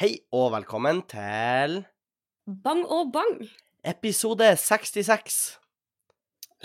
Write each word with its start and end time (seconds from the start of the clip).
Hei 0.00 0.14
og 0.32 0.50
velkommen 0.54 1.02
til 1.10 1.82
Bang 2.64 2.82
og 2.88 3.10
bang. 3.14 3.34
episode 3.84 4.46
66. 4.56 5.58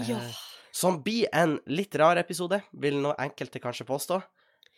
Ja. 0.07 0.17
Eh, 0.17 0.37
Som 0.75 1.01
blir 1.03 1.27
en 1.33 1.57
litt 1.67 1.95
rar 1.95 2.17
episode, 2.19 2.61
vil 2.73 2.97
nå 3.03 3.13
enkelte 3.19 3.61
kanskje 3.63 3.85
påstå. 3.87 4.17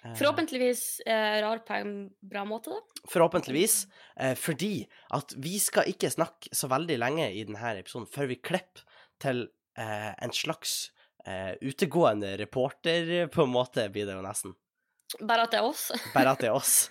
Eh, 0.04 0.14
Forhåpentligvis 0.18 0.84
eh, 1.06 1.40
rar 1.42 1.64
på 1.66 1.74
en 1.78 1.94
bra 2.22 2.44
måte, 2.46 2.74
da. 2.74 3.02
Forhåpentligvis. 3.10 3.88
Eh, 4.20 4.36
fordi 4.38 4.88
at 5.14 5.34
vi 5.38 5.58
skal 5.62 5.90
ikke 5.90 6.12
snakke 6.14 6.54
så 6.54 6.70
veldig 6.70 7.00
lenge 7.02 7.32
i 7.34 7.46
denne 7.48 7.74
episoden 7.80 8.10
før 8.10 8.30
vi 8.34 8.42
klipper 8.42 8.86
til 9.22 9.48
eh, 9.78 10.14
en 10.18 10.34
slags 10.34 10.92
eh, 11.26 11.56
utegående 11.62 12.36
reporter, 12.42 13.28
på 13.34 13.48
en 13.48 13.54
måte, 13.54 13.90
blir 13.90 14.06
det 14.10 14.18
jo 14.18 14.26
nesten. 14.26 14.54
Bare 15.24 15.46
at 15.48 15.54
det 15.56 15.62
er 15.62 15.70
oss. 15.70 15.92
Bare 16.14 16.34
at 16.36 16.42
det 16.42 16.52
er 16.52 16.58
oss. 16.62 16.90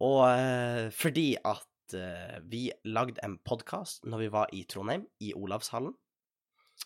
Og 0.00 0.22
eh, 0.30 0.88
fordi 0.96 1.34
at 1.44 1.94
eh, 1.98 2.38
vi 2.48 2.70
lagde 2.88 3.20
en 3.26 3.38
podkast 3.44 4.06
når 4.08 4.22
vi 4.24 4.28
var 4.32 4.52
i 4.56 4.64
Trondheim, 4.70 5.06
i 5.20 5.32
Olavshallen, 5.36 5.94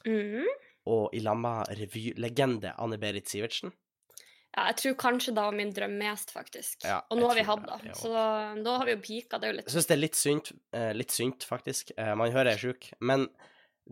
Mm. 0.04 0.48
og 0.90 1.12
i 1.14 1.20
lag 1.22 1.36
med 1.38 1.68
revylegende 1.78 2.72
Anne-Berit 2.82 3.28
Sivertsen. 3.30 3.70
Ja, 4.56 4.64
jeg 4.72 4.76
tror 4.80 4.96
kanskje 4.98 5.32
det 5.36 5.42
var 5.44 5.54
min 5.54 5.70
drøm 5.74 5.94
mest, 6.00 6.32
faktisk. 6.34 6.82
Ja, 6.86 6.96
og 7.10 7.18
nå 7.20 7.28
har 7.30 7.38
vi 7.38 7.44
hatt 7.46 7.62
det, 7.68 7.94
så 7.98 8.10
da, 8.10 8.24
da 8.62 8.74
har 8.80 8.86
vi 8.90 8.96
jo 8.96 9.00
pika. 9.02 9.38
Det 9.38 9.48
er 9.48 9.52
jo 9.52 9.58
litt 9.60 9.68
Jeg 9.70 9.76
syns 9.76 9.88
det 9.90 9.94
er 9.96 10.02
litt 10.02 10.18
synd, 10.18 10.50
eh, 10.74 10.90
litt 10.98 11.14
synd 11.14 11.46
faktisk. 11.46 11.94
Eh, 11.96 12.10
man 12.18 12.34
hører 12.34 12.50
jeg 12.52 12.58
er 12.58 12.64
sjuk, 12.66 12.90
men 13.06 13.28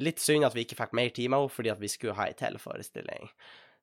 litt 0.02 0.18
synd 0.22 0.46
at 0.46 0.54
vi 0.58 0.66
ikke 0.66 0.78
fikk 0.82 0.92
mer 0.98 1.10
tid 1.14 1.30
med 1.30 1.44
henne, 1.44 1.54
fordi 1.54 1.72
at 1.72 1.80
vi 1.82 1.90
skulle 1.94 2.18
ha 2.18 2.26
ei 2.26 2.34
teleforestilling. 2.38 3.30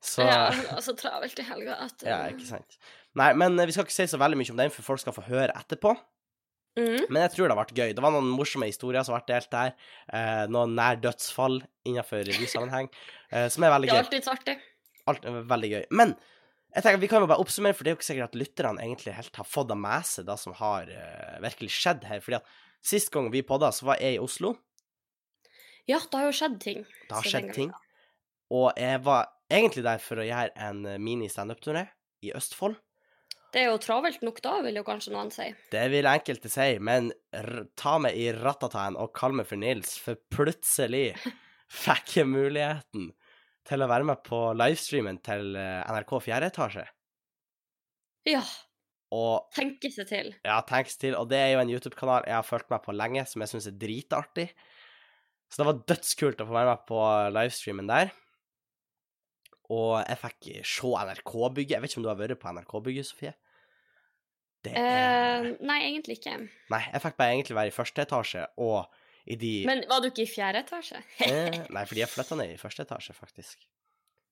Så 0.03 0.23
Ja, 0.27 0.45
altså 0.75 0.93
travelt 0.95 1.39
i 1.39 1.43
helga 1.47 1.79
at 1.87 2.03
Ja, 2.07 2.19
ikke 2.31 2.47
sant. 2.47 2.77
Nei, 3.17 3.33
men 3.37 3.57
eh, 3.57 3.67
vi 3.69 3.75
skal 3.75 3.87
ikke 3.87 3.95
si 3.95 4.07
så 4.11 4.19
veldig 4.21 4.37
mye 4.39 4.53
om 4.53 4.59
den, 4.59 4.73
for 4.73 4.85
folk 4.85 5.01
skal 5.01 5.15
få 5.15 5.25
høre 5.29 5.55
etterpå. 5.57 5.95
Mm. 6.77 7.09
Men 7.09 7.23
jeg 7.25 7.33
tror 7.33 7.47
det 7.47 7.55
har 7.55 7.61
vært 7.63 7.75
gøy. 7.75 7.93
Det 7.97 8.03
var 8.03 8.13
noen 8.13 8.29
morsomme 8.31 8.69
historier 8.69 9.03
som 9.03 9.15
har 9.15 9.23
vært 9.23 9.31
delt 9.31 9.53
der. 9.53 9.71
Eh, 10.13 10.43
noen 10.53 10.75
nær 10.77 10.99
dødsfall 11.01 11.59
innenfor 11.89 12.21
revysammenheng, 12.27 12.91
eh, 13.33 13.47
som 13.51 13.65
er 13.65 13.73
veldig 13.73 13.89
gøy. 13.89 13.95
Det 13.95 13.99
er 13.99 14.05
alltid 14.05 14.33
artig. 14.35 14.57
Alt 15.09 15.25
er 15.25 15.41
veldig 15.49 15.71
gøy. 15.73 15.83
Men 16.01 16.15
jeg 16.69 16.85
tenker, 16.85 17.01
vi 17.01 17.09
kan 17.09 17.23
jo 17.23 17.29
bare 17.31 17.41
oppsummere, 17.41 17.73
for 17.73 17.85
det 17.85 17.91
er 17.91 17.95
jo 17.95 17.99
ikke 17.99 18.09
sikkert 18.11 18.29
at 18.29 18.39
lytterne 18.39 18.83
egentlig 18.85 19.15
helt 19.17 19.41
har 19.41 19.47
fått 19.49 19.71
det 19.71 19.77
med 19.81 20.05
seg 20.05 20.27
det 20.29 20.37
som 20.37 20.53
har 20.59 20.91
eh, 20.93 21.37
virkelig 21.41 21.73
skjedd 21.73 22.05
her. 22.05 22.21
Fordi 22.21 22.37
at 22.37 22.51
sist 22.85 23.09
gang 23.13 23.31
vi 23.33 23.41
podda, 23.45 23.71
så 23.73 23.89
var 23.89 24.03
jeg 24.03 24.19
i 24.19 24.23
Oslo. 24.23 24.53
Ja, 25.89 25.97
det 25.97 26.13
har 26.13 26.27
jo 26.29 26.35
skjedd 26.37 26.59
ting. 26.61 26.83
Det 27.09 27.15
har 27.17 27.25
skjedd 27.25 27.49
ting. 27.55 27.73
Og 28.53 28.69
jeg 28.77 29.01
var 29.05 29.31
egentlig 29.49 29.81
der 29.85 30.01
for 30.03 30.21
å 30.21 30.27
gjøre 30.27 30.53
en 30.69 30.85
eh, 30.85 31.01
mini-standup-turné 31.01 31.87
i 32.25 32.35
Østfold. 32.37 32.77
Det 33.53 33.63
er 33.63 33.71
jo 33.71 33.79
travelt 33.81 34.21
nok 34.21 34.39
da, 34.45 34.59
vil 34.61 34.77
jo 34.77 34.83
kanskje 34.85 35.13
noen 35.15 35.31
si. 35.33 35.47
Det 35.73 35.85
vil 35.89 36.05
enkelte 36.09 36.51
si, 36.53 36.67
men 36.85 37.09
ta 37.79 37.95
meg 38.01 38.17
i 38.19 38.27
rattataen 38.35 38.97
og 38.99 39.09
kall 39.17 39.33
meg 39.39 39.47
for 39.49 39.57
Nils, 39.61 39.95
for 40.01 40.19
plutselig 40.33 41.15
fikk 41.85 42.19
jeg 42.19 42.29
muligheten 42.29 43.09
til 43.69 43.83
å 43.85 43.89
være 43.89 44.07
med 44.09 44.21
på 44.25 44.37
livestreamen 44.57 45.19
til 45.25 45.55
eh, 45.57 45.81
NRK 45.89 46.13
4 46.29 46.49
etasje. 46.53 46.85
Ja, 48.29 48.41
Og 49.15 49.49
tenke 49.55 49.89
seg 49.89 50.05
til. 50.09 50.27
ja, 50.45 50.59
tenks 50.69 50.97
til, 51.01 51.15
og 51.17 51.29
det 51.31 51.37
er 51.41 51.51
jo 51.55 51.61
en 51.63 51.71
YouTube-kanal 51.73 52.27
jeg 52.29 52.35
har 52.37 52.45
fulgt 52.45 52.69
meg 52.69 52.83
på 52.85 52.93
lenge, 52.93 53.23
som 53.25 53.41
jeg 53.41 53.49
syns 53.53 53.67
er 53.71 53.77
dritartig. 53.81 54.49
Så 55.49 55.63
det 55.63 55.65
var 55.71 55.79
dødskult 55.89 56.41
å 56.43 56.45
få 56.45 56.53
være 56.53 56.73
med 56.75 56.83
på 56.89 56.99
livestreamen 57.33 57.89
der. 57.89 58.11
Og 59.69 59.99
jeg 60.01 60.17
fikk 60.23 60.49
se 60.65 60.91
NRK-bygget. 61.09 61.75
Jeg 61.75 61.83
vet 61.83 61.91
ikke 61.91 62.01
om 62.01 62.07
du 62.07 62.11
har 62.11 62.19
vært 62.19 62.41
på 62.41 62.53
NRK-bygget, 62.55 63.09
Sofie? 63.09 63.35
Det 64.65 64.73
er... 64.75 65.45
Uh, 65.45 65.51
nei, 65.63 65.77
egentlig 65.87 66.17
ikke. 66.19 66.35
Nei, 66.73 66.81
jeg 66.89 67.03
fikk 67.05 67.19
bare 67.19 67.35
egentlig 67.35 67.55
være 67.55 67.71
i 67.71 67.75
første 67.75 68.03
etasje 68.03 68.45
og 68.59 68.79
i 69.29 69.37
de 69.39 69.51
Men 69.69 69.83
var 69.87 70.01
du 70.01 70.09
ikke 70.09 70.25
i 70.25 70.29
fjerde 70.29 70.63
etasje? 70.65 70.99
eh, 71.23 71.59
Nei, 71.75 71.83
fordi 71.87 72.01
jeg 72.01 72.11
flytta 72.11 72.37
ned 72.39 72.55
i 72.55 72.59
første 72.59 72.83
etasje, 72.83 73.15
faktisk. 73.15 73.67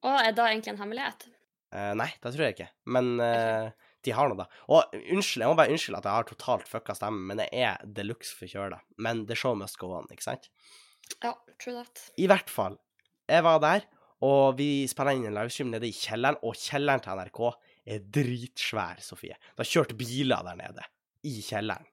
Å, 0.03 0.15
er 0.19 0.33
det 0.35 0.47
egentlig 0.49 0.73
en 0.73 0.81
hemmelighet? 0.81 1.27
Uh, 1.73 1.93
nei, 1.99 2.09
det 2.23 2.31
tror 2.33 2.45
jeg 2.45 2.55
ikke. 2.55 2.69
Men 2.95 3.13
eh, 3.23 3.69
de 4.07 4.13
har 4.15 4.29
noe, 4.31 4.39
da. 4.39 4.47
Og 4.71 4.97
unnskyld, 4.97 5.43
jeg 5.43 5.51
må 5.51 5.57
bare 5.59 5.73
unnskylde 5.75 6.01
at 6.01 6.07
jeg 6.07 6.17
har 6.17 6.27
totalt 6.29 6.69
fucka 6.69 6.95
stemmen, 6.97 7.25
men 7.29 7.43
jeg 7.43 7.63
er 7.67 7.81
de 7.97 8.05
luxe 8.07 8.33
forkjøla. 8.39 8.79
Men 9.03 9.25
the 9.29 9.37
show 9.37 9.55
must 9.57 9.79
go 9.81 9.91
on, 9.97 10.07
ikke 10.13 10.27
sant? 10.27 10.49
Ja, 11.23 11.33
true 11.59 11.75
that. 11.75 12.07
I 12.19 12.27
hvert 12.31 12.51
fall. 12.51 12.77
Jeg 13.27 13.43
var 13.43 13.59
der, 13.63 13.87
og 14.25 14.57
vi 14.57 14.87
spiller 14.89 15.17
inn 15.17 15.27
en 15.29 15.37
livestream 15.37 15.69
nede 15.73 15.89
i 15.89 15.93
kjelleren, 15.93 16.39
og 16.41 16.57
kjelleren 16.57 17.03
til 17.03 17.19
NRK 17.19 17.43
er 17.93 18.07
dritsvær, 18.17 19.03
Sofie. 19.05 19.37
Det 19.37 19.61
har 19.61 19.69
kjørt 19.75 19.93
biler 19.99 20.47
der 20.47 20.57
nede, 20.63 20.87
i 21.27 21.37
kjelleren, 21.45 21.85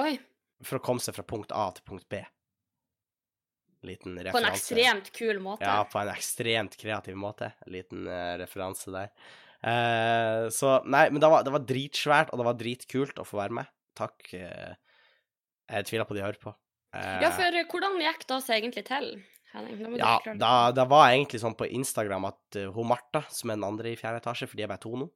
Oi, 0.00 0.14
for 0.64 0.78
å 0.78 0.84
komme 0.84 1.02
seg 1.02 1.16
fra 1.16 1.24
punkt 1.28 1.52
A 1.56 1.66
til 1.76 1.84
punkt 1.88 2.06
B. 2.10 2.20
Liten 3.86 4.16
referanse. 4.18 4.36
på 4.36 4.40
en 4.40 4.50
ekstremt 4.52 5.10
kul 5.16 5.40
måte. 5.42 5.64
Ja, 5.64 5.82
på 5.88 6.00
en 6.02 6.10
ekstremt 6.12 6.76
kreativ 6.80 7.16
måte. 7.16 7.50
En 7.64 7.74
liten 7.74 8.04
uh, 8.08 8.36
referanse 8.40 8.92
der. 8.92 9.12
Uh, 9.60 10.48
så 10.52 10.78
Nei, 10.88 11.06
men 11.12 11.20
det 11.22 11.30
var, 11.32 11.44
det 11.46 11.52
var 11.54 11.64
dritsvært, 11.68 12.32
og 12.32 12.40
det 12.40 12.48
var 12.48 12.58
dritkult 12.60 13.20
å 13.20 13.26
få 13.28 13.40
være 13.40 13.56
med. 13.60 13.72
Takk. 13.98 14.18
Uh, 14.36 14.76
jeg 15.70 15.88
tviler 15.88 16.08
på 16.08 16.16
de 16.18 16.24
hører 16.26 16.40
på. 16.42 16.54
Ja, 16.90 17.30
for 17.30 17.54
hvordan 17.70 18.00
gikk 18.02 18.24
det 18.26 18.40
seg 18.42 18.58
egentlig 18.58 18.82
til? 18.88 19.12
Ja, 19.98 20.18
da, 20.38 20.52
da, 20.74 20.84
var 20.86 21.08
egentlig 21.10 21.40
sånn 21.42 21.56
på 21.58 21.66
Instagram 21.66 22.28
at 22.28 22.58
eh, 22.58 22.68
hun 22.70 22.86
Martha, 22.90 23.24
som 23.34 23.50
er 23.50 23.58
den 23.58 23.66
andre 23.66 23.90
i 23.90 23.98
fjerde 23.98 24.20
etasje, 24.22 24.46
fordi 24.50 24.62
jeg 24.62 24.70
bare 24.70 24.82
to 24.84 24.92
nå, 25.00 25.08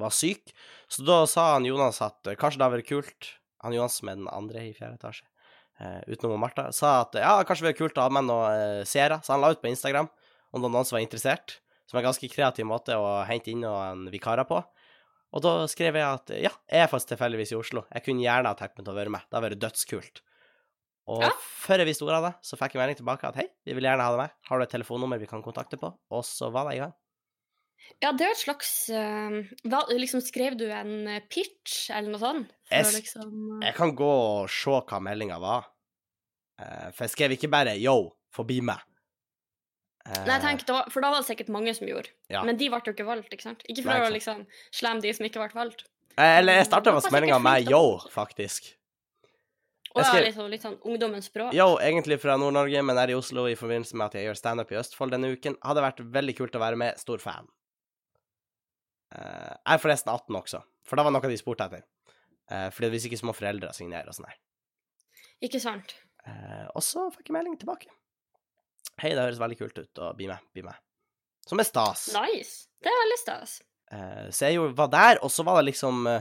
var 0.00 0.14
syk. 0.14 0.54
Så 0.92 1.04
da 1.04 1.18
sa 1.28 1.50
han 1.54 1.68
Jonas 1.68 2.00
at 2.04 2.30
eh, 2.30 2.38
kanskje 2.38 2.60
det 2.60 2.66
hadde 2.66 2.78
vært 2.78 2.88
kult 2.88 3.32
Han 3.64 3.76
Jonas, 3.76 3.98
som 4.00 4.08
er 4.12 4.18
den 4.20 4.30
andre 4.32 4.64
i 4.68 4.72
fjerde 4.76 4.98
etasje, 5.00 5.24
uh, 5.80 6.00
utenom 6.06 6.38
Martha, 6.38 6.68
sa 6.76 7.00
at 7.02 7.16
ja, 7.18 7.32
kanskje 7.42 7.64
det 7.64 7.70
hadde 7.70 7.72
vært 7.72 7.80
kult 7.80 8.00
å 8.00 8.04
ha 8.04 8.12
med 8.12 8.28
noen 8.28 8.82
uh, 8.82 8.88
seere. 8.88 9.16
Så 9.24 9.32
han 9.32 9.42
la 9.42 9.50
ut 9.52 9.62
på 9.62 9.70
Instagram 9.70 10.06
om 10.06 10.60
det 10.60 10.68
var 10.68 10.74
noen 10.76 10.88
som 10.88 10.98
var 10.98 11.04
interessert. 11.04 11.56
Som 11.88 11.98
er 11.98 12.04
en 12.04 12.08
ganske 12.10 12.28
kreativ 12.30 12.68
måte 12.68 12.96
å 12.98 13.08
hente 13.26 13.50
inn 13.52 13.64
noen 13.64 14.06
vikarer 14.12 14.46
på. 14.46 14.60
Og 15.34 15.42
da 15.42 15.56
skrev 15.70 15.98
jeg 15.98 16.06
at 16.06 16.32
ja, 16.36 16.52
jeg 16.70 16.84
er 16.84 16.90
faktisk 16.90 17.12
tilfeldigvis 17.14 17.52
i 17.52 17.58
Oslo. 17.58 17.84
Jeg 17.92 18.06
kunne 18.06 18.24
gjerne 18.24 18.52
ha 18.52 18.58
tenkt 18.58 18.78
meg 18.78 18.86
til 18.86 18.94
å 18.94 18.98
være 19.00 19.12
med. 19.12 19.26
Det 19.26 19.36
hadde 19.36 19.48
vært 19.48 19.64
dødskult. 19.64 20.22
Og 21.06 21.22
Ja. 21.22 21.30
før 21.30 21.78
jeg 21.78 21.86
visste 21.86 22.02
ordet 22.02 22.18
av 22.18 22.24
det, 22.26 22.34
så 22.42 22.58
fikk 22.58 22.74
jeg 22.74 22.82
melding 22.82 22.98
tilbake 22.98 23.28
at 23.28 23.36
hei, 23.38 23.46
vi 23.64 23.74
vil 23.74 23.86
gjerne 23.86 24.02
ha 24.02 24.10
deg 24.10 24.22
med. 24.24 24.30
Har 24.48 24.58
du 24.58 24.64
et 24.64 24.72
telefonnummer 24.74 25.20
vi 25.22 25.28
kan 25.30 25.42
kontakte 25.42 25.78
på? 25.78 25.92
Og 26.10 26.24
så 26.26 26.50
var 26.50 26.66
det 26.66 26.76
i 26.76 26.80
gang. 26.82 26.94
Ja, 28.02 28.10
det 28.10 28.26
er 28.26 28.34
et 28.34 28.42
slags 28.42 28.70
uh, 28.90 29.36
hva, 29.70 29.84
liksom 29.94 30.20
Skrev 30.24 30.56
du 30.58 30.66
en 30.72 31.06
eh, 31.06 31.22
pitch, 31.30 31.88
eller 31.94 32.10
noe 32.10 32.20
sånt? 32.20 32.50
Jeg 32.72 32.88
liksom 32.96 33.30
uh... 33.30 33.62
Jeg 33.62 33.76
kan 33.76 33.94
gå 33.94 34.10
og 34.10 34.50
se 34.50 34.74
hva 34.74 35.00
meldinga 35.00 35.38
var. 35.38 35.68
Uh, 36.58 36.90
for 36.90 37.06
jeg 37.06 37.14
skrev 37.14 37.36
ikke 37.36 37.52
bare 37.52 37.76
'yo, 37.78 38.16
forbi 38.34 38.58
meg'. 38.64 38.82
Nei, 40.26 40.38
tenk, 40.38 40.62
da, 40.68 40.84
For 40.86 41.02
da 41.02 41.10
var 41.10 41.22
det 41.22 41.26
sikkert 41.26 41.48
mange 41.50 41.72
som 41.74 41.88
gjorde. 41.88 42.12
Ja. 42.30 42.44
Men 42.46 42.58
de 42.58 42.68
ble 42.70 42.78
jo 42.86 42.94
ikke 42.94 43.06
valgt, 43.06 43.32
ikke 43.34 43.42
sant? 43.42 43.64
Ikke 43.66 43.82
for 43.82 43.90
Nei, 43.90 43.98
ikke 43.98 44.10
å 44.10 44.14
liksom 44.14 44.42
slemme 44.70 45.02
de 45.02 45.12
som 45.16 45.26
ikke 45.26 45.42
ble 45.42 45.50
valgt. 45.56 45.82
Eller 46.16 46.60
jeg 46.60 46.68
starta 46.68 46.94
med 46.94 47.08
meldinga 47.12 47.40
med 47.42 47.70
'yo', 47.70 48.02
faktisk. 48.12 48.74
Og 49.96 50.02
Jeg 50.02 50.04
ja, 50.04 50.12
skrev- 50.12 50.24
litt, 50.26 50.36
sånn- 50.36 50.50
litt 50.52 50.62
sånn 50.66 50.78
ungdommens 50.84 51.26
språk. 51.30 51.54
Yo, 51.56 51.78
egentlig 51.80 52.18
fra 52.20 52.34
Nord-Norge, 52.36 52.82
men 52.84 52.98
er 53.00 53.08
i 53.14 53.16
Oslo 53.16 53.46
i 53.48 53.54
forbindelse 53.56 53.96
med 53.96 54.06
at 54.10 54.16
jeg 54.18 54.26
gjør 54.28 54.36
standup 54.36 54.72
i 54.74 54.76
Østfold 54.76 55.14
denne 55.14 55.30
uken. 55.32 55.56
Hadde 55.64 55.80
vært 55.84 56.02
veldig 56.12 56.34
kult 56.36 56.52
å 56.58 56.60
være 56.60 56.76
med. 56.76 56.98
Stor 57.00 57.18
fan. 57.22 57.48
Eh, 59.16 59.54
jeg 59.56 59.74
er 59.78 59.82
forresten 59.82 60.12
18 60.12 60.36
også, 60.36 60.60
for 60.84 60.96
da 60.98 61.04
var 61.06 61.14
noe 61.14 61.30
de 61.30 61.38
spurte 61.40 61.64
etter. 61.68 61.84
Uh, 62.46 62.68
fordi 62.70 62.92
hvis 62.92 63.06
ikke 63.08 63.18
så 63.18 63.26
må 63.26 63.32
foreldra 63.34 63.72
signere 63.74 64.06
og 64.06 64.14
sånn 64.14 64.28
her. 64.28 64.36
Ikke 65.42 65.58
sant? 65.60 65.96
Eh, 66.26 66.66
og 66.76 66.82
så 66.84 67.08
fikk 67.14 67.26
jeg 67.30 67.34
melding 67.34 67.56
tilbake. 67.58 67.88
Hei, 69.02 69.10
det 69.10 69.18
høres 69.24 69.40
veldig 69.40 69.58
kult 69.58 69.78
ut, 69.80 69.98
å 69.98 70.12
bli 70.16 70.28
med, 70.30 70.38
bli 70.54 70.62
med. 70.62 70.74
Som 71.46 71.58
er 71.58 71.66
stas. 71.66 72.06
Nice. 72.14 72.68
Det 72.82 72.92
er 72.92 73.00
veldig 73.02 73.18
stas. 73.18 73.56
Så 74.34 74.46
jeg 74.48 74.56
jo 74.56 74.68
var 74.74 74.88
der, 74.90 75.18
og 75.22 75.30
så 75.30 75.44
var 75.46 75.58
det 75.60 75.72
liksom 75.72 76.06
jo- 76.06 76.20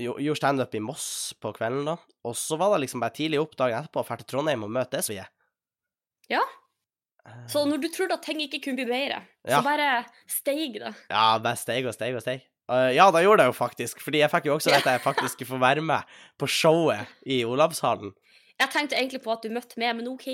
Gjorde 0.00 0.36
standup 0.40 0.74
i 0.74 0.80
Moss 0.84 1.06
på 1.40 1.52
kvelden, 1.56 1.84
da. 1.92 1.96
Og 2.24 2.34
så 2.38 2.56
var 2.60 2.72
det 2.74 2.84
liksom 2.86 3.02
bare 3.04 3.14
tidlig 3.16 3.40
opp 3.42 3.54
dagen 3.60 3.78
etterpå 3.84 4.02
og 4.02 4.08
dra 4.08 4.16
til 4.22 4.28
Trondheim 4.32 4.64
og 4.66 4.72
møte 4.74 5.02
Svie. 5.04 5.26
Ja. 6.30 6.40
Eh, 7.26 7.46
Så 7.52 7.64
når 7.68 7.82
du 7.82 7.88
trodde 7.92 8.16
at 8.16 8.22
ting 8.24 8.40
ikke 8.40 8.62
kunne 8.64 8.80
bli 8.80 8.86
bedre, 8.88 9.22
Ja. 9.46 9.58
så 9.60 9.64
bare 9.64 10.04
steig 10.26 10.78
det. 10.80 10.94
Ja, 11.10 11.38
bare 11.38 11.56
steig 11.56 11.86
og 11.86 11.94
steig 11.94 12.14
og 12.16 12.22
steig. 12.24 12.42
Uh, 12.70 12.92
ja, 12.94 13.10
da 13.10 13.18
gjorde 13.18 13.42
det 13.42 13.48
jo 13.50 13.52
faktisk, 13.56 13.98
fordi 14.00 14.20
jeg 14.22 14.30
fikk 14.30 14.44
jo 14.46 14.54
også 14.54 14.70
at 14.76 14.84
jeg 14.86 15.00
faktisk 15.02 15.32
skulle 15.34 15.48
få 15.56 15.58
være 15.58 15.82
med 15.82 16.06
på 16.38 16.46
showet 16.46 17.08
i 17.26 17.40
Olavshallen. 17.44 18.12
Jeg 18.60 18.70
tenkte 18.70 18.94
egentlig 18.94 19.22
på 19.24 19.32
at 19.32 19.42
du 19.42 19.48
møtte 19.50 19.74
meg, 19.80 19.96
men 19.96 20.06
OK. 20.06 20.28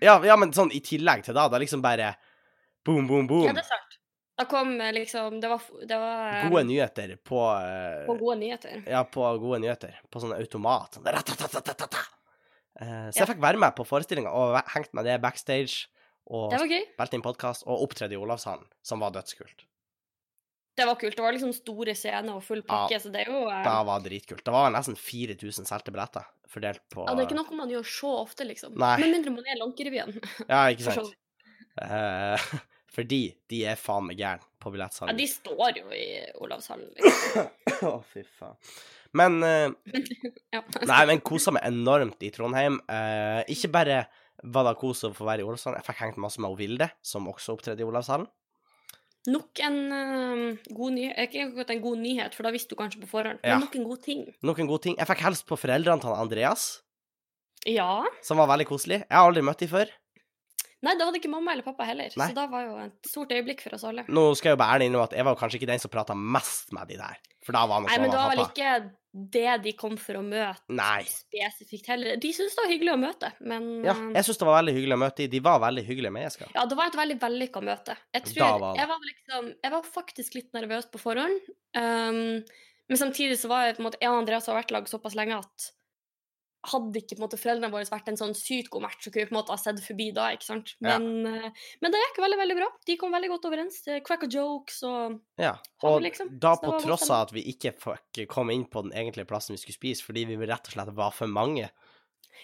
Ja, 0.00 0.14
ja, 0.24 0.36
men 0.40 0.54
sånn 0.56 0.72
i 0.72 0.80
tillegg 0.80 1.24
til 1.26 1.34
da, 1.36 1.48
det 1.50 1.58
er 1.58 1.64
liksom 1.66 1.82
bare 1.84 2.14
boom, 2.86 3.06
boom, 3.10 3.26
boom. 3.28 3.44
Ja, 3.44 3.52
det 3.52 3.64
er 3.66 3.68
sant. 3.68 3.91
Da 4.38 4.46
kom 4.48 4.80
eh, 4.80 4.92
liksom 4.96 5.40
Det 5.42 5.48
var, 5.52 5.62
det 5.86 5.98
var 6.00 6.28
eh, 6.32 6.46
Gode 6.50 6.64
nyheter 6.64 7.16
på 7.20 7.40
eh, 7.52 8.06
på 8.08 8.16
gode 8.20 8.38
nyheter. 8.40 8.82
Ja, 8.88 9.02
på 9.04 9.26
gode 9.42 9.60
nyheter. 9.64 9.98
På 10.10 10.22
sånn 10.22 10.32
automat. 10.36 10.96
Sånn 10.96 11.04
så 11.04 11.64
Ja. 12.80 13.10
jeg 13.12 13.28
fikk 13.28 13.42
være 13.44 13.60
med 13.60 13.76
på 13.76 13.84
forestillinga 13.86 14.32
og 14.32 14.56
hengt 14.72 14.94
med 14.96 15.04
det 15.06 15.18
backstage. 15.22 15.86
Og 16.32 16.54
spilte 16.54 17.18
inn 17.18 17.22
podkast 17.24 17.66
og 17.66 17.82
opptredde 17.84 18.14
i 18.16 18.18
Olavshallen, 18.20 18.64
som 18.86 19.02
var 19.02 19.12
dødskult. 19.14 19.66
Det 20.78 20.86
var 20.88 20.96
kult. 20.96 21.16
Det 21.18 21.22
var 21.24 21.34
liksom 21.36 21.52
store 21.52 21.92
scener 21.98 22.38
og 22.38 22.44
full 22.46 22.62
pakke, 22.64 22.96
så 23.02 23.10
det 23.12 23.26
er 23.26 23.32
jo 23.32 23.42
eh, 23.44 23.60
Det 23.66 23.74
var 23.90 24.04
dritkult. 24.06 24.44
Det 24.46 24.54
var 24.54 24.72
nesten 24.72 24.96
4000 24.96 25.68
solgte 25.68 25.92
billetter 25.92 26.24
fordelt 26.48 26.80
på 26.92 27.04
Ja, 27.04 27.12
det 27.16 27.24
er 27.24 27.28
ikke 27.28 27.38
noe 27.42 27.58
man 27.58 27.72
gjør 27.72 27.84
så 27.88 28.12
ofte, 28.22 28.46
liksom. 28.48 28.78
Nei. 28.80 28.94
Med 29.02 29.12
mindre 29.18 29.34
man 29.36 29.48
er 29.52 29.60
Lankerevyen. 29.60 30.16
Ja, 30.48 30.62
ikke 30.72 30.88
sant? 30.88 31.12
Eh, 31.82 32.48
fordi 32.92 33.22
de 33.48 33.62
er 33.72 33.78
faen 33.80 34.04
meg 34.08 34.18
gærne 34.20 34.44
på 34.62 34.72
Ja, 34.76 35.12
de 35.16 35.26
står 35.26 35.78
jo 35.80 35.88
i 35.96 36.04
Olavshallen, 36.38 36.90
liksom. 36.94 37.48
Å, 37.88 37.94
fy 38.12 38.22
faen. 38.38 38.58
Men 39.18 39.40
uh, 39.42 39.72
Ja. 40.52 40.60
Nei, 40.86 41.00
men 41.10 41.20
kosa 41.24 41.52
meg 41.52 41.64
enormt 41.68 42.22
i 42.24 42.30
Trondheim. 42.32 42.78
Uh, 42.88 43.42
ikke 43.50 43.72
bare 43.74 43.96
var 44.42 44.68
det 44.68 44.76
kos 44.80 45.02
å 45.06 45.10
få 45.16 45.26
være 45.28 45.42
i 45.42 45.46
Olavshallen, 45.48 45.80
jeg 45.80 45.88
fikk 45.88 46.04
hengt 46.04 46.20
masse 46.22 46.40
med 46.42 46.54
Vilde, 46.58 46.88
som 47.04 47.26
også 47.30 47.56
opptredde 47.56 47.82
i 47.84 47.88
Olavshallen. 47.88 48.28
Nok 49.32 49.60
en 49.62 49.76
uh, 49.94 50.70
god 50.74 50.96
nyhet 50.96 51.20
Ikke 51.28 51.44
akkurat 51.44 51.68
en 51.70 51.82
god 51.84 52.00
nyhet, 52.02 52.34
for 52.34 52.42
da 52.46 52.50
visste 52.54 52.74
du 52.74 52.78
kanskje 52.80 53.02
på 53.04 53.10
forhånd, 53.12 53.38
Ja. 53.46 53.54
men 53.58 53.66
nok 53.68 53.76
en 53.78 53.84
god 53.90 54.00
ting. 54.02 54.24
Nok 54.42 54.62
en 54.64 54.70
god 54.70 54.82
ting. 54.86 54.96
Jeg 54.98 55.10
fikk 55.12 55.22
helst 55.26 55.46
på 55.48 55.58
foreldrene 55.58 56.02
til 56.02 56.14
Andreas, 56.16 56.64
Ja. 57.66 58.02
som 58.26 58.38
var 58.42 58.50
veldig 58.50 58.66
koselig. 58.70 59.02
Jeg 59.04 59.14
har 59.14 59.28
aldri 59.28 59.44
møtt 59.46 59.62
dem 59.62 59.70
før. 59.70 59.92
Nei, 60.82 60.96
det 60.98 61.06
ikke 61.20 61.30
mamma 61.30 61.52
eller 61.54 61.62
pappa 61.66 61.86
heller, 61.86 62.10
Nei. 62.18 62.26
så 62.26 62.34
da 62.34 62.48
var 62.50 62.64
jo 62.66 62.72
et 62.82 63.06
stort 63.06 63.30
øyeblikk 63.30 63.60
for 63.62 63.76
oss 63.76 63.84
alle. 63.86 64.02
Nå 64.10 64.24
skal 64.34 64.50
jeg 64.50 64.56
jo 64.56 64.62
bare 64.64 64.78
ærlig 64.78 64.88
innrømme 64.90 65.06
at 65.06 65.14
jeg 65.14 65.26
var 65.28 65.36
kanskje 65.38 65.60
ikke 65.60 65.68
den 65.70 65.82
som 65.82 65.92
prata 65.92 66.16
mest 66.18 66.72
med 66.74 66.90
de 66.90 66.98
der. 66.98 67.20
For 67.42 67.54
da 67.54 67.62
var 67.70 67.82
nok 67.82 67.90
Nei, 67.90 68.00
men 68.02 68.10
det 68.10 68.18
var 68.18 68.32
vel 68.32 68.42
ikke 68.44 68.72
det 69.12 69.54
de 69.66 69.72
kom 69.76 69.94
for 70.00 70.16
å 70.16 70.22
møte 70.24 70.72
Nei. 70.72 71.02
spesifikt 71.06 71.90
heller. 71.92 72.16
De 72.22 72.30
syntes 72.32 72.56
det 72.56 72.62
var 72.64 72.70
hyggelig 72.72 72.92
å 72.94 73.00
møte, 73.02 73.30
men 73.44 73.68
Ja, 73.84 73.94
eh, 73.94 74.14
jeg 74.16 74.26
syns 74.28 74.40
det 74.40 74.48
var 74.48 74.58
veldig 74.58 74.74
hyggelig 74.78 74.96
å 74.96 75.02
møte 75.02 75.22
de. 75.22 75.28
De 75.34 75.42
var 75.44 75.62
veldig 75.62 75.84
hyggelige 75.86 76.16
mennesker. 76.16 76.52
Ja, 76.56 76.64
det 76.70 76.78
var 76.78 76.90
et 76.90 76.98
veldig 76.98 77.18
vellykka 77.22 77.62
møte. 77.66 77.96
Jeg 78.16 78.26
tror 78.30 78.62
var 78.64 78.80
jeg 78.80 78.90
var 78.94 79.06
liksom 79.10 79.52
Jeg 79.52 79.74
var 79.76 79.90
faktisk 79.98 80.38
litt 80.38 80.50
nervøs 80.56 80.88
på 80.90 81.02
forhånd. 81.02 81.52
Um, 81.76 82.42
men 82.88 83.00
samtidig 83.00 83.38
så 83.38 83.52
var 83.52 83.68
jeg 83.68 83.78
på 83.78 83.84
en 83.84 83.88
måte 83.90 84.00
Jeg 84.02 84.10
og 84.10 84.22
Andreas 84.22 84.48
har 84.50 84.58
vært 84.58 84.74
lag 84.74 84.90
såpass 84.90 85.14
lenge 85.18 85.38
at 85.38 85.70
hadde 86.62 87.00
ikke 87.00 87.18
måte 87.18 87.38
foreldrene 87.40 87.72
våre 87.72 87.88
vært 87.90 88.10
en 88.12 88.18
sånn 88.18 88.34
sykt 88.38 88.70
god 88.70 88.84
match, 88.84 89.00
så 89.02 89.10
kunne 89.10 89.24
vi 89.24 89.30
på 89.30 89.34
en 89.34 89.38
måte 89.40 89.54
ha 89.54 89.58
sett 89.58 89.80
forbi 89.82 90.08
da, 90.14 90.28
ikke 90.36 90.46
sant. 90.46 90.74
Ja. 90.78 90.98
Men, 90.98 91.26
eh, 91.26 91.64
men 91.82 91.94
det 91.94 92.02
gikk 92.04 92.20
veldig, 92.22 92.38
veldig 92.38 92.58
bra. 92.60 92.68
De 92.86 92.96
kom 93.00 93.16
veldig 93.16 93.30
godt 93.34 93.48
overens. 93.50 93.80
Det 93.86 93.98
Cracka 94.06 94.30
jokes 94.30 94.82
og 94.86 95.18
Ja. 95.42 95.56
Og 95.82 95.98
vi 95.98 96.08
liksom. 96.10 96.30
da 96.38 96.54
på 96.62 96.76
tross 96.84 97.08
av 97.10 97.28
at 97.28 97.34
vi 97.34 97.42
ikke 97.50 97.74
komme 98.30 98.54
inn 98.54 98.68
på 98.70 98.84
den 98.86 98.94
egentlige 98.94 99.26
plassen 99.26 99.56
vi 99.56 99.62
skulle 99.62 99.80
spise, 99.80 100.06
fordi 100.06 100.24
vi 100.30 100.38
rett 100.38 100.70
og 100.70 100.76
slett 100.76 100.94
var 100.94 101.10
for 101.10 101.26
mange, 101.26 101.70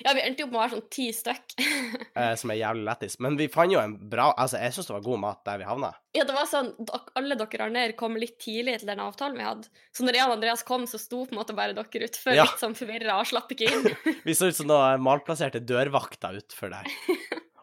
Ja, 0.04 0.12
vi 0.14 0.22
endte 0.22 0.44
jo 0.44 0.46
opp 0.46 0.52
med 0.52 0.60
å 0.60 0.62
være 0.62 0.76
sånn 0.76 0.90
ti 0.94 1.08
stykk. 1.14 1.54
eh, 2.20 2.34
som 2.38 2.52
er 2.52 2.60
jævlig 2.60 2.84
lættis. 2.86 3.16
Men 3.24 3.38
vi 3.40 3.48
fant 3.50 3.72
jo 3.74 3.80
en 3.82 3.96
bra 4.10 4.28
Altså, 4.38 4.60
jeg 4.62 4.76
syns 4.76 4.90
det 4.90 4.94
var 4.94 5.06
god 5.08 5.22
mat 5.24 5.40
der 5.48 5.58
vi 5.58 5.66
havna. 5.66 5.90
Ja, 6.14 6.26
det 6.28 6.36
var 6.36 6.46
sånn, 6.50 6.70
Alle 7.18 7.38
dere 7.40 7.66
andre 7.66 7.96
kom 7.98 8.14
litt 8.20 8.38
tidlig 8.42 8.78
til 8.80 8.92
den 8.92 9.02
avtalen 9.02 9.38
vi 9.38 9.46
hadde. 9.46 9.72
Så 9.94 10.06
når 10.06 10.20
jeg 10.20 10.28
og 10.30 10.36
Andreas 10.36 10.62
kom, 10.68 10.86
så 10.90 11.00
sto 11.02 11.24
på 11.26 11.34
en 11.34 11.40
måte 11.40 11.56
bare 11.58 11.74
dere 11.76 12.08
utfor, 12.10 12.36
Ja. 12.36 12.46
litt 12.46 12.62
sånn 12.62 12.78
forvirra 12.78 13.18
og 13.18 13.26
slapp 13.30 13.50
ikke 13.54 13.70
inn. 13.72 13.90
Vi 14.28 14.38
så 14.38 14.50
ut 14.50 14.58
som 14.58 14.70
noen 14.70 15.02
malplasserte 15.02 15.62
dørvakter 15.66 16.38
utfor 16.42 16.70
der. 16.74 16.86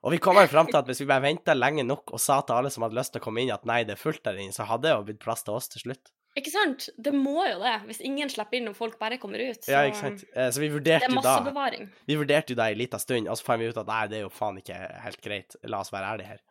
Og 0.06 0.14
vi 0.14 0.20
kom 0.22 0.38
fram 0.46 0.68
til 0.70 0.78
at 0.78 0.86
hvis 0.86 1.00
vi 1.02 1.08
bare 1.10 1.24
venta 1.24 1.56
lenge 1.58 1.82
nok 1.82 2.12
og 2.14 2.22
sa 2.22 2.38
til 2.46 2.60
alle 2.60 2.70
som 2.70 2.84
hadde 2.86 2.98
lyst 3.00 3.16
til 3.16 3.24
å 3.24 3.26
komme 3.26 3.42
inn, 3.42 3.50
at 3.50 3.66
nei, 3.66 3.80
det 3.88 3.96
er 3.96 4.02
fullt 4.02 4.22
der 4.28 4.38
inne, 4.38 4.54
så 4.54 4.68
hadde 4.70 4.86
det 4.86 4.92
jo 4.94 5.06
blitt 5.08 5.24
plass 5.24 5.42
til 5.48 5.56
oss 5.58 5.72
til 5.74 5.82
slutt. 5.82 6.12
Ikke 6.36 6.52
sant? 6.52 6.90
Det 7.00 7.14
må 7.16 7.46
jo 7.48 7.60
det, 7.62 7.74
hvis 7.88 8.02
ingen 8.04 8.28
slipper 8.30 8.58
inn 8.60 8.68
og 8.68 8.76
folk 8.76 8.98
bare 9.00 9.18
kommer 9.22 9.40
ut. 9.40 9.62
Så 9.64 9.72
Ja, 9.72 9.86
ikke 9.88 10.02
sant? 10.02 10.24
Eh, 10.36 10.50
Så 10.52 10.60
vi 10.60 10.68
vurderte 10.74 11.08
er 11.08 11.14
jo 11.14 11.22
da 11.22 11.38
massebevaring. 11.40 11.86
Vi 12.08 12.16
vurderte 12.20 12.52
jo 12.52 12.56
da 12.60 12.66
en 12.74 12.78
liten 12.78 13.00
stund, 13.00 13.30
og 13.32 13.38
så 13.40 13.44
fant 13.48 13.60
vi 13.64 13.70
ut 13.72 13.78
at 13.80 13.88
nei, 13.88 14.02
det 14.12 14.18
er 14.18 14.26
jo 14.26 14.30
faen 14.36 14.58
ikke 14.60 14.76
helt 15.06 15.22
greit. 15.24 15.56
La 15.64 15.80
oss 15.80 15.92
være 15.96 16.10
ærlige 16.12 16.28
her. 16.34 16.42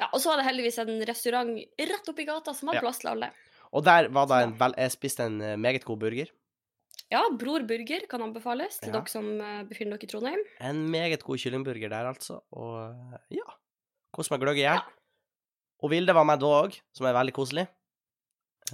Ja, 0.00 0.08
og 0.12 0.20
så 0.20 0.28
var 0.28 0.36
det 0.42 0.46
heldigvis 0.50 0.78
en 0.82 0.92
restaurant 1.08 1.56
rett 1.78 2.08
oppi 2.12 2.24
gata 2.28 2.52
som 2.52 2.68
hadde 2.68 2.82
Ja. 2.82 2.84
plass 2.84 2.98
til 3.00 3.08
alle. 3.14 3.30
Og 3.72 3.84
der 3.84 4.08
var 4.08 4.26
det 4.26 4.42
en 4.42 4.52
vel 4.58 4.74
Jeg 4.76 4.90
spiste 4.92 5.20
en 5.24 5.40
eh, 5.40 5.56
meget 5.56 5.84
god 5.84 5.98
burger. 5.98 6.28
Ja, 7.10 7.22
Bror 7.30 7.62
Burger 7.66 8.06
kan 8.10 8.20
anbefales 8.22 8.78
til 8.80 8.92
Ja. 8.92 8.98
dere 9.00 9.08
som 9.08 9.40
eh, 9.40 9.62
befinner 9.64 9.96
dere 9.96 10.04
i 10.04 10.06
Trondheim. 10.12 10.42
En 10.60 10.90
meget 10.90 11.22
god 11.24 11.38
kyllingburger 11.38 11.88
der, 11.88 12.06
altså. 12.12 12.42
Og 12.52 12.94
ja. 13.30 13.42
Kos 14.12 14.30
meg 14.30 14.40
gløgg 14.40 14.56
i 14.58 14.66
hjel. 14.66 14.74
Ja. 14.76 14.82
Og 15.82 15.90
Vilde 15.90 16.12
var 16.14 16.24
med 16.24 16.40
da 16.40 16.46
òg, 16.46 16.76
som 16.92 17.06
er 17.06 17.12
veldig 17.14 17.32
koselig. 17.32 17.68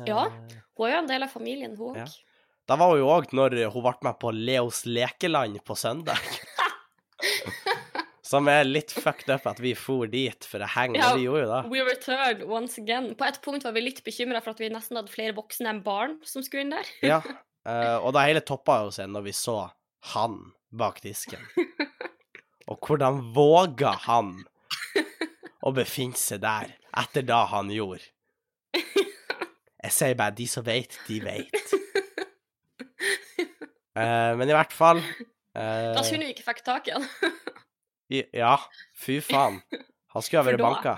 Ja. 0.09 0.27
Eh, 0.27 0.59
Hun 0.81 0.87
er 0.89 0.95
jo 0.95 0.99
en 1.03 1.11
del 1.11 1.23
av 1.27 1.29
familien, 1.33 1.77
hun 1.77 1.93
òg. 1.95 1.97
Ja. 2.01 2.07
Da 2.71 2.77
var 2.81 2.93
hun 2.95 3.01
jo 3.03 3.09
òg 3.11 3.33
når 3.37 3.57
hun 3.73 3.83
ble 3.85 3.93
med 4.07 4.19
på 4.23 4.31
Leos 4.33 4.85
lekeland 4.87 5.59
på 5.67 5.75
søndag. 5.77 6.19
Som 8.31 8.47
er 8.47 8.63
litt 8.63 8.93
fucked 8.95 9.27
up 9.35 9.47
at 9.51 9.59
vi 9.59 9.73
for 9.75 10.07
dit 10.07 10.45
for 10.47 10.63
å 10.63 10.69
henge, 10.71 11.01
Ja. 11.01 11.15
vi 11.19 11.25
gjorde 11.27 11.41
jo 11.43 11.49
det. 11.51 11.71
We 11.73 11.81
returned 11.83 12.45
once 12.47 12.79
again. 12.79 13.09
På 13.19 13.27
et 13.27 13.41
punkt 13.43 13.65
var 13.67 13.73
vi 13.75 13.81
litt 13.83 14.05
bekymra 14.07 14.39
for 14.45 14.55
at 14.55 14.61
vi 14.63 14.69
nesten 14.71 14.97
hadde 15.01 15.11
flere 15.11 15.35
voksne 15.35 15.67
enn 15.73 15.83
barn 15.83 16.15
som 16.23 16.45
skulle 16.47 16.63
inn 16.63 16.71
der. 16.77 16.87
Ja. 17.03 17.19
eh, 17.67 17.97
og 17.99 18.13
det 18.15 18.23
hele 18.29 18.41
toppa 18.47 18.85
jo 18.85 18.93
seg 18.95 19.11
når 19.11 19.27
vi 19.27 19.35
så 19.35 19.59
han 20.15 20.39
bak 20.71 21.01
disken. 21.03 21.43
Og 22.71 22.79
hvordan 22.87 23.19
våga 23.35 23.97
han 24.07 24.37
å 25.67 25.73
befinne 25.75 26.17
seg 26.17 26.41
der 26.47 26.71
etter 27.03 27.27
det 27.27 27.43
han 27.51 27.69
gjorde? 27.75 28.07
Jeg 29.81 29.97
sier 29.97 30.17
bare 30.19 30.37
de 30.37 30.47
som 30.51 30.65
veit, 30.67 30.97
de 31.09 31.21
veit. 31.25 31.75
uh, 33.97 34.33
men 34.37 34.49
i 34.49 34.57
hvert 34.57 34.75
fall 34.77 35.01
uh, 35.01 35.93
Da 35.97 36.03
skulle 36.05 36.27
vi 36.27 36.35
ikke 36.35 36.47
fikk 36.51 36.65
tak 36.67 36.91
i 36.91 36.97
han. 36.97 37.07
Ja, 38.11 38.57
fy 38.99 39.21
faen. 39.23 39.61
Han 40.11 40.25
skulle 40.27 40.43
ha 40.43 40.49
vært 40.51 40.63
banka. 40.63 40.97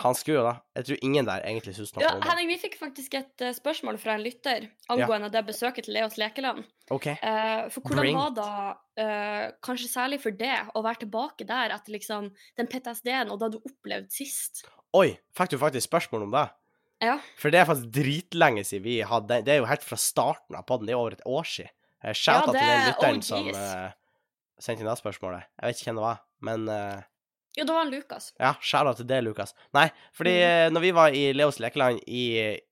Han 0.00 0.16
skulle 0.16 0.38
jo 0.38 0.44
da. 0.46 0.52
Jeg 0.78 0.86
tror 0.88 1.00
ingen 1.04 1.26
der 1.28 1.42
egentlig 1.44 1.74
syns 1.76 1.90
noe 1.92 2.00
Ja, 2.00 2.14
om 2.14 2.22
det. 2.22 2.28
Henning, 2.30 2.48
vi 2.48 2.56
fikk 2.62 2.78
faktisk 2.80 3.16
et 3.18 3.44
uh, 3.44 3.50
spørsmål 3.52 3.98
fra 4.00 4.14
en 4.16 4.24
lytter 4.24 4.70
angående 4.92 5.28
det 5.32 5.42
besøket 5.50 5.84
til 5.84 5.96
Leos 5.98 6.16
lekeland. 6.20 6.64
Okay. 6.88 7.18
Uh, 7.20 7.68
for 7.72 7.84
hvordan 7.84 8.00
Bring 8.00 8.16
var 8.16 8.32
da, 8.38 8.48
uh, 9.02 9.44
kanskje 9.64 9.90
særlig 9.92 10.22
for 10.24 10.36
det, 10.36 10.54
å 10.72 10.84
være 10.84 11.04
tilbake 11.04 11.48
der 11.48 11.76
etter 11.76 11.92
liksom 11.92 12.30
den 12.60 12.70
PTSD-en 12.72 13.34
og 13.34 13.42
det 13.42 13.52
du 13.52 13.60
opplevde 13.60 14.08
sist? 14.16 14.64
Oi, 14.96 15.10
fikk 15.36 15.52
du 15.52 15.60
faktisk 15.60 15.90
spørsmål 15.90 16.24
om 16.30 16.36
det? 16.38 16.46
Ja. 17.02 17.18
For 17.40 17.50
det 17.50 17.60
er 17.62 17.68
faktisk 17.68 17.92
dritlenge 17.98 18.62
siden 18.64 18.84
vi 18.86 19.00
hadde 19.02 19.40
Det 19.44 19.56
er 19.56 19.62
jo 19.62 19.68
helt 19.70 19.82
fra 19.86 19.96
starten 19.98 20.54
av 20.58 20.64
podden. 20.68 20.86
Det 20.86 20.94
er 20.94 21.00
over 21.02 21.16
et 21.18 21.24
år 21.26 21.48
siden. 21.50 21.72
Eh, 22.04 22.14
Shout 22.14 22.48
out 22.48 22.54
Ja, 22.54 22.58
til 22.58 22.60
den 22.60 22.68
det 22.68 22.74
er 22.74 22.90
lytteren 22.92 23.22
oh, 23.22 23.26
som 23.26 23.48
uh, 23.54 23.88
sendte 24.62 24.82
inn 24.84 24.90
det 24.92 24.98
spørsmålet. 25.02 25.48
Jeg 25.58 25.66
vet 25.72 25.80
ikke 25.82 25.90
hvem 25.92 25.98
det 26.00 26.06
var, 26.08 26.20
men 26.48 26.68
uh, 26.70 27.00
Jo, 27.58 27.66
det 27.68 27.74
var 27.76 27.84
Lukas. 27.90 28.30
ja, 28.40 28.54
shout 28.64 28.86
out 28.88 28.96
til 28.96 29.06
det, 29.10 29.18
Lukas. 29.26 29.50
Nei, 29.76 29.88
fordi 30.16 30.32
Mm. 30.40 30.72
når 30.72 30.80
vi 30.86 30.90
var 30.96 31.12
i 31.12 31.24
Leos 31.36 31.58
lekeland 31.60 32.00
i, 32.08 32.22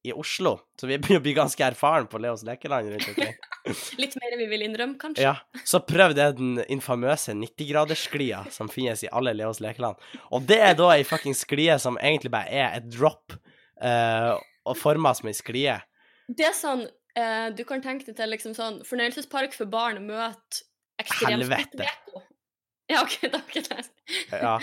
i 0.09 0.12
Oslo, 0.17 0.55
så 0.81 0.87
vi 0.88 0.97
begynner 1.03 1.21
å 1.21 1.27
bli 1.27 1.35
ganske 1.37 1.67
erfaren 1.67 2.06
på 2.09 2.19
Leos 2.23 2.43
lekeland 2.49 2.88
rundt 2.94 3.09
omkring, 3.12 3.35
Litt 4.01 4.15
mer 4.17 4.32
enn 4.32 4.41
vi 4.41 4.46
vil 4.55 4.63
innrømme, 4.65 4.96
kanskje. 5.03 5.27
ja, 5.27 5.34
så 5.69 5.82
prøvde 5.84 6.22
jeg 6.25 6.39
den 6.39 6.63
infamøse 6.72 7.34
90-graderssklia 7.37 8.46
som 8.51 8.70
finnes 8.72 9.05
i 9.05 9.10
alle 9.13 9.34
Leos 9.37 9.60
lekeland. 9.60 10.01
Og 10.32 10.46
det 10.49 10.58
er 10.65 10.75
da 10.79 10.89
ei 10.96 11.05
fuckings 11.05 11.44
sklie 11.44 11.77
som 11.82 11.99
egentlig 12.01 12.32
bare 12.32 12.49
er 12.49 12.79
et 12.81 12.89
drop, 12.94 13.37
eh, 13.82 14.32
og 14.69 14.79
forma 14.79 15.13
som 15.17 15.31
ei 15.31 15.37
sklie. 15.37 15.79
Det 16.31 16.46
er 16.46 16.55
sånn 16.55 16.84
uh, 16.84 17.49
Du 17.56 17.65
kan 17.67 17.82
tenke 17.82 18.06
deg 18.06 18.19
til 18.19 18.31
liksom 18.31 18.55
sånn 18.55 18.82
fornøyelsespark 18.87 19.56
for 19.56 19.70
barn 19.70 20.03
møter 20.06 20.67
Helvete. 21.01 21.81
ekstremsportveko. 21.81 22.27
Ja, 22.91 23.05
OK, 23.05 23.20
det 23.22 23.31
var 23.31 23.43
ikke. 23.55 23.77
Ja. 24.34 24.55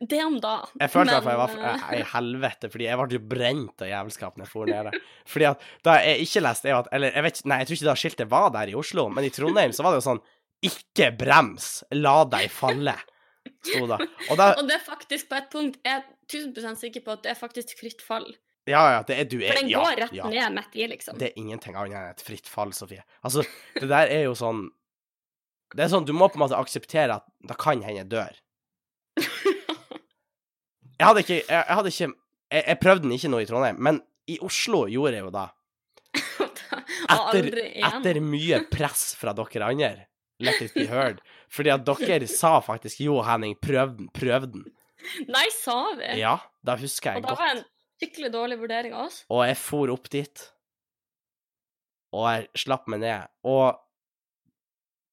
Det 0.00 0.18
om 0.24 0.36
da. 0.44 0.56
Jeg 0.76 0.92
følte 0.92 1.14
men... 1.14 1.22
at 1.22 1.28
jeg 1.30 1.38
var 1.40 1.54
eh, 1.70 1.84
i 1.96 2.02
helvete, 2.10 2.68
fordi 2.72 2.84
jeg 2.84 3.00
ble 3.00 3.16
jo 3.16 3.20
brent 3.30 3.84
av 3.84 3.88
jævelskap 3.88 4.36
når 4.36 4.44
jeg 4.44 4.52
for 4.52 4.68
nede. 4.68 4.92
Fordi 5.32 5.46
at 5.48 5.64
da 5.86 5.94
jeg 6.04 6.26
ikke 6.26 6.42
leste, 6.44 6.68
jeg 6.68 6.76
at 6.76 6.90
Eller 6.92 7.16
jeg 7.16 7.26
vet 7.26 7.40
ikke, 7.40 7.48
nei, 7.48 7.58
jeg 7.62 7.68
tror 7.68 7.78
ikke 7.78 7.88
det 7.88 7.96
skiltet 8.02 8.32
var 8.34 8.50
der 8.58 8.72
i 8.72 8.76
Oslo, 8.76 9.06
men 9.08 9.26
i 9.26 9.32
Trondheim 9.32 9.72
så 9.72 9.86
var 9.86 9.94
det 9.94 10.02
jo 10.02 10.08
sånn 10.10 10.22
Ikke 10.68 11.08
brems, 11.16 11.70
la 11.96 12.16
deg 12.36 12.52
falle, 12.52 12.96
sto 13.64 13.88
det. 13.88 14.00
Og 14.28 14.36
da 14.36 14.50
Og 14.60 14.68
det 14.68 14.76
er 14.76 14.84
faktisk 14.84 15.32
på 15.32 15.40
et 15.40 15.48
punkt 15.52 15.80
Jeg 15.80 16.04
1000 16.32 16.80
sikker 16.80 17.04
på 17.06 17.14
at 17.14 17.24
det 17.24 17.32
er 17.32 17.38
faktisk 17.38 17.78
fritt 17.80 18.02
fall. 18.04 18.26
Ja, 18.66 18.82
ja, 18.96 19.02
det 19.06 19.14
er 19.14 19.28
du 19.30 19.36
er 19.38 19.52
For 19.52 19.60
den 19.60 19.70
går 19.70 20.00
rett 20.02 20.14
ja. 20.16 20.26
ned 20.30 20.56
midt 20.56 20.74
i, 20.74 20.86
liksom. 20.90 21.18
Det 21.20 21.28
er 21.28 21.38
ingenting 21.38 21.76
annet 21.78 22.00
enn 22.00 22.16
et 22.16 22.24
fritt 22.26 22.48
fall, 22.50 22.72
Sofie. 22.74 23.04
Altså, 23.22 23.44
det 23.76 23.86
der 23.92 24.10
er 24.10 24.26
jo 24.26 24.34
sånn 24.38 24.66
Det 25.74 25.84
er 25.84 25.90
sånn, 25.92 26.06
du 26.06 26.12
må 26.14 26.26
på 26.30 26.38
en 26.38 26.44
måte 26.44 26.58
akseptere 26.58 27.20
at 27.20 27.26
det 27.46 27.56
kan 27.62 27.82
hende 27.82 28.02
jeg 28.02 28.10
dør. 28.10 28.40
Jeg 30.96 31.04
hadde 31.04 31.22
ikke 31.22 31.36
Jeg, 31.36 31.44
jeg 31.52 31.76
hadde 31.76 31.90
ikke 31.92 32.06
jeg, 32.46 32.62
jeg 32.62 32.78
prøvde 32.80 33.02
den 33.04 33.14
ikke 33.16 33.28
nå 33.28 33.38
i 33.42 33.46
Trondheim, 33.48 33.78
men 33.82 33.96
i 34.30 34.36
Oslo 34.46 34.84
gjorde 34.90 35.18
jeg 35.18 35.24
jo 35.26 35.32
det. 35.34 35.46
Igjen. 37.36 37.86
Etter 37.88 38.20
mye 38.22 38.60
press 38.70 39.02
fra 39.18 39.34
dere 39.36 39.66
andre. 39.66 40.06
Let 40.42 40.60
it 40.62 40.74
be 40.76 40.86
heard. 40.86 41.18
Fordi 41.52 41.72
at 41.74 41.84
dere 41.86 42.28
sa 42.30 42.60
faktisk 42.62 43.00
'Jo, 43.00 43.18
Henning, 43.26 43.56
prøv 43.58 43.96
den'. 43.98 44.10
Prøv 44.14 44.46
den. 44.52 44.64
Nei, 45.36 45.46
sa 45.54 45.78
vi? 45.98 46.12
Ja, 46.20 46.36
da 46.66 46.76
husker 46.80 47.16
jeg 47.16 47.24
godt. 47.24 47.32
Og 47.32 47.36
da 47.36 47.40
var 47.42 47.52
det 47.54 47.58
en 47.60 47.66
skikkelig 48.02 48.30
dårlig 48.34 48.58
vurdering 48.60 48.94
av 48.96 49.06
oss. 49.08 49.22
Og 49.32 49.44
jeg 49.48 49.58
for 49.60 49.92
opp 49.94 50.10
dit. 50.12 50.46
Og 52.16 52.26
jeg 52.30 52.48
slapp 52.64 52.86
meg 52.92 53.02
ned. 53.04 53.28
Og 53.48 53.74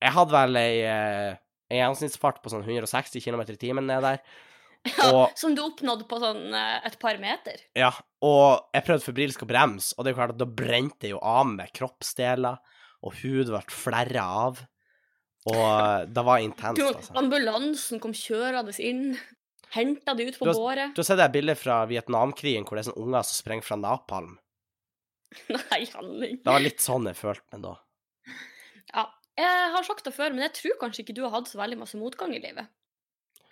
jeg 0.04 0.16
hadde 0.18 0.36
vel 0.36 0.60
ei, 0.60 0.82
eh, 0.88 1.36
en 1.72 1.80
gjennomsnittsfart 1.80 2.42
på 2.44 2.52
sånn 2.52 2.66
160 2.68 3.24
km 3.24 3.46
i 3.54 3.60
timen 3.62 3.88
ned 3.90 4.04
der. 4.06 4.24
Ja, 4.84 5.06
Og- 5.16 5.38
som 5.40 5.54
du 5.56 5.62
oppnådde 5.64 6.04
på 6.10 6.18
sånn 6.20 6.52
eh, 6.60 6.82
et 6.90 6.98
par 7.00 7.16
meter. 7.16 7.62
Ja, 7.80 7.94
og 8.20 8.66
jeg 8.76 8.84
prøvde 8.84 9.06
febrilsk 9.06 9.46
å 9.46 9.48
bremse, 9.48 9.94
og 9.96 10.04
det 10.04 10.12
er 10.12 10.18
klart 10.18 10.34
at 10.36 10.42
da 10.42 10.48
brente 10.60 11.08
jeg 11.08 11.14
jo 11.14 11.22
av 11.24 11.48
med 11.48 11.72
kroppsdeler, 11.72 12.58
og 13.00 13.16
hud 13.22 13.48
ble 13.54 13.62
flerra 13.72 14.26
av. 14.42 14.60
Og 15.48 16.12
det 16.12 16.26
var 16.28 16.44
intenst, 16.44 16.84
altså. 16.84 17.16
ambulansen 17.20 18.04
kom 18.04 18.12
kjørende 18.16 18.76
inn, 18.84 19.14
henta 19.76 20.14
det 20.18 20.28
ut 20.30 20.38
på 20.40 20.46
Du 20.48 20.52
har- 20.52 20.60
båret. 20.60 20.94
Du 20.96 21.02
har 21.02 21.08
sett 21.10 21.20
det 21.22 21.30
bildet 21.34 21.58
fra 21.60 21.82
Vietnamkrigen 21.90 22.66
hvor 22.68 22.78
det 22.78 22.84
er 22.86 22.92
sånne 22.92 23.04
unger 23.08 23.26
som 23.28 23.40
sprenger 23.42 23.68
fra 23.68 23.78
napalm? 23.82 24.38
Nei, 25.50 25.82
handling. 25.94 26.38
Det 26.44 26.52
var 26.54 26.62
litt 26.64 26.82
sånn 26.84 27.08
jeg 27.10 27.18
følte 27.18 27.46
meg 27.56 27.64
da. 27.66 27.76
Ja. 28.94 29.08
Jeg 29.34 29.70
har 29.74 29.86
sagt 29.88 30.06
det 30.06 30.14
før, 30.14 30.30
men 30.36 30.44
jeg 30.46 30.54
tror 30.60 30.76
kanskje 30.84 31.02
ikke 31.02 31.16
du 31.18 31.24
har 31.26 31.32
hatt 31.34 31.48
så 31.50 31.58
veldig 31.58 31.80
masse 31.80 31.98
motgang 31.98 32.36
i 32.38 32.42
livet. 32.44 32.68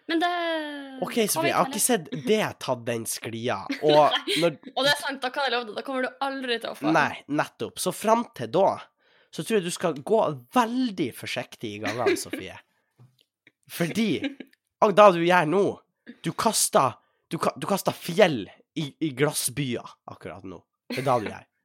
Men 0.09 0.19
det 0.21 0.29
OK, 1.01 1.15
Sofie, 1.29 1.49
jeg 1.49 1.55
har 1.57 1.69
ikke 1.71 1.81
sett 1.81 2.09
det 2.29 2.41
tatt 2.61 2.83
den 2.85 3.05
sklia. 3.09 3.57
Og 3.81 4.13
når 4.43 4.59
Og 4.75 4.85
det 4.85 4.91
er 4.91 4.99
sant, 5.01 5.21
da 5.23 5.31
kan 5.33 5.47
jeg 5.47 5.55
love 5.55 5.69
deg, 5.71 5.75
da 5.79 5.83
kommer 5.87 6.05
du 6.05 6.09
aldri 6.27 6.59
til 6.61 6.69
å 6.73 6.77
få 6.77 6.93
Nei, 6.93 7.23
nettopp. 7.33 7.81
Så 7.81 7.93
fram 7.97 8.27
til 8.37 8.51
da 8.53 8.67
så 9.31 9.45
tror 9.47 9.57
jeg 9.61 9.63
du 9.69 9.71
skal 9.73 9.95
gå 10.05 10.19
veldig 10.53 11.09
forsiktig 11.15 11.69
i 11.77 11.81
gangene, 11.81 12.17
Sofie. 12.19 12.57
Fordi 13.71 14.09
da 14.97 15.05
du 15.15 15.21
gjør 15.23 15.47
nå 15.47 15.63
Du 16.23 16.31
kaster 16.33 16.97
Du, 17.31 17.37
du 17.37 17.67
kaster 17.69 17.95
fjell 17.95 18.43
i, 18.75 18.89
i 18.99 19.09
glassbyer 19.15 19.87
akkurat 20.11 20.43
nå. 20.47 20.59
Det 20.91 20.99
er 21.03 21.07
da 21.07 21.19
du 21.19 21.29
gjør. 21.31 21.47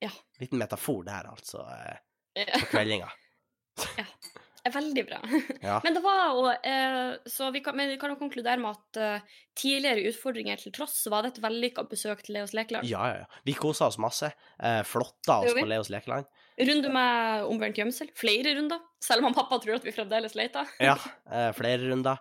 Ja. 0.00 0.08
Liten 0.40 0.56
metafor 0.56 1.02
der, 1.04 1.26
altså, 1.28 1.60
eh, 1.74 1.98
Ja, 2.40 2.54
på 2.62 2.70
kveldinga. 2.70 3.10
er 4.64 4.72
veldig 4.72 5.02
bra. 5.08 5.18
Ja. 5.66 5.80
Men 5.84 5.96
det 5.96 6.00
var 6.04 6.22
jo 6.32 6.46
eh, 6.52 7.18
Så 7.28 7.50
vi 7.52 7.60
kan, 7.64 7.76
men 7.76 7.90
vi 7.92 7.98
kan 8.00 8.14
jo 8.14 8.16
konkludere 8.20 8.56
med 8.62 8.78
at 8.78 9.00
eh, 9.00 9.36
tidligere 9.60 10.08
utfordringer 10.08 10.60
til 10.62 10.72
tross, 10.72 10.96
så 11.04 11.12
var 11.12 11.26
det 11.26 11.34
et 11.34 11.42
vellykka 11.44 11.84
besøk 11.90 12.24
til 12.24 12.38
Leos 12.38 12.54
lekeland. 12.56 12.88
ja, 12.88 13.02
ja, 13.12 13.22
ja. 13.24 13.42
Vi 13.44 13.56
kosa 13.58 13.90
oss 13.90 14.00
masse. 14.00 14.32
Eh, 14.56 14.80
flotta 14.88 15.42
oss 15.44 15.56
på 15.58 15.68
Leos 15.68 15.92
lekeland. 15.92 16.28
Runde 16.60 16.92
med 16.92 17.44
omvendt 17.48 17.78
gjemsel. 17.80 18.10
Flere 18.16 18.56
runder. 18.56 18.80
Selv 19.04 19.20
om 19.20 19.30
han 19.30 19.36
pappa 19.36 19.60
tror 19.60 19.78
at 19.78 19.84
vi 19.86 19.94
fremdeles 19.96 20.36
leter. 20.36 20.68
Ja, 20.80 20.96
eh, 21.28 21.50
flere 21.56 21.88
runder. 21.88 22.20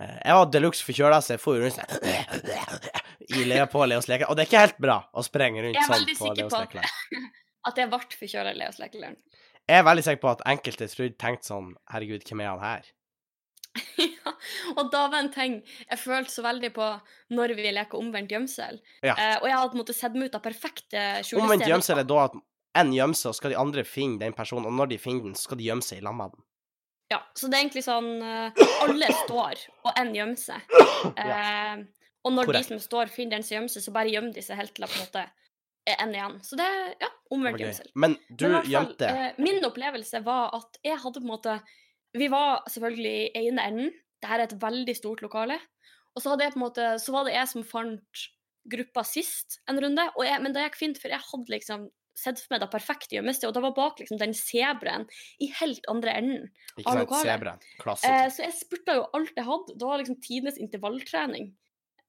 Eh, 0.00 0.16
jeg 0.24 0.34
var 0.38 0.48
deluxe 0.50 0.82
forkjøla, 0.86 1.20
så 1.22 1.36
jeg 1.36 1.42
jo 1.44 1.54
rundt 1.62 1.76
sånn 1.78 3.38
i 3.38 3.44
Lea 3.48 3.66
på 3.70 3.84
Leos 3.86 4.08
lekeland. 4.10 4.30
Og 4.30 4.36
det 4.36 4.44
er 4.44 4.50
ikke 4.50 4.64
helt 4.66 4.80
bra 4.82 4.98
å 5.14 5.22
sprenge 5.24 5.62
rundt 5.62 5.78
Jeg 5.78 5.84
er 5.84 5.88
sånn 5.88 6.00
veldig 6.00 6.16
på 6.18 6.26
sikker 6.26 6.42
Leos 6.42 6.52
på- 6.52 6.62
lekeland. 6.64 7.30
At 7.68 7.78
jeg 7.80 7.88
ble 7.88 8.18
forkjøla 8.20 8.52
i 8.52 8.58
Leos 8.60 8.80
lekeland. 8.82 9.16
Jeg 9.64 9.80
er 9.80 9.86
veldig 9.86 10.04
sikker 10.04 10.20
på 10.20 10.28
at 10.34 10.42
enkelte 10.50 10.86
trodde 10.92 11.16
tenkte 11.16 11.48
sånn 11.48 11.70
Herregud, 11.88 12.26
hvem 12.28 12.42
er 12.44 12.50
han 12.50 12.60
her? 12.60 12.90
ja, 14.04 14.32
og 14.76 14.90
da 14.92 15.06
var 15.08 15.22
en 15.22 15.30
ting 15.34 15.54
jeg 15.64 15.98
følte 15.98 16.30
så 16.30 16.44
veldig 16.44 16.68
på 16.76 16.88
når 17.34 17.54
vi 17.56 17.70
leker 17.72 17.98
omvendt 17.98 18.34
gjemsel. 18.34 18.76
Ja. 19.00 19.14
Eh, 19.16 19.38
og 19.40 19.48
jeg 19.48 19.56
hadde 19.56 19.70
på 19.72 19.78
en 19.78 19.82
måte 19.82 19.96
sett 19.96 20.18
meg 20.18 20.28
ut 20.28 20.36
av 20.36 20.44
perfekte 20.44 21.00
skjulesteder. 21.24 21.46
Omvendt 21.46 21.70
gjemsel 21.70 22.02
er 22.02 22.10
da 22.10 22.20
at 22.26 22.36
en 22.82 22.92
gjemmer 22.92 23.18
seg, 23.18 23.30
og 23.32 23.38
skal 23.38 23.54
de 23.54 23.58
andre 23.62 23.86
finne 23.88 24.20
den 24.20 24.36
personen, 24.36 24.68
og 24.68 24.76
når 24.76 24.92
de 24.92 25.00
finner 25.00 25.30
den, 25.30 25.38
så 25.38 25.48
skal 25.48 25.60
de 25.62 25.70
gjemme 25.70 25.86
seg 25.86 26.02
i 26.02 26.04
den. 26.04 26.44
Ja, 27.14 27.20
så 27.38 27.46
det 27.46 27.58
er 27.58 27.62
egentlig 27.62 27.84
sånn 27.86 28.10
eh, 28.18 28.64
Alle 28.82 29.10
står, 29.22 29.60
og 29.86 30.00
én 30.00 30.10
gjemmer 30.16 30.40
seg. 30.40 30.74
Eh, 31.14 31.84
og 32.24 32.32
når 32.32 32.48
Korrekt. 32.48 32.70
de 32.70 32.74
som 32.74 32.80
står, 32.80 33.10
finner 33.12 33.36
den 33.36 33.44
som 33.46 33.58
gjemmer 33.58 33.70
seg, 33.70 33.84
så 33.84 33.92
bare 33.94 34.10
gjemmer 34.10 34.32
de 34.34 34.42
seg 34.42 34.58
helt 34.58 34.72
til 34.74 34.86
det 34.86 34.90
på 34.90 34.96
en 34.96 35.04
måte 35.04 35.24
er 35.84 36.00
én 36.00 36.14
igjen. 36.16 36.38
Så 36.44 36.58
det 36.58 36.66
er 36.66 36.94
ja, 37.04 37.10
omvendt 37.34 37.60
gjemsel. 37.60 37.90
Men 38.00 38.16
du 38.28 38.46
gjemte 38.70 39.10
eh, 39.10 39.40
min 39.42 39.60
opplevelse 39.68 40.22
var 40.24 40.54
at 40.56 40.78
jeg 40.84 41.00
hadde 41.02 41.20
på 41.20 41.26
en 41.26 41.34
måte 41.34 41.58
Vi 42.14 42.28
var 42.32 42.62
selvfølgelig 42.70 43.16
i 43.26 43.42
ene 43.48 43.66
enden. 43.68 43.92
Dette 44.22 44.36
er 44.36 44.44
et 44.46 44.56
veldig 44.62 44.94
stort 44.96 45.22
lokale. 45.24 45.58
Og 46.14 46.22
så, 46.22 46.30
hadde 46.30 46.46
jeg 46.46 46.54
på 46.54 46.60
en 46.60 46.64
måte, 46.64 46.86
så 47.02 47.12
var 47.12 47.26
det 47.26 47.34
jeg 47.34 47.50
som 47.50 47.66
fant 47.66 48.24
gruppa 48.70 49.02
sist 49.04 49.58
en 49.68 49.80
runde. 49.82 50.06
Og 50.14 50.24
jeg, 50.24 50.40
men 50.40 50.54
det 50.54 50.62
gikk 50.68 50.78
fint, 50.78 51.00
for 51.02 51.12
jeg 51.12 51.26
hadde 51.26 51.54
liksom 51.56 51.88
sett 52.18 52.40
for 52.40 52.54
meg 52.54 52.62
det 52.62 52.70
perfekte 52.72 53.16
gjemmestedet, 53.16 53.50
og 53.50 53.56
det 53.56 53.62
var 53.64 53.74
bak 53.76 54.00
liksom 54.00 54.20
den 54.20 54.34
sebraen 54.38 55.06
i 55.42 55.50
helt 55.60 55.86
andre 55.90 56.16
enden. 56.20 56.48
Ikke 56.78 56.90
av 56.92 57.00
lokalet. 57.02 57.68
Eh, 58.08 58.26
så 58.30 58.46
jeg 58.46 58.56
spurta 58.58 58.98
jo 59.00 59.06
alt 59.18 59.34
jeg 59.34 59.48
hadde. 59.48 59.78
Det 59.78 59.88
var 59.90 60.02
liksom 60.02 60.20
tidenes 60.24 60.60
intervalltrening. 60.62 61.52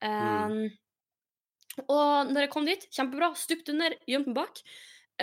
Mm. 0.05 0.51
Um, 0.51 1.85
Og 1.89 2.29
når 2.31 2.45
jeg 2.45 2.51
kom 2.53 2.67
dit, 2.67 2.85
kjempebra, 2.95 3.33
stupte 3.35 3.73
under, 3.73 3.97
gjemte 4.07 4.31
meg 4.31 4.37
bak. 4.37 4.61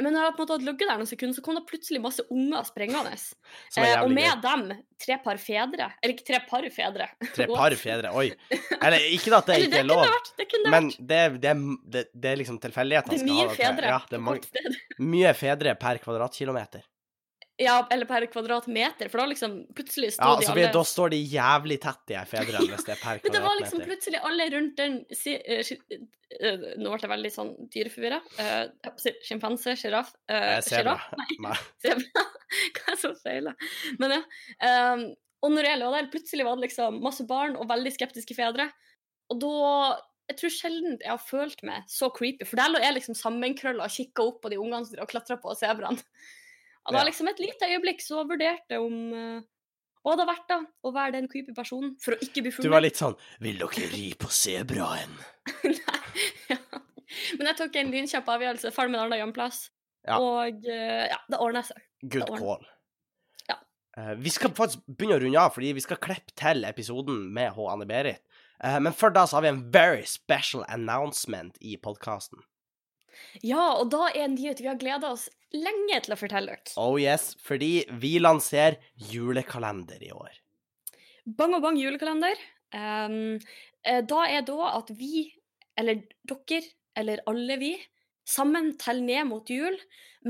Men 0.00 0.14
når 0.14 0.22
jeg 0.24 0.32
på 0.32 0.40
en 0.40 0.46
måte 0.46 0.54
hadde 0.56 0.64
ligget 0.70 0.88
der 0.88 1.00
noen 1.02 1.08
sekunder, 1.10 1.36
så 1.36 1.42
kom 1.44 1.56
det 1.58 1.62
plutselig 1.68 2.00
masse 2.00 2.22
unger 2.32 2.62
sprengende. 2.64 3.12
Er 3.12 3.82
Eh, 3.82 4.02
og 4.02 4.10
med 4.10 4.24
gøy. 4.24 4.40
dem 4.46 4.62
tre 5.02 5.18
par 5.24 5.36
fedre. 5.42 5.88
Eller 6.00 6.14
ikke 6.14 6.24
tre 6.30 6.40
par 6.48 6.64
fedre. 6.72 7.08
Tre 7.36 7.46
par 7.50 7.76
fedre. 7.76 8.12
Oi. 8.16 8.30
Eller 8.80 9.04
ikke 9.12 9.34
at 9.36 9.46
det 9.50 9.56
Eller 9.58 9.66
ikke 9.66 9.82
er 9.82 9.82
kunne 9.82 9.92
lov, 9.92 10.06
vært. 10.06 10.30
Det 10.38 10.46
kunne 10.54 10.70
men 10.72 10.88
det, 10.96 11.18
er- 11.26 11.36
det, 11.42 11.50
er- 11.52 11.76
det, 11.96 12.04
det 12.14 12.30
er 12.32 12.40
liksom 12.40 12.58
tilfeldighetene 12.62 13.12
Det 13.12 13.20
er 13.20 13.26
skal 13.26 13.36
ha 13.36 13.42
det 13.42 13.56
til. 13.56 13.64
fedre 13.66 13.92
Ja, 13.92 13.98
det 14.08 14.16
er 14.16 14.24
mange, 14.30 14.72
mye 15.12 15.34
fedre 15.36 15.74
per 15.84 16.00
kvadratkilometer. 16.06 16.88
Ja, 17.60 17.86
eller 17.90 18.08
per 18.08 18.24
kvadratmeter, 18.32 19.10
for 19.12 19.20
da 19.20 19.26
liksom 19.28 19.58
plutselig 19.76 20.14
står 20.14 20.24
Ja, 20.24 20.30
de 20.32 20.40
altså, 20.40 20.52
alle 20.54 20.68
da 20.72 20.82
står 20.88 21.12
de 21.12 21.18
jævlig 21.20 21.76
tett, 21.82 22.00
de 22.08 22.20
fedrene, 22.30 22.68
hvis 22.72 22.86
det 22.86 22.94
er 22.94 23.02
per 23.02 23.20
Men 23.22 23.34
det 23.36 23.42
var 23.44 23.58
liksom 23.60 23.82
plutselig 23.84 24.22
alle 24.28 24.46
rundt 24.54 24.80
den 24.80 24.96
si, 25.16 25.34
uh, 25.36 25.60
eh, 25.60 26.64
Nå 26.80 26.94
ble 26.94 27.02
jeg 27.04 27.12
veldig 27.12 27.32
sånn 27.34 27.50
dyreforvirra. 27.74 28.22
Uh, 28.38 28.94
Sjimpanse, 29.26 29.76
sjiraff 29.78 30.14
Eh, 30.32 30.48
uh. 30.56 30.62
Sjiraff? 30.64 31.10
Nei, 31.20 31.58
sebra. 31.84 32.24
Hva 32.72 32.86
er 32.86 32.94
det 32.94 33.00
som 33.04 33.18
feiler? 33.20 33.68
Men 34.00 34.16
ja. 34.16 34.22
Um, 34.64 35.04
og 35.42 35.52
når 35.52 35.68
jeg 35.68 35.80
lå 35.82 35.90
der, 35.92 36.08
plutselig 36.12 36.46
var 36.46 36.56
det 36.56 36.70
liksom 36.70 37.02
masse 37.04 37.26
barn 37.28 37.58
og 37.58 37.68
veldig 37.68 37.92
skeptiske 37.92 38.36
fedre. 38.38 38.70
Og 39.32 39.40
da 39.42 39.54
Jeg 40.30 40.38
tror 40.38 40.52
sjelden 40.54 40.92
jeg 41.02 41.10
har 41.10 41.20
følt 41.20 41.64
meg 41.66 41.88
så 41.90 42.08
creepy, 42.14 42.46
for 42.46 42.56
der 42.56 42.70
lå 42.70 42.80
jeg 42.80 42.94
liksom 42.94 43.16
sammenkrølla 43.18 43.84
og 43.84 43.92
kikka 43.92 44.24
opp 44.30 44.38
på 44.44 44.52
de 44.52 44.60
ungene 44.62 44.86
som 44.86 45.10
klatra 45.10 45.36
på 45.42 45.52
sebraen. 45.58 45.98
Det 46.88 46.96
var 46.96 47.06
liksom 47.06 47.28
et 47.30 47.40
lite 47.42 47.68
øyeblikk 47.70 48.02
så 48.02 48.24
vurderte 48.26 48.78
om 48.82 48.96
uh, 49.14 49.42
hva 50.02 50.16
det 50.16 50.24
hadde 50.24 50.28
vært 50.32 50.48
da, 50.50 50.58
å 50.82 50.92
være 50.94 51.14
den 51.14 51.28
creepy 51.30 51.54
personen, 51.54 51.92
for 52.02 52.16
å 52.16 52.24
ikke 52.24 52.42
bli 52.42 52.50
funnet. 52.50 52.66
Du 52.66 52.74
var 52.74 52.82
litt 52.82 52.98
sånn 52.98 53.14
Vil 53.44 53.60
dere 53.60 53.86
ri 53.92 54.08
på 54.18 54.30
sebraen? 54.34 55.14
Nei, 55.68 56.24
ja. 56.50 56.58
Men 57.38 57.52
jeg 57.52 57.58
tok 57.60 57.78
en 57.78 57.92
lynkjapp 57.92 58.30
avgjørelse, 58.34 58.72
meg 58.72 58.88
en 58.88 59.00
annen 59.04 59.20
gjemmeplass, 59.20 59.64
Ja. 60.08 60.16
og 60.18 60.66
eh, 60.66 61.06
ja, 61.12 61.18
det 61.30 61.38
ordna 61.44 61.62
seg. 61.66 61.78
Good 62.10 62.32
call. 62.34 62.64
Ja. 63.46 63.60
Uh, 63.94 64.14
vi 64.18 64.32
skal 64.34 64.54
faktisk 64.56 64.82
begynne 64.88 65.20
å 65.20 65.22
runde 65.22 65.42
av, 65.44 65.52
fordi 65.54 65.74
vi 65.76 65.84
skal 65.84 66.00
klippe 66.02 66.34
til 66.40 66.64
episoden 66.66 67.28
med 67.36 67.52
H. 67.54 67.68
Anne-Berit. 67.70 68.24
Eh, 68.62 68.78
men 68.82 68.94
før 68.94 69.14
da 69.14 69.26
så 69.26 69.38
har 69.38 69.46
vi 69.46 69.52
en 69.52 69.62
very 69.74 70.04
special 70.06 70.64
announcement 70.70 71.56
i 71.60 71.76
podkasten. 71.82 72.42
Ja, 73.44 73.72
og 73.78 73.90
da 73.92 74.08
er 74.10 74.26
en 74.26 74.36
nyhet 74.36 74.62
vi 74.62 74.70
har 74.70 74.80
gleda 74.80 75.12
oss 75.14 75.28
lenge 75.52 76.00
til 76.04 76.14
å 76.14 76.18
fortelle 76.18 76.54
dere. 76.54 76.74
Oh 76.80 76.96
yes, 77.00 77.32
fordi 77.42 77.84
vi 78.02 78.16
lanserer 78.22 78.78
julekalender 79.12 80.02
i 80.04 80.12
år. 80.16 80.32
Bang 81.38 81.54
og 81.56 81.62
bang 81.64 81.78
julekalender. 81.78 82.40
Um, 82.72 83.36
da 83.82 84.22
er 84.30 84.46
da 84.48 84.72
at 84.78 84.90
vi, 84.96 85.26
eller 85.78 86.02
dere, 86.28 86.62
eller 86.98 87.22
alle 87.30 87.58
vi, 87.60 87.74
sammen 88.28 88.72
teller 88.80 89.04
ned 89.06 89.28
mot 89.28 89.50
jul 89.50 89.76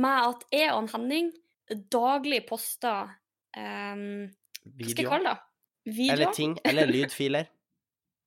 med 0.01 0.29
at 0.33 0.45
jeg 0.55 0.73
og 0.73 0.91
Henning 0.95 1.31
daglig 1.93 2.43
poster 2.49 3.13
um, 3.57 4.29
Hva 4.65 4.89
skal 4.89 5.05
jeg 5.05 5.11
kalle 5.11 5.33
det? 5.33 5.41
Videoer? 5.83 6.15
Eller 6.15 6.35
ting. 6.37 6.55
Eller 6.69 6.91
lydfiler. 6.91 7.49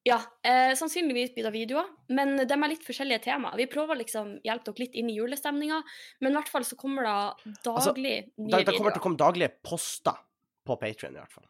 Ja, 0.06 0.20
eh, 0.46 0.76
sannsynligvis 0.78 1.32
blir 1.34 1.48
det 1.48 1.52
videoer, 1.56 1.88
men 2.14 2.36
de 2.38 2.54
er 2.54 2.70
litt 2.70 2.84
forskjellige 2.86 3.24
temaer. 3.26 3.58
Vi 3.58 3.66
prøver 3.72 3.98
liksom 3.98 4.36
hjelpe 4.46 4.70
dere 4.70 4.84
litt 4.86 4.98
inn 5.02 5.10
i 5.10 5.16
julestemninga, 5.18 5.80
men 6.22 6.32
i 6.32 6.38
hvert 6.38 6.52
fall 6.54 6.68
så 6.68 6.78
kommer 6.78 7.08
det 7.08 7.56
daglig 7.66 8.14
nye 8.38 8.52
Da, 8.54 8.60
det 8.62 8.76
kommer 8.78 8.94
til 8.94 9.02
å 9.02 9.06
komme 9.08 9.18
daglige 9.18 9.56
poster 9.66 10.20
på 10.66 10.78
Patrion, 10.78 11.18
i 11.18 11.24
hvert 11.24 11.34
fall. 11.34 11.48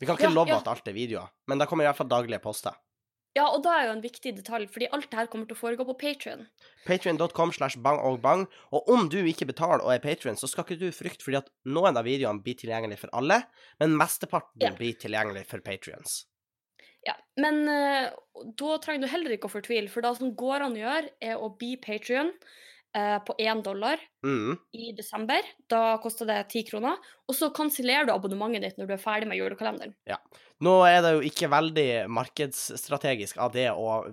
Vi 0.00 0.08
kan 0.08 0.16
ikke 0.16 0.30
Ja, 0.30 0.32
love 0.32 0.48
ja. 0.48 0.56
at 0.62 0.70
alt 0.72 0.88
er 0.88 0.96
videoer, 0.96 1.28
men 1.46 1.60
det 1.60 1.68
kommer 1.68 1.84
i 1.84 1.90
hvert 1.90 2.00
fall 2.00 2.08
daglige 2.08 2.40
poster. 2.42 2.72
Ja, 3.36 3.48
og 3.50 3.64
da 3.66 3.72
er 3.76 3.88
jo 3.88 3.94
en 3.96 4.02
viktig 4.02 4.32
detalj, 4.36 4.68
fordi 4.70 4.86
alt 4.94 5.10
det 5.10 5.18
her 5.18 5.26
kommer 5.26 5.46
til 5.50 5.56
å 5.56 5.58
foregå 5.58 5.84
på 5.88 5.96
Patrion. 5.98 6.46
Patrion.com 6.86 7.52
slash 7.52 7.76
bang 7.82 7.98
og 7.98 8.20
bang. 8.22 8.46
Og 8.72 8.88
om 8.88 9.08
du 9.10 9.18
ikke 9.26 9.48
betaler 9.50 9.82
og 9.82 9.90
er 9.92 9.98
Patrion, 9.98 10.38
så 10.38 10.46
skal 10.48 10.64
ikke 10.64 10.78
du 10.78 10.92
frykte, 10.94 11.26
fordi 11.26 11.40
at 11.40 11.50
noen 11.66 11.98
av 11.98 12.06
videoene 12.06 12.40
blir 12.44 12.54
tilgjengelig 12.54 13.00
for 13.02 13.10
alle, 13.12 13.42
men 13.82 13.98
mesteparten 13.98 14.62
Ja. 14.62 14.70
blir 14.78 14.94
tilgjengelig 14.94 15.46
for 15.50 15.58
Patrions. 15.66 16.26
Ja, 17.04 17.14
Men 17.40 17.64
uh, 17.68 18.10
da 18.56 18.76
trenger 18.80 19.04
du 19.04 19.12
heller 19.12 19.34
ikke 19.34 19.50
å 19.50 19.52
fortvile, 19.52 19.90
for 19.92 20.04
det 20.04 20.14
som 20.18 20.34
går 20.38 20.64
an 20.64 20.76
å 20.76 20.82
gjøre, 20.82 21.12
er 21.20 21.40
å 21.40 21.50
bli 21.58 21.74
Patrion 21.82 22.32
uh, 22.96 23.18
på 23.26 23.36
én 23.42 23.60
dollar 23.66 24.00
Mm. 24.24 24.56
i 24.72 24.92
desember. 24.96 25.44
Da 25.68 25.98
koster 26.02 26.26
det 26.28 26.38
ti 26.48 26.62
kroner. 26.64 26.96
Og 27.28 27.36
så 27.36 27.50
kansellerer 27.54 28.08
du 28.08 28.14
abonnementet 28.14 28.64
ditt 28.64 28.80
når 28.80 28.88
du 28.88 28.94
er 28.96 29.02
ferdig 29.02 29.28
med 29.28 29.38
julekalenderen. 29.38 29.92
Nå 30.64 30.72
er 30.88 31.02
det 31.04 31.12
jo 31.16 31.22
ikke 31.28 31.50
veldig 31.52 31.88
markedsstrategisk 32.14 33.38
av 33.42 33.52
det 33.52 33.68
å 33.74 34.04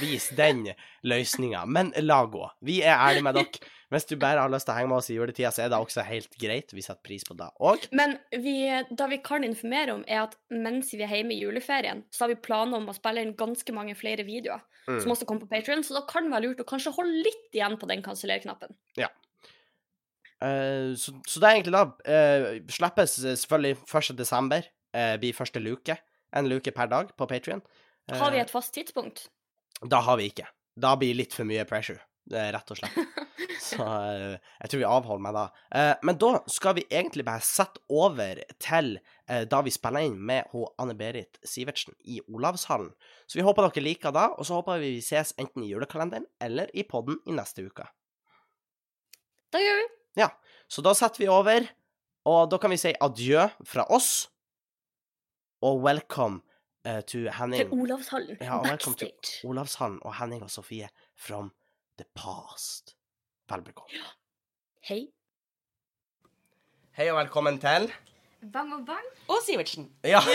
vise 0.00 0.36
den 0.38 0.68
løsninga, 1.02 1.64
men 1.66 1.90
la 2.04 2.20
gå. 2.30 2.46
Vi 2.62 2.80
er 2.84 2.94
ærlige 2.94 3.26
med 3.26 3.38
dere. 3.40 3.70
Hvis 3.90 4.06
du 4.06 4.14
bare 4.22 4.38
har 4.38 4.50
lyst 4.52 4.68
til 4.68 4.76
å 4.76 4.76
henge 4.76 4.90
med 4.92 5.00
oss 5.00 5.08
i 5.10 5.16
juletida, 5.16 5.50
så 5.50 5.64
er 5.64 5.70
det 5.72 5.80
også 5.82 6.04
helt 6.06 6.36
greit. 6.38 6.70
Vi 6.70 6.84
setter 6.84 7.02
pris 7.02 7.24
på 7.26 7.34
det 7.34 7.48
òg. 7.58 7.88
Men 7.90 8.20
vi, 8.30 8.60
det 8.86 9.08
vi 9.10 9.18
kan 9.24 9.42
informere 9.42 9.96
om, 9.96 10.04
er 10.06 10.28
at 10.28 10.36
mens 10.54 10.92
vi 10.94 11.02
er 11.02 11.10
hjemme 11.16 11.34
i 11.34 11.40
juleferien, 11.42 12.04
så 12.14 12.24
har 12.24 12.36
vi 12.36 12.38
planer 12.38 12.78
om 12.78 12.86
å 12.92 12.94
spille 12.94 13.24
inn 13.24 13.34
ganske 13.38 13.74
mange 13.74 13.96
flere 13.98 14.22
videoer 14.28 14.62
Mm. 14.88 15.00
som 15.02 15.12
også 15.12 15.26
kommer 15.28 15.44
på 15.44 15.50
Patreon, 15.50 15.82
så 15.84 15.94
da 15.94 16.00
kan 16.08 16.24
det 16.26 16.32
være 16.32 16.48
lurt 16.48 16.62
å 16.64 16.68
kanskje 16.68 16.94
holde 16.96 17.24
litt 17.26 17.56
igjen 17.56 17.76
på 17.78 17.88
den 17.90 18.00
kansellerknappen. 18.02 18.72
Eh, 20.40 20.92
så, 20.96 21.14
så 21.28 21.42
det 21.42 21.48
er 21.48 21.58
egentlig 21.58 21.76
da 21.76 21.84
uh, 21.86 22.46
Slippes 22.72 23.18
selvfølgelig 23.44 23.80
1. 23.84 24.16
desember. 24.18 24.70
Uh, 24.96 25.14
blir 25.22 25.36
første 25.36 25.62
luke. 25.62 25.98
En 26.36 26.48
luke 26.50 26.72
per 26.74 26.90
dag 26.90 27.10
på 27.18 27.26
Patrion. 27.30 27.62
Har 28.10 28.32
vi 28.34 28.40
et 28.42 28.50
fast 28.50 28.74
tidspunkt? 28.74 29.28
Da 29.86 30.00
har 30.04 30.18
vi 30.20 30.30
ikke. 30.30 30.46
Da 30.80 30.94
blir 30.98 31.16
litt 31.16 31.34
for 31.36 31.48
mye 31.48 31.64
pressure, 31.68 32.00
eh, 32.32 32.50
rett 32.54 32.72
og 32.72 32.78
slett. 32.78 32.96
Så 33.60 33.84
eh, 33.84 34.36
jeg 34.62 34.72
tror 34.72 34.80
vi 34.80 34.88
avholder 34.88 35.24
meg 35.24 35.36
da. 35.36 35.44
Eh, 35.76 35.92
men 36.06 36.18
da 36.20 36.30
skal 36.50 36.76
vi 36.78 36.86
egentlig 36.88 37.26
bare 37.26 37.44
sette 37.44 37.82
over 37.92 38.40
til 38.62 38.94
eh, 39.28 39.44
da 39.50 39.60
vi 39.66 39.74
spiller 39.74 40.08
inn 40.08 40.18
med 40.30 40.50
hun 40.54 40.68
Anne-Berit 40.80 41.40
Sivertsen 41.46 41.96
i 42.08 42.20
Olavshallen. 42.28 42.92
Så 43.26 43.40
vi 43.40 43.46
håper 43.46 43.68
dere 43.68 43.84
liker 43.84 44.14
da, 44.16 44.30
og 44.36 44.48
så 44.48 44.58
håper 44.58 44.82
vi 44.82 44.96
vi 44.96 45.04
ses 45.04 45.34
enten 45.38 45.64
i 45.64 45.70
julekalenderen 45.70 46.28
eller 46.42 46.72
i 46.74 46.86
podden 46.88 47.20
i 47.28 47.36
neste 47.36 47.66
uke. 47.66 47.86
Da 49.50 49.60
gjør 49.62 49.80
vi 49.82 49.88
Så 50.70 50.84
da 50.86 50.92
setter 50.94 51.24
vi 51.24 51.26
over, 51.26 51.64
og 52.30 52.44
da 52.52 52.58
kan 52.62 52.70
vi 52.70 52.78
si 52.78 52.92
adjø 53.02 53.48
fra 53.66 53.88
oss, 53.90 54.28
og 55.66 55.80
welcome 55.82 56.44
uh, 56.86 57.00
to 57.02 57.24
Henning. 57.34 57.64
til 57.64 57.74
Olavshallen. 57.74 58.38
Ja, 58.38 58.60
og 58.60 58.68
velkommen 58.68 59.00
til. 59.00 59.32
Olavshallen 59.50 59.98
og 60.06 60.14
Henning 60.20 60.44
og 60.46 60.52
Sofie 60.54 60.86
from 61.18 61.50
the 61.98 62.06
past. 62.14 62.94
Vel 63.50 63.66
bekomme. 63.66 64.04
Hei. 64.86 65.00
Hei 66.94 67.10
og 67.10 67.18
velkommen 67.18 67.58
til 67.58 67.90
Bang 68.40 68.70
og 68.72 68.86
bang. 68.86 69.10
Og 69.28 69.42
Sivertsen. 69.44 69.90
Ja! 70.06 70.22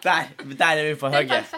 Der, 0.00 0.30
der 0.56 0.78
er 0.80 0.86
vi 0.86 0.94
på 0.96 1.10
hugget. 1.12 1.50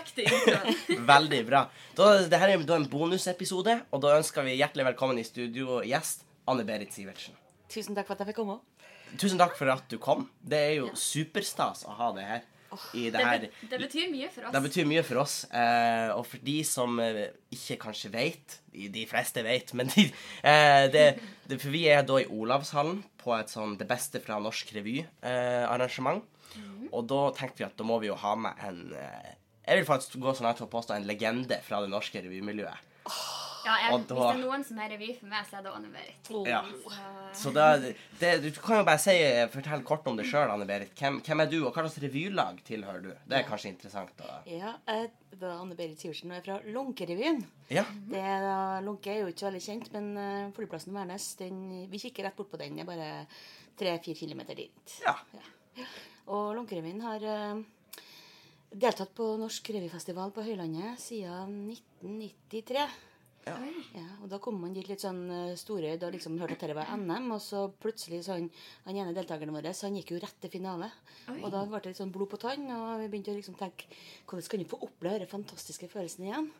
Veldig 1.13 1.45
bra. 1.47 1.61
Da, 1.95 2.07
det 2.27 2.41
her 2.41 2.57
er 2.57 2.65
da 2.67 2.75
en 2.75 2.89
bonusepisode, 2.91 3.77
og 3.95 4.03
da 4.03 4.17
ønsker 4.17 4.43
vi 4.43 4.57
hjertelig 4.59 4.89
velkommen 4.89 5.21
i 5.23 5.23
studio 5.23 5.79
gjest 5.87 6.25
Anne-Berit 6.51 6.95
Sivertsen. 6.95 7.37
Tusen 7.73 7.97
takk 7.97 8.09
for 8.09 8.17
at 8.17 8.25
jeg 8.25 8.33
fikk 8.33 8.43
komme. 8.43 8.61
Tusen 9.21 9.41
takk 9.41 9.55
for 9.59 9.71
at 9.73 9.85
du 9.93 9.99
kom. 10.03 10.27
Det 10.41 10.59
er 10.59 10.75
jo 10.81 10.91
superstas 10.99 11.85
å 11.89 11.95
ha 11.99 12.11
det 12.17 12.27
her. 12.29 12.49
I 12.97 13.11
det 13.13 13.21
her 13.21 13.43
Be, 13.43 13.49
det 13.69 13.79
betyr 13.83 14.07
mye 14.09 14.29
for 14.33 14.47
oss. 14.47 14.53
Det 14.55 14.61
betyr 14.65 14.87
mye 14.89 15.03
for 15.05 15.21
oss. 15.21 15.35
Eh, 15.53 16.09
og 16.15 16.25
for 16.25 16.45
de 16.45 16.55
som 16.65 17.01
eh, 17.05 17.27
ikke 17.53 17.77
kanskje 17.83 18.09
vet 18.15 18.57
De, 18.73 18.87
de 18.95 19.03
fleste 19.11 19.45
vet, 19.45 19.75
men 19.77 19.91
de, 19.93 20.07
eh, 20.41 20.87
det, 20.93 21.03
det, 21.51 21.59
For 21.61 21.69
vi 21.75 21.83
er 21.93 22.07
da 22.09 22.17
i 22.23 22.29
Olavshallen 22.33 23.03
på 23.21 23.35
et 23.37 23.53
sånn 23.53 23.77
Det 23.77 23.89
beste 23.91 24.23
fra 24.25 24.41
norsk 24.41 24.73
revy-arrangement. 24.79 26.25
Og 26.93 27.07
da 27.09 27.21
tenkte 27.37 27.63
vi 27.63 27.69
at 27.69 27.77
da 27.79 27.87
må 27.89 27.99
vi 28.03 28.11
jo 28.11 28.17
ha 28.21 28.35
med 28.41 28.65
en 28.65 28.97
eh, 28.97 29.35
Jeg 29.67 29.83
vil 29.83 29.89
faktisk 29.89 30.19
gå 30.25 30.35
så 30.37 30.47
langt 30.47 30.61
til 30.61 30.69
å 30.69 30.73
påstå 30.73 30.97
en 30.97 31.09
legende 31.09 31.61
fra 31.65 31.81
det 31.85 31.93
norske 31.93 32.25
revymiljøet. 32.25 32.89
Ja, 33.65 33.75
jeg, 33.79 33.93
Og 33.95 34.01
Hvis 34.01 34.09
det 34.09 34.19
er 34.35 34.41
noen 34.43 34.65
som 34.67 34.79
er 34.83 34.89
revy 34.91 35.09
for 35.19 35.27
meg, 35.31 35.47
så 35.47 35.59
er 35.59 35.63
det 35.63 35.73
Anne-Berit. 35.77 36.31
Ja. 36.49 36.61
Så- 37.33 37.53
da, 37.55 37.67
det, 37.79 38.31
du 38.43 38.51
kan 38.61 38.79
jo 38.81 38.85
bare 38.89 38.99
si, 38.99 39.15
fortelle 39.53 39.85
kort 39.85 40.07
om 40.11 40.17
deg 40.19 40.27
sjøl, 40.27 40.51
Anne-Berit. 40.51 40.91
Hvem, 40.99 41.21
hvem 41.23 41.41
er 41.45 41.51
du, 41.53 41.59
og 41.67 41.73
hva 41.75 41.85
slags 41.87 41.99
revylag 42.03 42.63
tilhører 42.67 43.03
du? 43.03 43.11
Det 43.29 43.39
er 43.39 43.47
kanskje 43.49 43.71
interessant. 43.75 44.11
Da. 44.19 44.41
Ja, 44.51 44.75
jeg 44.89 45.11
var 45.41 45.61
Anne-Berit 45.63 45.99
Sivertsen 46.03 46.31
og 46.33 46.39
er 46.41 46.47
fra 46.47 46.59
Lånkerevyen. 46.67 47.45
Ja. 47.71 47.85
Det 48.11 48.19
er 48.19 48.41
da- 48.41 48.81
Lånke 48.85 49.13
er 49.15 49.21
jo 49.23 49.29
ikke 49.33 49.45
så 49.45 49.51
veldig 49.51 49.63
kjent, 49.69 49.93
men 49.93 50.17
eh, 50.19 50.51
flyplassen 50.57 50.93
Værnes, 50.95 51.37
den, 51.39 51.63
vi 51.91 51.99
kikker 51.99 52.25
rett 52.29 52.37
bort 52.37 52.51
på 52.51 52.59
den. 52.59 52.77
Det 52.77 52.83
er 52.83 52.91
bare 52.91 53.27
tre-fire 53.79 54.15
kilometer 54.19 54.55
dit. 54.59 54.99
ja. 55.07 55.15
Og 56.29 56.55
Lånkerevyen 56.55 57.01
har 57.03 57.23
eh, 57.27 57.63
deltatt 58.73 59.11
på 59.15 59.37
Norsk 59.41 59.71
revyfestival 59.75 60.31
på 60.33 60.45
Høylandet 60.47 61.01
siden 61.03 61.71
1993. 62.03 62.87
Ja. 63.43 63.57
Ja, 63.97 64.05
og 64.23 64.29
da 64.31 64.39
kom 64.39 64.61
man 64.63 64.75
dit 64.77 64.87
litt 64.87 65.03
sånn 65.03 65.25
eh, 65.35 65.55
store 65.59 65.97
Da 65.99 66.13
liksom 66.15 66.37
hørte 66.39 66.55
at 66.55 66.63
dette 66.63 66.77
var 66.79 66.93
NM, 66.95 67.27
og 67.35 67.41
så 67.43 67.65
plutselig 67.83 68.23
så 68.27 68.37
han, 68.37 68.47
han 68.85 68.99
ene 69.03 69.15
deltakeren 69.17 69.55
vår 69.57 69.73
så 69.75 69.89
han 69.89 69.99
gikk 69.99 70.15
jo 70.15 70.21
rett 70.23 70.39
til 70.45 70.53
finale. 70.53 70.93
Og 71.41 71.49
da 71.51 71.65
ble 71.67 71.81
det 71.83 71.91
litt 71.91 72.03
sånn 72.03 72.15
blod 72.15 72.31
på 72.31 72.39
tann, 72.45 72.69
og 72.71 73.03
vi 73.03 73.09
begynte 73.11 73.35
å 73.35 73.39
liksom 73.41 73.59
tenke 73.59 73.91
hvordan 74.31 74.51
kan 74.53 74.63
vi 74.63 74.69
få 74.71 74.79
oppleve 74.87 75.19
denne 75.19 75.33
fantastiske 75.33 75.91
følelsen 75.91 76.29
igjen? 76.29 76.53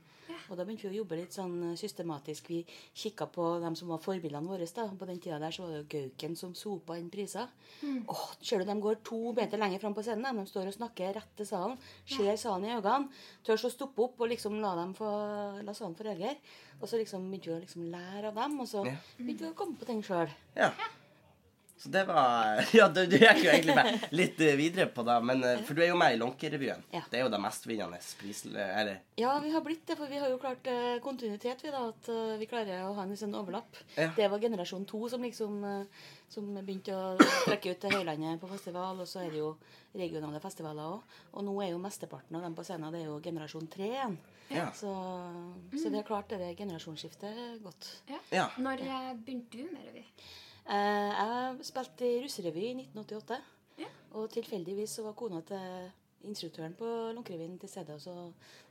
Og 0.51 0.57
da 0.59 0.65
begynte 0.65 0.89
vi 0.89 0.97
å 0.97 1.01
jobbe 1.03 1.17
litt 1.19 1.33
sånn 1.37 1.55
eh, 1.71 1.77
systematisk. 1.81 2.49
Vi 2.49 2.61
kikka 2.95 3.27
på 3.33 3.47
dem 3.63 3.75
som 3.79 3.89
var 3.89 3.99
forbildene 4.03 4.47
våre. 4.49 4.67
da. 4.75 4.87
På 4.99 5.07
den 5.09 5.19
tida 5.21 5.39
der 5.39 5.51
så 5.55 5.63
var 5.63 5.71
det 5.73 5.81
jo 5.83 5.89
Gauken 5.95 6.37
som 6.37 6.55
sopa 6.55 6.97
inn 6.99 7.11
priser. 7.11 7.49
Åh, 7.83 8.25
Ser 8.43 8.59
du 8.59 8.65
de 8.65 8.81
går 8.81 9.01
to 9.05 9.33
meter 9.33 9.59
lenger 9.59 9.79
fram 9.83 9.95
på 9.95 10.03
scenen? 10.03 10.23
De, 10.37 10.43
de 10.45 10.51
står 10.51 10.67
og 10.71 10.75
snakker 10.79 11.15
rett 11.15 11.37
til 11.37 11.47
salen. 11.47 11.79
Ser 12.07 12.37
salen 12.37 12.65
i 12.69 12.75
øynene. 12.77 13.09
Tør 13.45 13.67
å 13.69 13.73
stoppe 13.73 14.03
opp 14.07 14.21
og 14.21 14.29
liksom 14.33 14.61
la, 14.61 14.75
dem 14.79 14.95
få, 14.95 15.09
la 15.63 15.75
salen 15.75 15.95
få 15.99 16.05
reagere. 16.05 16.37
Og 16.81 16.89
så 16.89 16.99
liksom 16.99 17.29
begynte 17.31 17.51
vi 17.51 17.57
å 17.57 17.63
liksom 17.63 17.85
lære 17.93 18.29
av 18.33 18.35
dem, 18.35 18.61
og 18.61 18.67
så 18.69 18.85
Ja. 18.87 18.97
begynte 19.19 19.45
vi 19.47 19.51
å 19.53 19.55
komme 19.55 19.77
på 19.79 19.87
ting 19.87 20.03
sjøl. 20.03 20.29
Ja. 20.57 20.73
Så 21.83 21.89
det 21.89 22.05
var 22.07 22.61
Ja, 22.79 22.87
du, 22.89 23.01
du 23.11 23.17
gikk 23.19 23.41
jo 23.43 23.51
egentlig 23.51 23.75
med 23.75 24.05
litt 24.15 24.41
eh, 24.41 24.55
videre 24.59 24.87
på 24.95 25.03
det, 25.03 25.17
men 25.27 25.43
eh, 25.43 25.63
For 25.67 25.75
du 25.75 25.83
er 25.83 25.89
jo 25.91 25.97
med 25.99 26.15
i 26.15 26.19
Lånkerevyen. 26.21 26.85
Ja. 26.95 27.01
Det 27.11 27.19
er 27.19 27.25
jo 27.25 27.33
det 27.33 27.41
mestvinnende 27.43 27.99
pris... 28.21 28.45
Eller 28.47 29.01
Ja, 29.19 29.33
vi 29.43 29.51
har 29.51 29.65
blitt 29.67 29.83
det, 29.91 29.97
for 29.99 30.07
vi 30.07 30.21
har 30.23 30.31
jo 30.31 30.39
klart 30.39 30.71
eh, 30.71 31.01
kontinuitet. 31.03 31.65
Vi 31.67 31.73
da, 31.75 31.81
At 31.91 32.11
eh, 32.13 32.37
vi 32.39 32.47
klarer 32.47 32.85
å 32.87 32.93
ha 32.95 33.03
en 33.03 33.17
sånn 33.19 33.35
overlapp. 33.35 33.81
Ja. 33.97 34.13
Det 34.15 34.29
var 34.31 34.43
generasjon 34.45 34.87
to 34.87 35.01
som 35.11 35.27
liksom 35.27 35.65
eh, 35.67 36.05
Som 36.33 36.53
begynte 36.55 36.95
å 36.97 37.17
trekke 37.21 37.75
ut 37.75 37.81
til 37.83 37.93
Høylandet 37.93 38.39
på 38.41 38.49
festival. 38.55 39.03
Og 39.03 39.09
så 39.11 39.25
er 39.25 39.35
det 39.35 39.43
jo 39.43 39.51
regionale 39.99 40.39
festivaler 40.41 40.95
òg. 40.95 41.19
Og 41.35 41.45
nå 41.45 41.57
er 41.67 41.75
jo 41.75 41.83
mesteparten 41.83 42.39
av 42.39 42.47
dem 42.47 42.55
på 42.57 42.65
scenen 42.65 42.95
det 42.95 43.03
er 43.03 43.11
jo 43.11 43.19
generasjon 43.27 43.67
tre 43.75 43.91
igjen. 43.91 44.15
Ja. 44.53 44.69
Så, 44.77 44.95
så 45.75 45.91
det 45.93 46.01
er 46.03 46.07
klart 46.07 46.31
det 46.33 46.41
er 46.47 46.57
generasjonsskiftet 46.57 47.61
godt. 47.65 47.91
ja. 48.33 48.47
Når 48.63 48.87
eh, 48.87 49.13
begynte 49.19 49.59
du 49.59 49.67
med 49.75 49.91
revy? 49.91 50.07
Eh, 50.71 51.11
jeg 51.19 51.67
spilte 51.67 52.07
i 52.07 52.21
russerevy 52.23 52.69
i 52.69 52.77
1988. 52.85 53.41
Ja. 53.83 53.91
Og 54.19 54.31
tilfeldigvis 54.33 54.99
så 54.99 55.07
var 55.07 55.19
kona 55.19 55.43
til 55.47 55.91
instruktøren 56.29 56.75
på 56.79 56.87
Lånkerevyen 57.17 57.59
til 57.61 57.71
stede. 57.71 57.97
Og 57.97 58.01
så 58.01 58.15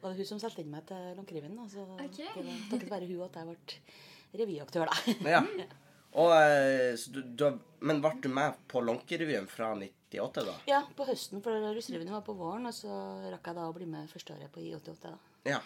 var 0.02 0.12
det 0.12 0.22
hun 0.22 0.30
som 0.34 0.42
solgte 0.42 0.64
inn 0.64 0.72
meg 0.72 0.86
til 0.90 1.16
Lånkerevyen. 1.18 1.58
da. 1.60 1.68
Så 1.72 1.86
okay. 1.98 2.30
det 2.36 2.46
var 2.48 2.66
takket 2.72 2.92
være 2.92 3.10
hun 3.12 3.24
at 3.28 3.40
jeg 3.40 3.50
ble 3.52 4.44
revyaktør, 4.44 4.92
da. 4.92 5.16
ja. 5.36 5.42
Og, 6.12 6.32
eh, 6.36 6.94
så 7.00 7.12
du, 7.16 7.22
du, 7.24 7.48
men 7.88 8.02
ble 8.04 8.14
du 8.24 8.30
med 8.32 8.62
på 8.72 8.84
Lånkerevyen 8.84 9.48
fra 9.52 9.74
98, 9.76 10.46
da? 10.48 10.56
Ja, 10.68 10.82
på 10.96 11.08
høsten, 11.08 11.44
for 11.44 11.72
russerevyen 11.76 12.14
var 12.16 12.24
på 12.28 12.36
våren. 12.40 12.70
Og 12.70 12.76
så 12.76 12.94
rakk 13.32 13.52
jeg 13.52 13.60
da 13.60 13.68
å 13.68 13.76
bli 13.76 13.90
med 13.90 14.12
første 14.12 14.36
året 14.38 14.52
på 14.54 14.64
i 14.64 14.72
88. 14.78 15.12
da. 15.12 15.20
Ja. 15.48 15.60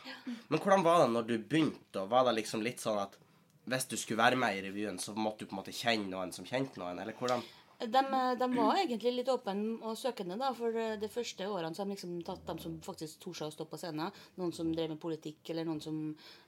Men 0.47 0.61
hvordan 0.61 0.85
var 0.85 1.03
det 1.03 1.11
når 1.11 1.25
du 1.27 1.37
begynte? 1.37 2.01
og 2.01 2.09
Var 2.13 2.29
det 2.29 2.37
liksom 2.39 2.61
litt 2.63 2.79
sånn 2.83 3.01
at 3.01 3.17
hvis 3.65 3.87
du 3.91 3.97
skulle 3.97 4.23
være 4.23 4.39
med 4.39 4.57
i 4.57 4.65
revyen, 4.67 4.99
så 5.01 5.15
måtte 5.17 5.43
du 5.43 5.49
på 5.49 5.57
en 5.57 5.61
måte 5.63 5.75
kjenne 5.75 6.11
noen 6.11 6.33
som 6.35 6.47
kjente 6.47 6.81
noen? 6.81 6.99
Eller 7.01 7.17
hvordan? 7.17 7.43
De, 7.75 8.01
de 8.39 8.47
var 8.55 8.77
egentlig 8.79 9.11
litt 9.17 9.29
åpne 9.29 9.81
og 9.83 9.97
søkende, 9.99 10.37
da, 10.39 10.53
for 10.55 10.71
de 10.99 11.09
første 11.11 11.43
årene 11.51 11.75
så 11.75 11.83
har 11.83 11.89
de 11.89 11.95
liksom 11.97 12.13
tatt 12.23 12.45
dem 12.47 12.59
som 12.63 12.77
faktisk 12.85 13.19
torde 13.25 13.49
å 13.49 13.51
stå 13.51 13.65
på 13.67 13.79
scenen. 13.81 14.15
Noen 14.39 14.53
som 14.55 14.69
drev 14.71 14.93
med 14.93 15.01
politikk, 15.01 15.41
eller 15.51 15.67
noen 15.67 15.81
som 15.83 15.97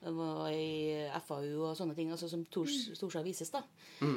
var 0.00 0.48
i 0.54 1.04
FAU 1.28 1.68
og 1.68 1.76
sånne 1.76 1.96
ting. 1.98 2.10
altså 2.14 2.30
Som 2.32 2.46
torde 2.48 3.20
å 3.20 3.26
vises. 3.26 3.52
da. 3.52 3.60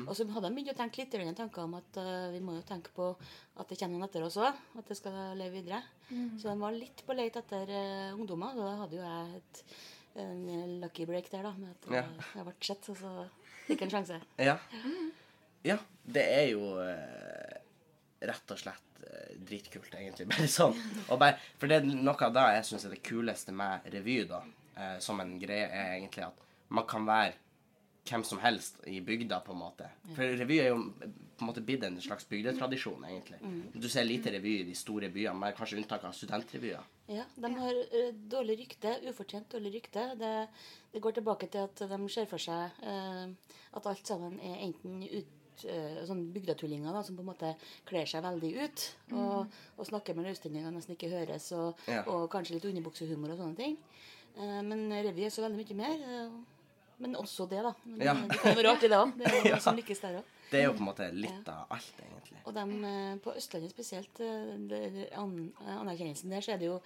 Og 0.05 0.13
så 0.15 0.23
hadde 0.23 0.47
de 0.47 0.55
begynt 0.55 0.71
å 0.71 0.79
tenke 0.79 1.03
litt 1.03 1.37
tanker 1.37 1.65
om 1.67 1.75
at 1.81 1.99
uh, 1.99 2.31
vi 2.31 2.39
må 2.39 2.55
jo 2.55 2.65
tenke 2.67 2.95
på 2.95 3.11
at 3.11 3.67
det 3.67 3.79
kommer 3.81 3.99
noen 3.99 4.07
etter 4.07 4.23
oss 4.23 4.39
òg. 4.39 4.63
At 4.79 4.87
det 4.87 4.99
skal 5.01 5.35
leve 5.35 5.59
videre. 5.59 5.83
Så 6.39 6.47
de 6.47 6.55
var 6.63 6.75
litt 6.75 7.03
på 7.05 7.17
leit 7.17 7.35
etter 7.35 7.75
uh, 7.75 8.15
ungdommer. 8.15 8.55
Og 8.55 8.63
da 8.63 8.77
hadde 8.85 9.01
jo 9.01 9.03
jeg 9.03 9.41
et, 9.41 9.65
en 10.15 10.79
lucky 10.81 11.05
break 11.05 11.29
der, 11.31 11.43
da, 11.43 11.53
med 11.57 11.69
at 11.71 11.91
Ja. 11.91 12.03
eh, 12.03 12.31
jeg 12.35 12.45
ble 12.45 12.53
sett, 12.61 12.89
og 12.89 12.97
så 12.97 13.11
fikk 13.67 13.79
jeg 13.81 13.87
en 13.87 13.95
sjanse. 13.95 14.21
Ja. 14.39 14.57
Ja, 15.63 15.77
det 16.05 16.23
er 16.25 16.47
jo 16.51 16.71
eh, 16.81 17.59
rett 18.25 18.51
og 18.53 18.57
slett 18.59 19.03
eh, 19.05 19.35
dritkult, 19.37 19.93
egentlig. 19.93 20.27
Bare 20.33 20.47
sånn. 20.49 20.75
Bare, 21.11 21.37
for 21.61 21.67
det 21.69 21.81
er 21.81 21.87
noe 21.91 22.17
av 22.27 22.33
det 22.33 22.47
jeg 22.57 22.65
syns 22.71 22.85
er 22.89 22.95
det 22.95 23.03
kuleste 23.05 23.53
med 23.55 23.85
revy, 23.93 24.23
da, 24.29 24.41
eh, 24.75 24.97
som 25.03 25.19
en 25.21 25.37
greie, 25.41 25.69
er 25.69 25.95
egentlig 25.99 26.25
at 26.27 26.43
man 26.69 26.87
kan 26.89 27.05
være 27.05 27.37
hvem 28.09 28.23
som 28.25 28.39
helst 28.41 28.79
i 28.89 28.97
bygda, 29.05 29.43
på 29.45 29.53
en 29.53 29.59
måte. 29.61 29.85
For 30.15 30.25
revy 30.39 30.57
er 30.63 30.71
jo 30.71 30.79
på 30.97 31.45
en 31.45 31.47
måte 31.51 31.61
blitt 31.65 31.83
en 31.85 31.99
slags 32.01 32.25
bygdetradisjon, 32.29 33.03
egentlig. 33.05 33.37
Du 33.77 33.85
ser 33.89 34.03
lite 34.07 34.33
revy 34.33 34.55
i 34.61 34.63
de 34.65 34.73
store 34.75 35.09
byene, 35.13 35.37
med 35.37 35.53
kanskje 35.57 35.77
unntak 35.77 36.03
av 36.09 36.15
studentrevyer. 36.17 36.81
Ja, 37.11 37.25
de 37.43 37.49
har 37.59 37.77
eh, 37.91 38.11
dårlig 38.31 38.55
rykte, 38.61 38.93
ufortjent 39.09 39.49
dårlig 39.51 39.73
rykte. 39.75 40.03
Det, 40.19 40.31
det 40.93 41.01
går 41.03 41.17
tilbake 41.17 41.49
til 41.51 41.65
at 41.67 41.81
de 41.91 41.97
ser 42.13 42.27
for 42.29 42.39
seg 42.39 42.81
eh, 42.87 43.25
at 43.75 43.87
alt 43.91 44.07
sammen 44.07 44.37
er 44.39 44.61
enten 44.67 45.01
ut, 45.03 45.65
eh, 45.67 45.99
sånn 46.07 46.21
bygdatullinger 46.35 46.93
da, 46.95 47.01
som 47.03 47.17
på 47.17 47.25
en 47.25 47.31
måte 47.33 47.51
kler 47.89 48.07
seg 48.07 48.23
veldig 48.23 48.51
ut. 48.63 48.85
Og, 49.11 49.57
og 49.77 49.89
snakker 49.89 50.15
med 50.15 50.29
løstendinger 50.29 50.71
nesten 50.71 50.95
ikke 50.95 51.11
høres, 51.11 51.49
og, 51.57 51.75
Ja. 51.91 52.05
og 52.07 52.29
kanskje 52.31 52.55
litt 52.59 52.69
underbuksehumor 52.71 53.33
og 53.35 53.41
sånne 53.43 53.59
ting. 53.59 53.75
Eh, 54.37 54.61
men 54.63 54.87
revy 55.03 55.27
er 55.27 55.33
så 55.35 55.43
veldig 55.43 55.65
mye 55.65 55.79
mer. 55.83 56.07
eh, 56.07 56.39
men 57.01 57.15
også 57.17 57.47
det, 57.49 57.63
da. 57.65 57.73
Men 57.83 58.01
Ja. 58.07 58.13
Det 58.29 58.39
kan 58.39 58.55
være 58.55 58.71
artig, 58.75 58.89
det 58.93 58.97
òg. 59.01 59.17
Det 59.17 59.25
er 59.27 59.35
Ja. 59.49 59.55
noe 59.57 59.63
som 59.67 59.75
lykkes 59.75 60.01
der 60.05 60.19
òg. 60.21 60.37
Det 60.51 60.59
er 60.59 60.67
jo 60.67 60.75
på 60.75 60.83
en 60.83 60.89
måte 60.89 61.07
litt 61.15 61.47
av 61.51 61.71
alt, 61.71 62.03
egentlig. 62.03 62.41
Og 62.43 62.55
dem 62.55 62.73
eh, 62.83 63.15
på 63.23 63.33
Østlandet 63.39 63.71
spesielt, 63.71 64.19
eh, 64.19 65.05
an, 65.19 65.35
anerkjennelsen 65.77 66.33
der, 66.33 66.43
så 66.43 66.55
er 66.55 66.61
det 66.61 66.67
jo 66.67 66.79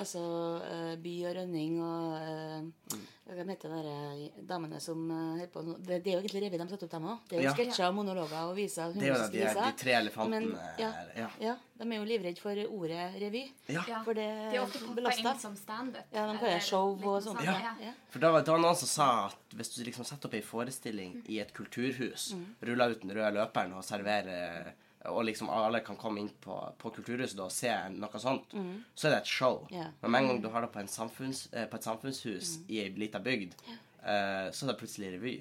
altså 0.00 0.20
uh, 0.62 0.96
By 1.02 1.14
og 1.28 1.36
Rønning 1.36 1.78
og 1.84 2.12
uh, 2.18 2.98
Hva 3.28 3.44
heter 3.44 3.68
de 3.68 3.80
der 3.84 4.44
damene 4.48 4.78
som 4.80 5.02
eh, 5.12 5.16
holder 5.36 5.48
på 5.52 5.60
nå? 5.66 5.74
det, 5.84 5.98
det 6.04 6.12
er 6.12 6.14
jo 6.16 6.20
egentlig 6.22 6.40
revy 6.46 6.58
de 6.62 6.66
setter 6.70 6.86
opp, 6.86 6.92
dem 6.94 7.08
òg. 7.10 7.18
Det 7.28 7.36
er 7.36 7.42
jo 7.42 7.44
Ja. 7.44 7.52
sketsjer, 7.58 7.90
monologer 7.92 8.38
og 8.48 8.54
viser. 8.56 8.94
Det 8.94 9.02
er 9.04 9.10
jo 9.12 9.26
de, 9.34 9.42
de 9.58 9.72
tre 9.82 9.92
elefantene 9.98 10.38
Men, 10.46 10.54
ja. 10.80 10.88
Ja. 11.18 11.26
Ja, 11.44 11.52
de 11.76 11.88
er 11.90 11.98
jo 12.00 12.06
livredde 12.08 12.40
for 12.40 12.62
ordet 12.78 13.18
revy. 13.20 13.42
ja. 13.68 13.82
Ja. 13.92 14.00
For 14.06 14.16
det 14.16 14.24
De 14.48 14.56
er 14.56 14.62
ofte 14.64 14.80
belasta. 14.96 15.34
som 15.44 15.58
standup. 15.60 16.08
Ja, 16.16 16.24
de 16.32 16.38
kaller 16.40 16.56
det 16.56 16.64
show 16.70 16.96
og 17.04 17.20
sånt. 17.26 17.44
Ja. 17.44 17.58
Ja. 17.84 17.92
For 18.08 18.24
da 18.24 18.32
var 18.32 18.48
det 18.48 18.56
noen 18.64 18.80
som 18.80 18.88
sa 18.94 19.10
at 19.26 19.56
hvis 19.60 19.74
du 19.76 19.84
liksom 19.84 20.08
setter 20.08 20.30
opp 20.32 20.38
ei 20.40 20.40
forestilling 20.54 21.20
i 21.28 21.38
et 21.44 21.52
kulturhus, 21.52 22.30
Mm. 22.32 22.46
ruller 22.64 22.96
ut 22.96 23.02
den 23.04 23.12
røde 23.12 23.34
løperen 23.36 23.76
og 23.76 23.84
serverer 23.84 24.72
og 25.06 25.24
liksom 25.24 25.50
alle 25.54 25.80
kan 25.86 25.96
komme 25.96 26.20
inn 26.20 26.30
på, 26.42 26.54
på 26.78 26.90
kulturhuset 26.96 27.38
og 27.40 27.52
se 27.54 27.70
noe 27.94 28.18
sånt, 28.22 28.54
så 28.94 29.08
er 29.08 29.14
det 29.14 29.18
et 29.22 29.30
show. 29.30 29.60
Yeah. 29.70 29.92
Men 30.02 30.10
med 30.10 30.22
en 30.22 30.28
gang 30.32 30.40
du 30.42 30.48
har 30.50 30.64
det 30.66 30.72
på, 30.74 30.80
en 30.82 30.90
samfunns, 30.90 31.46
eh, 31.52 31.68
på 31.70 31.78
et 31.78 31.86
samfunnshus 31.86 32.56
i 32.68 32.80
ei 32.82 32.88
lita 32.98 33.20
bygd, 33.22 33.54
eh, 33.68 34.48
så 34.50 34.66
er 34.66 34.72
det 34.72 34.76
plutselig 34.80 35.12
revy. 35.14 35.34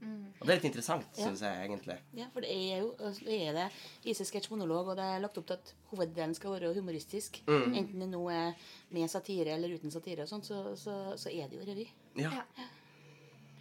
Mm. 0.00 0.16
Og 0.40 0.42
det 0.42 0.50
er 0.50 0.58
litt 0.58 0.66
interessant, 0.72 1.06
Ja. 1.14 1.28
syns 1.28 1.44
jeg 1.46 1.62
egentlig. 1.68 1.98
Ja, 2.18 2.26
for 2.34 2.40
det 2.42 2.50
er 2.50 2.82
jo 2.82 2.90
det 2.98 3.38
er 3.38 3.52
det 3.60 3.68
viser 4.04 4.28
sketsj 4.28 4.50
monolog, 4.50 4.88
og 4.92 4.96
det 4.98 5.06
er 5.14 5.22
lagt 5.22 5.38
opp 5.38 5.46
til 5.46 5.60
at 5.60 5.74
hoveddelen 5.92 6.34
skal 6.34 6.56
være 6.58 6.74
humoristisk. 6.74 7.42
Mm. 7.46 7.74
Enten 7.74 8.00
det 8.00 8.10
nå 8.10 8.24
er 8.34 8.54
med 8.90 9.10
satire 9.10 9.54
eller 9.54 9.78
uten 9.78 9.94
satire, 9.94 10.26
og 10.26 10.28
sånt, 10.28 10.50
så, 10.50 10.74
så, 10.76 11.14
så 11.16 11.30
er 11.30 11.48
det 11.48 11.60
jo 11.62 11.70
revy. 11.70 11.86
Ja. 12.18 12.34
Ja. 12.58 12.70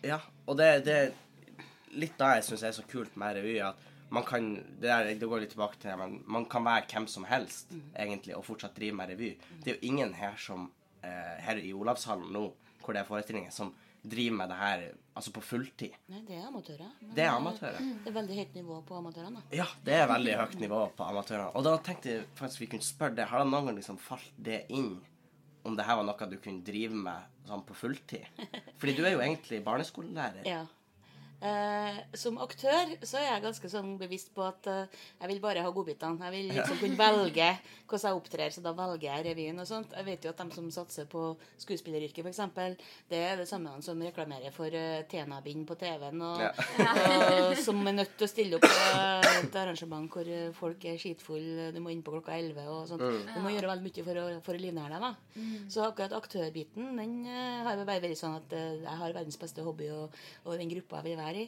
Ja, 0.03 0.19
og 0.47 0.57
det, 0.59 0.83
det 0.83 0.93
er 0.99 1.13
litt 1.95 2.17
da 2.19 2.33
jeg 2.35 2.43
syns 2.49 2.63
er 2.67 2.73
så 2.75 2.83
kult 2.89 3.13
med 3.15 3.37
revy, 3.37 3.59
at 3.63 3.77
man 4.13 4.25
kan 4.27 4.49
det, 4.55 4.87
der, 4.87 5.09
det 5.17 5.29
går 5.29 5.43
litt 5.43 5.53
tilbake 5.55 5.79
til 5.79 5.89
det, 5.89 5.97
men 5.99 6.19
man 6.35 6.45
kan 6.49 6.65
være 6.65 6.85
hvem 6.91 7.07
som 7.09 7.25
helst 7.29 7.71
egentlig 7.97 8.35
og 8.37 8.45
fortsatt 8.45 8.75
drive 8.77 8.97
med 8.99 9.13
revy. 9.13 9.31
Det 9.63 9.71
er 9.71 9.79
jo 9.79 9.89
ingen 9.89 10.13
her 10.17 10.37
som 10.39 10.67
eh, 11.01 11.39
her 11.41 11.61
i 11.61 11.73
Olavshallen 11.73 12.29
nå, 12.35 12.43
hvor 12.83 12.93
det 12.93 13.01
er 13.01 13.09
forestillinger, 13.09 13.53
som 13.55 13.73
driver 14.03 14.35
med 14.35 14.51
det 14.51 14.57
her 14.59 14.83
altså 15.15 15.31
på 15.31 15.41
fulltid. 15.45 15.95
Nei, 16.11 16.21
det 16.27 16.35
er 16.35 16.47
amatører. 16.49 16.91
Det 17.15 17.23
er 17.23 17.31
amatører. 17.31 17.79
Det 18.03 18.11
er 18.11 18.17
veldig 18.17 18.37
høyt 18.41 18.57
nivå 18.59 18.79
på 18.87 18.97
amatørene. 18.99 19.43
Ja, 19.55 19.67
det 19.85 19.95
er 19.95 20.09
veldig 20.11 20.35
høyt 20.41 20.59
nivå 20.59 20.81
på 20.97 21.07
amatørene. 21.07 21.49
Og 21.55 21.65
da 21.65 21.77
tenkte 21.85 22.11
jeg 22.11 22.27
faktisk 22.37 22.65
vi 22.65 22.69
kunne 22.73 22.87
spørre 22.87 23.17
det. 23.17 23.29
Har 23.31 23.43
det 23.43 23.51
noen 23.51 23.69
gang 23.69 23.79
liksom 23.79 23.99
falt 24.01 24.33
det 24.37 24.65
inn 24.75 24.97
om 25.63 25.77
det 25.79 25.85
her 25.87 25.95
var 25.95 26.07
noe 26.09 26.27
du 26.27 26.35
kunne 26.43 26.65
drive 26.67 26.97
med 27.05 27.47
sånn 27.47 27.63
på 27.67 27.77
fulltid? 27.79 28.27
Fordi 28.81 28.97
du 28.97 29.05
er 29.05 29.15
jo 29.15 29.23
egentlig 29.23 29.63
barneskolelærer. 29.65 30.43
Ja. 30.49 30.65
Eh, 31.43 31.97
som 32.15 32.37
aktør 32.39 32.93
så 33.03 33.17
er 33.19 33.25
jeg 33.25 33.43
ganske 33.43 33.67
sånn 33.67 33.97
bevisst 33.99 34.29
på 34.31 34.45
at 34.47 34.67
eh, 34.71 34.99
jeg 35.19 35.27
vil 35.33 35.41
bare 35.43 35.63
ha 35.65 35.71
godbitene. 35.75 36.15
Jeg 36.29 36.31
vil 36.31 36.53
liksom 36.55 36.77
kunne 36.79 36.99
velge 37.01 37.49
hvordan 37.83 38.07
jeg 38.07 38.19
opptrer, 38.19 38.53
så 38.55 38.63
da 38.63 38.71
velger 38.77 39.09
jeg 39.09 39.25
revyen 39.27 39.59
og 39.59 39.67
sånt. 39.67 39.91
Jeg 39.97 40.07
vet 40.07 40.23
jo 40.23 40.31
at 40.31 40.39
de 40.39 40.55
som 40.55 40.69
satser 40.71 41.09
på 41.11 41.25
skuespilleryrket, 41.59 42.23
f.eks., 42.23 42.79
det 43.11 43.19
er 43.19 43.41
det 43.41 43.47
samme 43.49 43.73
som 43.83 43.99
reklamerer 44.01 44.55
for 44.55 44.71
uh, 44.71 45.03
Tena-bind 45.11 45.65
på 45.67 45.75
TV-en, 45.77 46.23
og, 46.25 46.41
og 46.79 47.59
som 47.59 47.81
er 47.91 47.97
nødt 47.99 48.15
til 48.17 48.27
å 48.27 48.31
stille 48.31 48.57
opp 48.57 48.65
på 48.65 49.03
et 49.43 49.59
arrangement 49.59 50.07
hvor 50.13 50.31
folk 50.57 50.87
er 50.89 50.97
skitfulle, 51.01 51.69
du 51.75 51.81
må 51.83 51.91
inn 51.93 52.01
på 52.05 52.15
klokka 52.15 52.37
11 52.39 52.71
og 52.71 52.87
sånt. 52.89 53.03
Du 53.03 53.39
må 53.43 53.51
gjøre 53.53 53.69
veldig 53.73 53.85
mye 53.89 54.07
for 54.07 54.21
å, 54.23 54.25
for 54.47 54.57
å 54.57 54.63
livnære 54.63 54.95
deg, 54.95 55.05
da. 55.05 55.51
Så 55.75 55.85
akkurat 55.85 56.15
aktørbiten, 56.17 56.95
den 56.97 57.19
uh, 57.27 57.67
har 57.67 57.83
bare 57.83 58.01
vært 58.07 58.19
sånn 58.19 58.39
at 58.39 58.57
uh, 58.57 58.79
jeg 58.79 58.97
har 59.03 59.19
verdens 59.19 59.39
beste 59.43 59.67
hobby, 59.67 59.91
og, 59.93 60.23
og 60.47 60.57
den 60.57 60.71
gruppa 60.71 61.03
jeg 61.03 61.11
vil 61.11 61.21
være 61.21 61.32
i. 61.39 61.47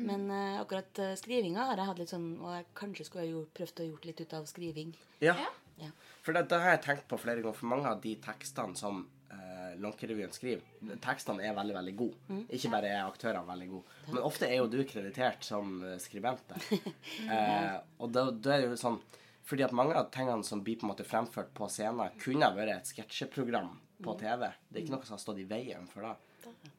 Men 0.00 0.28
uh, 0.30 0.60
akkurat 0.62 1.00
uh, 1.04 1.14
skrivinga 1.20 1.66
har 1.68 1.76
jeg 1.76 1.88
hatt 1.90 1.98
litt 2.00 2.08
sånn 2.08 2.28
Og 2.40 2.46
jeg 2.48 2.64
kanskje 2.78 3.04
skulle 3.04 3.26
ha 3.26 3.28
gjort, 3.28 3.50
prøvd 3.58 3.82
å 3.82 3.88
gjort 3.90 4.06
litt 4.08 4.22
ut 4.22 4.38
av 4.38 4.46
skriving. 4.48 4.94
Ja. 5.20 5.34
Ja. 5.80 5.90
For 6.22 6.36
det, 6.36 6.46
det 6.50 6.60
har 6.62 6.76
jeg 6.76 6.84
tenkt 6.86 7.08
på 7.10 7.18
flere 7.20 7.42
ganger, 7.42 7.58
for 7.58 7.70
mange 7.72 7.90
av 7.90 8.00
de 8.02 8.14
tekstene 8.22 8.78
som 8.78 9.02
uh, 9.32 9.72
Lånkerevyen 9.82 10.34
skriver, 10.34 10.64
tekstene 11.02 11.44
er 11.48 11.56
veldig, 11.56 11.76
veldig 11.78 11.94
gode. 11.98 12.40
Ikke 12.54 12.70
bare 12.72 12.92
er 12.92 13.02
aktørene 13.04 13.48
veldig 13.48 13.68
gode. 13.72 13.96
Men 14.10 14.20
ofte 14.22 14.48
er 14.48 14.60
jo 14.60 14.68
du 14.70 14.82
kreditert 14.88 15.46
som 15.46 15.78
eh, 15.86 15.96
skribent 16.02 16.44
der. 16.52 16.66
uh, 17.32 17.78
og 18.04 18.12
da, 18.14 18.28
da 18.30 18.54
er 18.54 18.64
det 18.64 18.72
jo 18.72 18.80
sånn 18.80 19.00
Fordi 19.48 19.64
at 19.66 19.74
mange 19.74 19.96
av 19.98 20.10
tingene 20.14 20.46
som 20.46 20.62
blir 20.62 20.78
på 20.78 20.86
en 20.86 20.92
måte 20.92 21.06
fremført 21.06 21.50
på 21.56 21.66
scenen, 21.72 22.14
kunne 22.22 22.46
ha 22.46 22.54
vært 22.54 22.76
et 22.76 22.92
sketsjeprogram 22.92 23.72
på 24.02 24.14
TV. 24.20 24.46
Det 24.68 24.78
er 24.78 24.84
ikke 24.84 24.94
noe 24.94 25.08
som 25.08 25.16
har 25.16 25.24
stått 25.24 25.40
i 25.42 25.48
veien 25.48 25.88
for 25.90 26.06
det. 26.06 26.14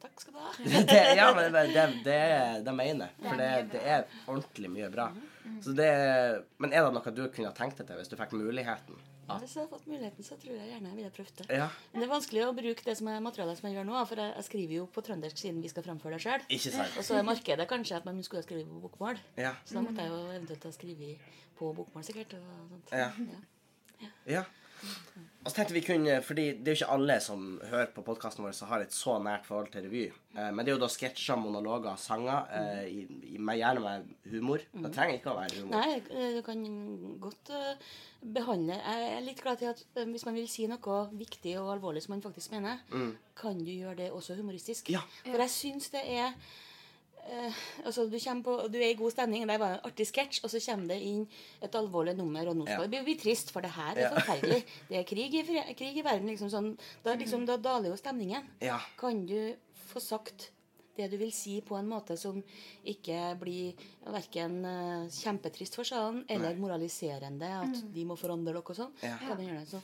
Takk 0.04 0.20
skal 0.22 0.36
du 0.36 0.40
ha. 0.40 0.52
det, 0.92 1.00
ja, 1.16 1.30
men 1.36 1.54
det, 1.54 1.64
det, 1.74 1.86
det, 2.06 2.20
det 2.66 2.76
mener 2.76 3.08
jeg. 3.08 3.16
For 3.24 3.40
det, 3.40 3.50
det 3.74 3.82
er 3.96 4.06
ordentlig 4.28 4.72
mye 4.74 4.90
bra. 4.94 5.08
Så 5.64 5.74
det, 5.78 5.90
men 6.64 6.76
er 6.76 6.86
det 6.86 6.94
noe 6.96 7.16
du 7.16 7.24
kunne 7.34 7.52
tenkt 7.56 7.80
deg 7.82 7.90
til 7.90 8.00
hvis 8.00 8.12
du 8.12 8.16
fikk 8.20 8.36
muligheten? 8.36 9.02
Ja, 9.24 9.38
hvis 9.40 9.54
jeg 9.56 9.64
hadde 9.64 9.72
fått 9.72 9.86
muligheten, 9.88 10.26
så 10.28 10.36
tror 10.40 10.58
jeg 10.58 10.68
gjerne 10.68 10.90
jeg 10.90 10.98
ville 10.98 11.12
prøvd 11.16 11.38
det. 11.40 11.46
Ja, 11.56 11.68
Men 11.94 12.04
det 12.04 12.08
er 12.08 12.12
vanskelig 12.12 12.42
å 12.44 12.56
bruke 12.58 12.84
det 12.84 12.96
som 13.00 13.08
er 13.08 13.22
materialet 13.24 13.60
som 13.60 13.70
jeg 13.70 13.78
gjør 13.78 13.88
nå, 13.88 14.02
for 14.10 14.20
jeg, 14.20 14.34
jeg 14.36 14.48
skriver 14.50 14.76
jo 14.76 14.88
på 14.92 15.04
trøndersk 15.08 15.40
siden 15.40 15.62
vi 15.64 15.72
skal 15.72 15.86
framføre 15.86 16.20
det 16.20 16.26
sjøl. 16.26 16.44
Og 16.84 17.08
så 17.08 17.16
er 17.16 17.30
markedet 17.30 17.68
kanskje 17.70 18.02
at 18.02 18.10
man 18.10 18.20
skulle 18.28 18.44
ha 18.44 18.48
skrevet 18.48 18.68
på 18.68 18.82
bokmål. 18.84 19.22
Ja. 19.40 19.54
Så 19.64 19.78
da 19.78 19.86
måtte 19.86 20.04
jeg 20.04 20.12
jo 20.12 20.20
eventuelt 20.26 20.68
ha 20.68 20.74
skrevet 20.76 21.32
på 21.60 21.72
bokmål, 21.80 22.04
sikkert. 22.10 22.36
Og 22.36 22.74
sånt. 22.74 22.94
Ja. 23.00 24.12
Ja. 24.28 24.44
Og 25.44 25.52
så 25.52 25.58
tenkte 25.58 25.76
vi 25.76 25.82
kunne, 25.84 26.22
fordi 26.24 26.46
Det 26.56 26.72
er 26.72 26.76
jo 26.78 26.80
ikke 26.80 26.94
alle 26.94 27.16
som 27.20 27.42
hører 27.68 27.90
på 27.92 28.04
podkasten 28.08 28.46
vår 28.46 28.54
som 28.56 28.70
har 28.70 28.84
et 28.86 28.96
så 28.96 29.18
nært 29.20 29.44
forhold 29.48 29.74
til 29.74 29.84
revy. 29.84 30.04
Eh, 30.38 30.52
men 30.56 30.64
det 30.64 30.72
er 30.72 30.78
jo 30.78 30.84
da 30.86 30.90
sketsjer, 30.92 31.36
monologer, 31.36 31.98
sanger, 32.00 32.48
eh, 32.56 32.86
i, 32.88 33.02
i, 33.34 33.38
med, 33.38 33.60
gjerne 33.60 33.84
med 33.84 34.32
humor. 34.32 34.64
Det 34.72 34.94
trenger 34.96 35.20
ikke 35.20 35.34
å 35.34 35.38
være 35.42 35.60
humor. 35.60 35.76
Nei, 35.76 36.00
eh, 36.00 36.38
du 36.38 36.42
kan 36.48 36.64
godt 37.20 37.52
eh, 37.52 37.92
behandle 38.24 38.80
Jeg 38.80 39.10
er 39.18 39.26
litt 39.26 39.44
glad 39.44 39.60
til 39.60 39.74
at 39.74 39.84
eh, 39.98 40.08
hvis 40.08 40.24
man 40.30 40.40
vil 40.40 40.48
si 40.48 40.68
noe 40.72 41.00
viktig 41.12 41.58
og 41.60 41.74
alvorlig 41.76 42.06
som 42.06 42.16
man 42.16 42.24
faktisk 42.24 42.56
mener, 42.56 42.80
kan 43.36 43.60
du 43.60 43.72
gjøre 43.74 44.00
det 44.00 44.12
også 44.16 44.40
humoristisk. 44.40 44.88
Mm. 44.88 44.96
Ja. 44.96 45.04
For 45.28 45.44
jeg 45.44 45.58
syns 45.60 45.92
det 45.92 46.08
er 46.08 46.32
eh, 47.30 47.54
altså 47.86 48.06
du, 48.10 48.18
på, 48.44 48.56
du 48.72 48.78
er 48.80 48.90
i 48.92 48.98
god 49.00 49.12
stemning, 49.12 49.48
det 49.48 49.60
var 49.60 49.74
en 49.78 49.86
artig 49.90 50.08
sketsj, 50.08 50.42
og 50.44 50.50
så 50.52 50.60
kommer 50.66 50.88
det 50.94 51.02
inn 51.02 51.28
et 51.62 51.76
alvorlig 51.76 52.16
nummer, 52.18 52.48
og 52.50 52.56
nå 52.58 52.66
skal 52.66 52.84
Ja. 52.86 52.88
det 52.88 53.04
bli 53.06 53.16
trist, 53.16 53.52
for 53.52 53.62
det 53.62 53.72
her 53.72 53.96
er 53.96 54.02
Ja. 54.02 54.10
forferdelig. 54.16 54.64
Det 54.90 54.98
er 54.98 55.04
krig 55.04 55.34
i, 55.34 55.74
krig 55.74 55.98
i 55.98 56.02
verden, 56.04 56.28
liksom 56.28 56.50
sånn. 56.50 56.78
Da, 57.04 57.16
liksom, 57.16 57.46
da 57.46 57.58
daler 57.58 57.90
jo 57.90 57.96
stemningen. 57.96 58.44
Ja. 58.62 58.80
Kan 58.98 59.26
du 59.26 59.56
få 59.90 60.00
sagt 60.02 60.50
det 60.98 61.08
du 61.12 61.18
vil 61.18 61.32
si 61.34 61.58
på 61.66 61.78
en 61.78 61.90
måte 61.90 62.16
som 62.20 62.38
ikke 62.90 63.20
blir 63.42 63.86
verken 64.14 64.60
uh, 64.66 65.08
kjempetrist 65.12 65.78
for 65.80 65.88
salen 65.88 66.22
eller 66.32 66.60
moraliserende, 66.60 67.50
at 67.64 67.82
de 67.94 68.06
må 68.08 68.18
forandre 68.20 68.54
dere 68.54 68.62
og 68.62 68.78
sånn. 68.78 68.94
Ja. 69.02 69.16
Kan 69.22 69.38
man 69.38 69.48
gjøre 69.48 69.64
det. 69.64 69.72
Så, 69.72 69.82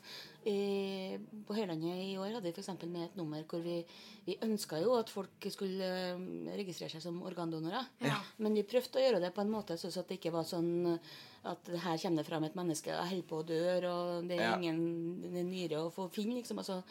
i, 0.49 1.17
på 1.47 1.55
Høylandet 1.57 2.03
i 2.05 2.13
år 2.19 2.37
hadde 2.37 2.45
vi 2.47 2.53
f.eks. 2.53 2.71
med 2.85 3.07
et 3.07 3.17
nummer 3.19 3.43
hvor 3.49 3.63
vi, 3.63 3.81
vi 4.27 4.37
ønska 4.45 4.79
jo 4.83 4.93
at 4.99 5.11
folk 5.11 5.49
skulle 5.51 5.89
eh, 6.13 6.21
registrere 6.55 6.93
seg 6.93 7.03
som 7.03 7.19
organdonorer. 7.27 7.89
Ja. 8.05 8.21
Men 8.39 8.55
vi 8.55 8.67
prøvde 8.67 9.01
å 9.01 9.03
gjøre 9.03 9.23
det 9.25 9.33
på 9.35 9.43
en 9.43 9.51
måte 9.51 9.77
så 9.79 9.91
at 9.91 10.07
det 10.07 10.19
ikke 10.19 10.35
var 10.35 10.47
sånn 10.47 10.95
at 11.43 11.69
her 11.83 11.97
kommer 11.97 12.17
det 12.23 12.27
fram 12.27 12.43
et 12.43 12.55
menneske 12.55 12.91
og 12.91 13.07
holder 13.07 13.27
på 13.29 13.37
å 13.39 13.45
dø, 13.47 13.61
og 13.87 14.27
det 14.27 14.39
er 14.39 14.43
Ja. 14.43 14.55
ingen 14.57 15.21
det 15.21 15.39
er 15.39 15.43
nyre 15.47 15.77
å 15.85 15.91
få 15.93 16.09
finne. 16.11 16.35
liksom, 16.35 16.57
altså 16.57 16.83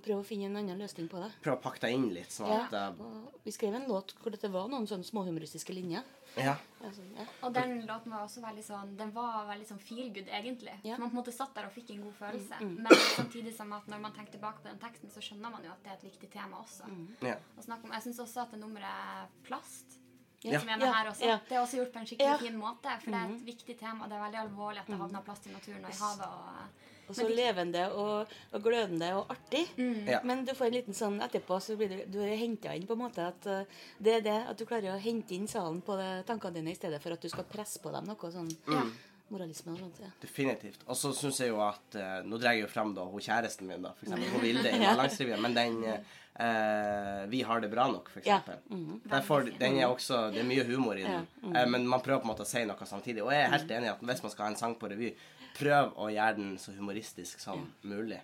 prøv 0.00 0.20
å 0.20 0.24
finne 0.24 0.46
en 0.46 0.56
annen 0.56 0.78
løsning 0.78 1.08
på 1.08 1.18
det. 1.22 1.32
Prøv 1.42 1.58
å 1.58 1.62
pakke 1.62 1.80
deg 1.80 1.94
inn 1.94 2.08
litt, 2.14 2.30
sånn 2.30 2.48
Ja, 2.48 2.64
at 2.66 2.72
Uh... 2.72 3.02
og 3.02 3.40
vi 3.44 3.50
skrev 3.50 3.74
en 3.74 3.88
låt 3.88 4.14
hvor 4.22 4.30
dette 4.30 4.48
var 4.50 4.68
noen 4.68 4.86
sånne 4.86 5.04
småhumoristiske 5.04 5.74
linjer. 5.74 6.04
Ja. 6.36 6.56
Altså, 6.84 7.02
ja. 7.16 7.24
Og 7.42 7.52
den 7.54 7.86
låten 7.86 8.12
var 8.12 8.22
også 8.26 8.40
veldig 8.42 8.62
sånn 8.62 8.96
Den 8.96 9.10
var 9.10 9.46
veldig 9.48 9.66
sånn 9.66 9.80
feel 9.80 10.10
good, 10.12 10.28
egentlig. 10.28 10.74
Ja. 10.84 10.96
Man 10.98 11.10
på 11.10 11.16
en 11.16 11.22
måte 11.24 11.32
satt 11.32 11.54
der 11.54 11.66
og 11.66 11.72
fikk 11.72 11.90
en 11.90 12.02
god 12.02 12.14
følelse. 12.14 12.60
Mm, 12.60 12.74
Men 12.82 12.92
samtidig 13.16 13.54
som 13.56 13.72
at 13.72 13.86
når 13.88 14.00
man 14.00 14.12
tenker 14.12 14.32
tilbake 14.32 14.62
på 14.62 14.68
den 14.68 14.78
teksten, 14.78 15.10
så 15.10 15.20
skjønner 15.24 15.50
man 15.50 15.64
jo 15.64 15.70
at 15.70 15.82
det 15.82 15.90
er 15.90 15.96
et 15.96 16.04
viktig 16.12 16.30
tema 16.30 16.60
også. 16.62 16.86
Mm. 16.86 17.08
ja. 17.22 17.34
Og 17.56 17.64
om, 17.68 17.90
jeg 17.92 18.02
syns 18.02 18.20
også 18.20 18.42
at 18.42 18.50
det 18.52 18.60
nummeret 18.60 19.28
plast 19.42 19.98
Ja. 20.44 20.60
som 20.60 20.68
er 20.68 20.76
med 20.78 20.86
Ja, 20.86 20.92
her 20.92 21.08
også, 21.10 21.24
ja. 21.26 21.38
det 21.48 21.56
er 21.56 21.60
også 21.60 21.76
gjort 21.80 21.92
på 21.92 21.98
en 21.98 22.06
skikkelig 22.06 22.28
Ja. 22.28 22.36
Mm. 22.36 22.44
fin 22.46 22.58
måte. 22.60 22.92
For 23.02 23.10
det 23.10 23.20
er 23.20 23.32
et 23.34 23.46
viktig 23.46 23.78
tema. 23.78 24.06
Det 24.06 24.12
er 24.14 24.22
veldig 24.22 24.40
alvorlig 24.44 24.78
at 24.80 24.86
det 24.86 24.96
havner 25.00 25.20
plast 25.26 25.46
i 25.46 25.50
naturen 25.50 25.84
og 25.84 25.90
i 25.90 25.98
havet. 25.98 26.28
Og, 26.28 27.08
Og 27.08 27.14
så 27.16 27.26
de- 27.26 27.34
levende 27.34 27.82
og, 27.92 28.26
og 28.52 28.62
glødende 28.62 29.14
og 29.16 29.26
artig. 29.30 29.64
Ja. 30.06 30.20
Men 30.22 30.44
du 30.44 30.52
får 30.54 30.66
en 30.66 30.72
liten 30.72 30.94
sånn 30.94 31.20
etterpå, 31.24 31.58
så 31.60 31.74
blir 31.76 31.88
du, 31.88 32.18
du 32.18 32.20
henta 32.20 32.74
inn 32.76 32.86
på 32.86 32.92
en 32.92 32.98
måte 32.98 33.18
at 33.26 33.46
uh, 33.46 33.64
det 33.98 34.14
er 34.18 34.20
det 34.20 34.36
at 34.50 34.58
du 34.58 34.64
klarer 34.66 34.94
å 34.94 35.00
hente 35.00 35.34
inn 35.34 35.48
salen 35.48 35.80
på 35.82 35.96
det, 35.96 36.26
tankene 36.26 36.54
dine 36.60 36.70
i 36.70 36.74
stedet 36.76 37.00
for 37.02 37.12
at 37.12 37.20
du 37.20 37.28
skal 37.28 37.44
presse 37.44 37.80
på 37.80 37.90
dem 37.90 38.04
noe 38.04 38.30
sånn. 38.30 38.50
Ja. 38.68 38.82
Moralisme 39.30 39.72
og 39.72 39.78
sånt. 39.78 39.98
ja. 40.00 40.10
Definitivt. 40.22 40.80
Og 40.86 40.96
så 40.96 41.12
syns 41.14 41.40
jeg 41.40 41.48
jo 41.52 41.60
at 41.64 41.94
eh, 41.94 42.22
Nå 42.24 42.38
drar 42.40 42.52
jeg 42.56 42.62
jo 42.66 42.70
frem 42.72 42.94
da 42.94 43.04
hun 43.04 43.20
kjæresten 43.20 43.66
min, 43.68 43.82
da, 43.82 43.92
for 43.98 44.06
eksempel. 44.08 44.30
Hun 44.34 44.40
Vilde 44.46 44.68
i 44.74 44.82
Ja. 44.82 44.92
Mallangsrevyen. 44.94 45.42
Men 45.42 45.54
den 45.54 45.78
eh, 45.84 47.26
Vi 47.28 47.42
har 47.42 47.60
det 47.60 47.68
bra 47.72 47.88
nok, 47.92 48.08
for 48.08 48.20
Ja. 48.24 48.36
eksempel. 48.38 48.58
-hmm. 48.70 49.00
Derfor, 49.10 49.40
den 49.58 49.78
er 49.78 49.86
også, 49.86 50.30
Det 50.30 50.40
er 50.40 50.44
mye 50.44 50.64
humor 50.64 50.92
i 50.94 51.02
den, 51.02 51.10
Ja, 51.12 51.20
mhm. 51.42 51.56
eh, 51.56 51.66
men 51.68 51.86
man 51.88 52.00
prøver 52.00 52.20
på 52.20 52.24
en 52.30 52.34
måte 52.34 52.42
å 52.42 52.46
si 52.46 52.64
noe 52.64 52.86
samtidig. 52.86 53.22
Og 53.22 53.32
jeg 53.32 53.42
er 53.42 53.50
helt 53.50 53.70
enig 53.70 53.84
i 53.86 53.90
at 53.90 54.00
hvis 54.00 54.22
man 54.22 54.30
skal 54.30 54.44
ha 54.44 54.50
en 54.50 54.56
sang 54.56 54.74
på 54.78 54.88
revy, 54.90 55.14
prøv 55.58 55.92
å 55.96 56.06
gjøre 56.08 56.34
den 56.36 56.58
så 56.58 56.72
humoristisk 56.72 57.40
som 57.40 57.72
mulig. 57.82 58.20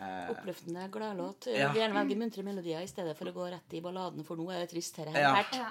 Eh, 0.00 0.30
Oppløftende 0.30 0.88
gladlåt. 0.90 1.46
Ja. 1.46 1.72
Gjerne 1.72 1.94
velge 1.94 2.16
muntre 2.16 2.42
melodier 2.42 2.80
i 2.80 2.86
stedet 2.86 3.16
for 3.16 3.24
å 3.26 3.32
gå 3.32 3.50
rett 3.50 3.72
i 3.74 3.80
balladen, 3.80 4.24
for 4.24 4.36
nå 4.36 4.50
er 4.52 4.60
det 4.60 4.70
trist. 4.70 4.96
Her 4.96 5.06
her. 5.06 5.20
Ja. 5.20 5.44
Ja, 5.52 5.70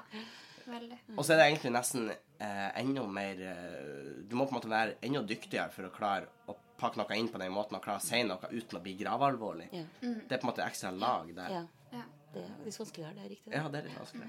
veldig. 0.67 0.97
og 1.17 1.25
så 1.25 1.33
er 1.33 1.37
det 1.37 1.45
egentlig 1.53 1.71
nesten 1.71 2.11
eh, 2.39 2.69
enda 2.81 3.03
mer 3.07 3.41
eh, 3.41 4.23
Du 4.27 4.35
må 4.35 4.45
på 4.45 4.55
en 4.55 4.59
måte 4.59 4.71
være 4.71 4.97
enda 5.05 5.21
dyktigere 5.27 5.69
for 5.73 5.87
å 5.87 5.93
klare 5.95 6.27
å 6.47 6.57
pakke 6.79 6.99
noe 6.99 7.15
inn 7.19 7.29
på 7.31 7.39
den 7.39 7.53
måten 7.55 7.77
og 7.77 7.83
klare 7.85 8.01
å 8.01 8.05
si 8.05 8.19
noe 8.27 8.49
uten 8.51 8.79
å 8.79 8.83
bli 8.83 8.97
gravalvorlig. 8.99 9.69
Ja. 9.71 9.85
Det 10.01 10.35
er 10.35 10.41
på 10.41 10.43
en 10.47 10.51
måte 10.51 10.65
ekstra 10.67 10.91
lag 10.91 11.31
der. 11.35 11.59
ja. 11.61 11.63
Ja. 11.95 12.03
Det 12.35 12.41
er 12.43 12.65
litt 12.65 12.75
vanskeligere, 12.81 13.13
det 13.15 13.23
er 13.23 13.29
riktig. 13.31 13.51
Ja, 13.55 13.67
det 13.71 13.79
er 13.79 13.85
litt 13.87 13.95
vanskelig. 13.95 14.27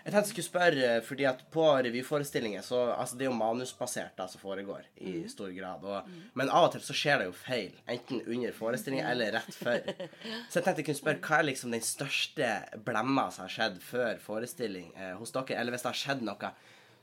Jeg 0.00 0.14
tenkte 0.14 0.20
jeg 0.24 0.28
skulle 0.32 0.46
spørre, 0.48 0.84
eh, 0.96 1.02
fordi 1.04 1.26
at 1.28 1.42
på 1.52 1.64
revyforestillinger 1.86 2.62
så 2.64 2.78
altså 2.94 3.18
Det 3.18 3.26
er 3.26 3.28
jo 3.28 3.36
manusbasert 3.36 4.16
da 4.16 4.26
som 4.32 4.40
foregår 4.40 4.86
i 4.96 5.12
stor 5.28 5.52
grad. 5.54 5.84
Og, 5.84 6.08
Men 6.34 6.48
av 6.48 6.64
og 6.70 6.72
til 6.72 6.82
så 6.82 6.96
skjer 6.96 7.20
det 7.20 7.26
jo 7.28 7.36
feil. 7.36 7.76
Enten 7.86 8.22
under 8.24 8.56
forestillingen 8.56 9.06
eller 9.06 9.36
rett 9.36 9.54
før. 9.54 9.84
Så 10.50 10.58
jeg 10.58 10.64
tenkte 10.64 10.80
jeg 10.80 10.88
kunne 10.88 11.02
spørre 11.02 11.22
hva 11.28 11.38
er 11.38 11.48
liksom 11.50 11.76
den 11.76 11.84
største 11.84 12.50
blemma 12.88 13.28
som 13.30 13.44
har 13.44 13.54
skjedd 13.54 13.78
før 13.84 14.18
forestilling 14.24 14.90
eh, 14.96 15.14
hos 15.20 15.36
dere? 15.36 15.60
Eller 15.60 15.76
hvis 15.76 15.84
det 15.86 15.92
har 15.92 16.00
skjedd 16.02 16.24
noe 16.26 16.52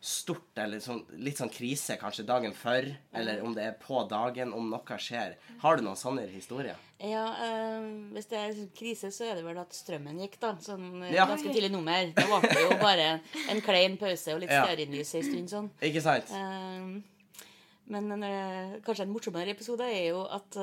stort 0.01 0.57
eller 0.61 0.79
sånn, 0.83 0.99
litt 1.17 1.39
sånn 1.39 1.49
krise 1.49 1.95
kanskje 1.99 2.25
dagen 2.27 2.53
før, 2.53 2.85
eller 3.17 3.41
om 3.43 3.53
det 3.55 3.63
er 3.65 3.73
på 3.81 4.03
dagen, 4.09 4.53
om 4.53 4.69
noe 4.69 4.97
skjer. 5.01 5.33
Har 5.63 5.77
du 5.79 5.83
noen 5.83 5.97
sånne 5.99 6.27
historier? 6.29 6.75
Ja, 7.01 7.25
øh, 7.45 7.87
Hvis 8.13 8.29
det 8.29 8.37
er 8.37 8.47
liksom 8.53 8.69
krise, 8.77 9.11
så 9.13 9.25
er 9.31 9.35
det 9.35 9.43
vel 9.45 9.57
at 9.61 9.73
strømmen 9.73 10.19
gikk, 10.21 10.39
da. 10.39 10.53
Sånn 10.61 11.03
eh, 11.03 11.13
Ja. 11.15 11.25
ganske 11.29 11.51
tidlig 11.53 11.71
nummer. 11.71 12.11
Da 12.15 12.25
var 12.29 12.41
det 12.41 12.61
jo 12.61 12.77
bare 12.81 13.21
en 13.49 13.61
klein 13.61 13.97
pause 13.97 14.33
og 14.33 14.41
litt 14.41 14.49
Ja. 14.53 14.63
stearinlys 14.65 15.15
ei 15.15 15.21
stund 15.21 15.49
sånn. 15.49 15.69
Ikke 15.81 16.01
sant? 16.01 16.31
Eh, 16.31 17.01
men 17.89 18.11
en, 18.11 18.23
eh, 18.23 18.79
kanskje 18.85 19.01
en 19.07 19.13
morsommere 19.13 19.49
episode 19.53 19.81
er 19.81 20.09
jo 20.09 20.23
at 20.25 20.57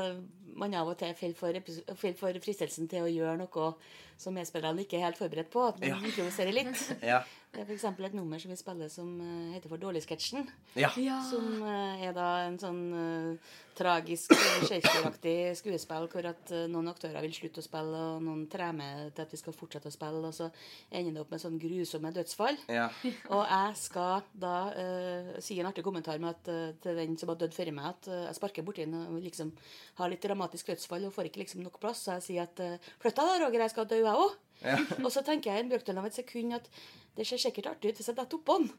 man 0.55 0.75
av 0.75 0.89
og 0.89 0.99
til 0.99 1.15
faller 1.35 1.63
for, 1.97 2.13
for 2.15 2.33
fristelsen 2.39 2.89
til 2.89 3.03
å 3.03 3.11
gjøre 3.11 3.39
noe 3.39 3.75
som 4.19 4.35
medspillerne 4.37 4.85
ikke 4.85 4.99
er 5.01 5.09
helt 5.09 5.21
forberedt 5.21 5.51
på. 5.53 5.69
At 5.69 5.81
man 5.81 5.89
Ja. 5.89 5.97
improviserer 6.03 6.53
litt. 6.55 6.77
Ja. 7.15 7.23
Det 7.55 7.63
er 7.63 7.69
f.eks. 7.71 7.85
et 7.87 8.15
nummer 8.19 8.41
som 8.43 8.51
vi 8.51 8.57
spiller 8.59 8.89
som 8.91 9.11
eh, 9.23 9.53
heter 9.55 9.71
for 9.71 9.79
Dårligsketsjen. 9.79 10.49
Ja. 10.75 10.89
Som 11.23 11.61
eh, 11.63 12.01
er 12.09 12.11
da 12.17 12.25
en 12.49 12.57
sånn 12.59 12.81
uh, 12.91 13.53
tragisk, 13.79 14.35
Shakespeare-aktig 14.67 15.53
skuespill 15.61 16.09
hvor 16.11 16.27
at 16.33 16.51
uh, 16.51 16.65
noen 16.71 16.91
aktører 16.91 17.23
vil 17.23 17.35
slutte 17.37 17.63
å 17.63 17.67
spille, 17.67 18.01
og 18.17 18.25
noen 18.27 18.49
tremer 18.51 19.13
til 19.15 19.23
at 19.23 19.31
vi 19.31 19.39
skal 19.39 19.55
fortsette 19.55 19.87
å 19.87 19.95
spille, 19.95 20.25
og 20.27 20.35
så 20.35 20.49
ender 20.91 21.15
det 21.15 21.23
opp 21.23 21.31
med 21.31 21.43
sånn 21.45 21.61
grusomme 21.63 22.11
dødsfall. 22.17 22.59
Ja. 22.75 22.89
Og 23.35 23.45
jeg 23.47 23.79
skal 23.85 24.27
da 24.35 24.57
uh, 24.75 25.31
si 25.39 25.61
en 25.63 25.71
artig 25.71 25.87
kommentar 25.87 26.19
med 26.19 26.35
at, 26.35 26.51
til 26.83 26.99
den 26.99 27.15
som 27.21 27.31
har 27.31 27.39
dødd 27.39 27.55
før 27.55 27.71
meg, 27.79 27.93
at 27.93 28.11
jeg 28.17 28.39
sparker 28.41 28.67
borti 28.67 28.83
den 28.83 28.99
og 28.99 29.23
liksom 29.23 29.55
har 30.01 30.11
litt 30.11 30.27
dramatisk 30.27 30.73
dødsfall 30.73 31.07
og 31.07 31.15
får 31.15 31.31
ikke 31.31 31.45
liksom 31.45 31.63
nok 31.63 31.79
plass. 31.83 32.03
Så 32.09 32.19
jeg 32.19 32.27
sier 32.27 32.51
at 32.51 32.67
uh, 32.67 32.93
flytt 32.99 33.15
deg 33.23 33.31
da, 33.31 33.39
Roger, 33.47 33.63
jeg 33.63 33.77
skal 33.77 33.89
dø, 33.95 34.03
jeg 34.11 34.27
òg. 34.27 34.37
Ja. 34.65 34.77
Og 35.03 35.11
så 35.13 35.21
tenker 35.25 35.53
jeg 35.53 35.65
en 35.65 35.73
brøkdel 35.73 35.99
av 36.01 36.07
et 36.09 36.17
sekund 36.17 36.57
at 36.57 36.69
det 37.15 37.27
ser 37.29 37.39
sikkert 37.39 37.69
artig 37.71 37.93
ut 37.93 37.99
hvis 38.01 38.09
jeg 38.11 38.17
detter 38.17 38.39
oppå 38.41 38.57
den. 38.59 38.71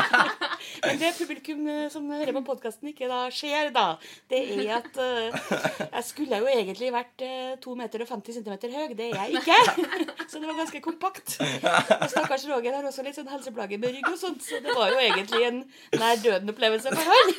Men 0.84 1.00
det 1.00 1.08
publikum 1.16 1.64
eh, 1.66 1.88
som 1.90 2.04
hører 2.12 2.30
på 2.36 2.42
podkasten, 2.46 2.92
ikke 2.92 3.08
da 3.10 3.24
ser, 3.34 3.72
da, 3.74 3.86
det 4.30 4.42
er 4.54 4.76
at 4.76 5.00
uh, 5.02 5.40
jeg 5.88 6.04
skulle 6.06 6.38
jo 6.44 6.46
egentlig 6.52 6.92
vært 6.94 7.24
uh, 7.26 7.56
2 7.64 7.74
meter 7.80 8.04
og 8.04 8.12
50 8.12 8.38
centimeter 8.38 8.76
høy. 8.76 8.94
Det 8.94 9.08
er 9.08 9.18
jeg 9.24 9.42
ikke. 9.42 9.58
Så 10.30 10.38
det 10.38 10.46
var 10.46 10.60
ganske 10.62 10.84
kompakt. 10.84 11.40
Og 11.42 12.06
stakkars 12.12 12.46
Roger 12.52 12.78
har 12.78 12.86
også 12.86 13.02
litt 13.02 13.18
sånn 13.18 13.32
helseplager 13.32 13.82
med 13.82 13.96
rygg 13.96 14.12
og 14.12 14.20
sånt, 14.20 14.44
så 14.46 14.62
det 14.62 14.70
var 14.76 14.94
jo 14.94 15.02
egentlig 15.02 15.42
en 15.48 15.60
nær 15.98 16.22
døden-opplevelse 16.22 16.94
for 16.94 17.10
han. 17.10 17.34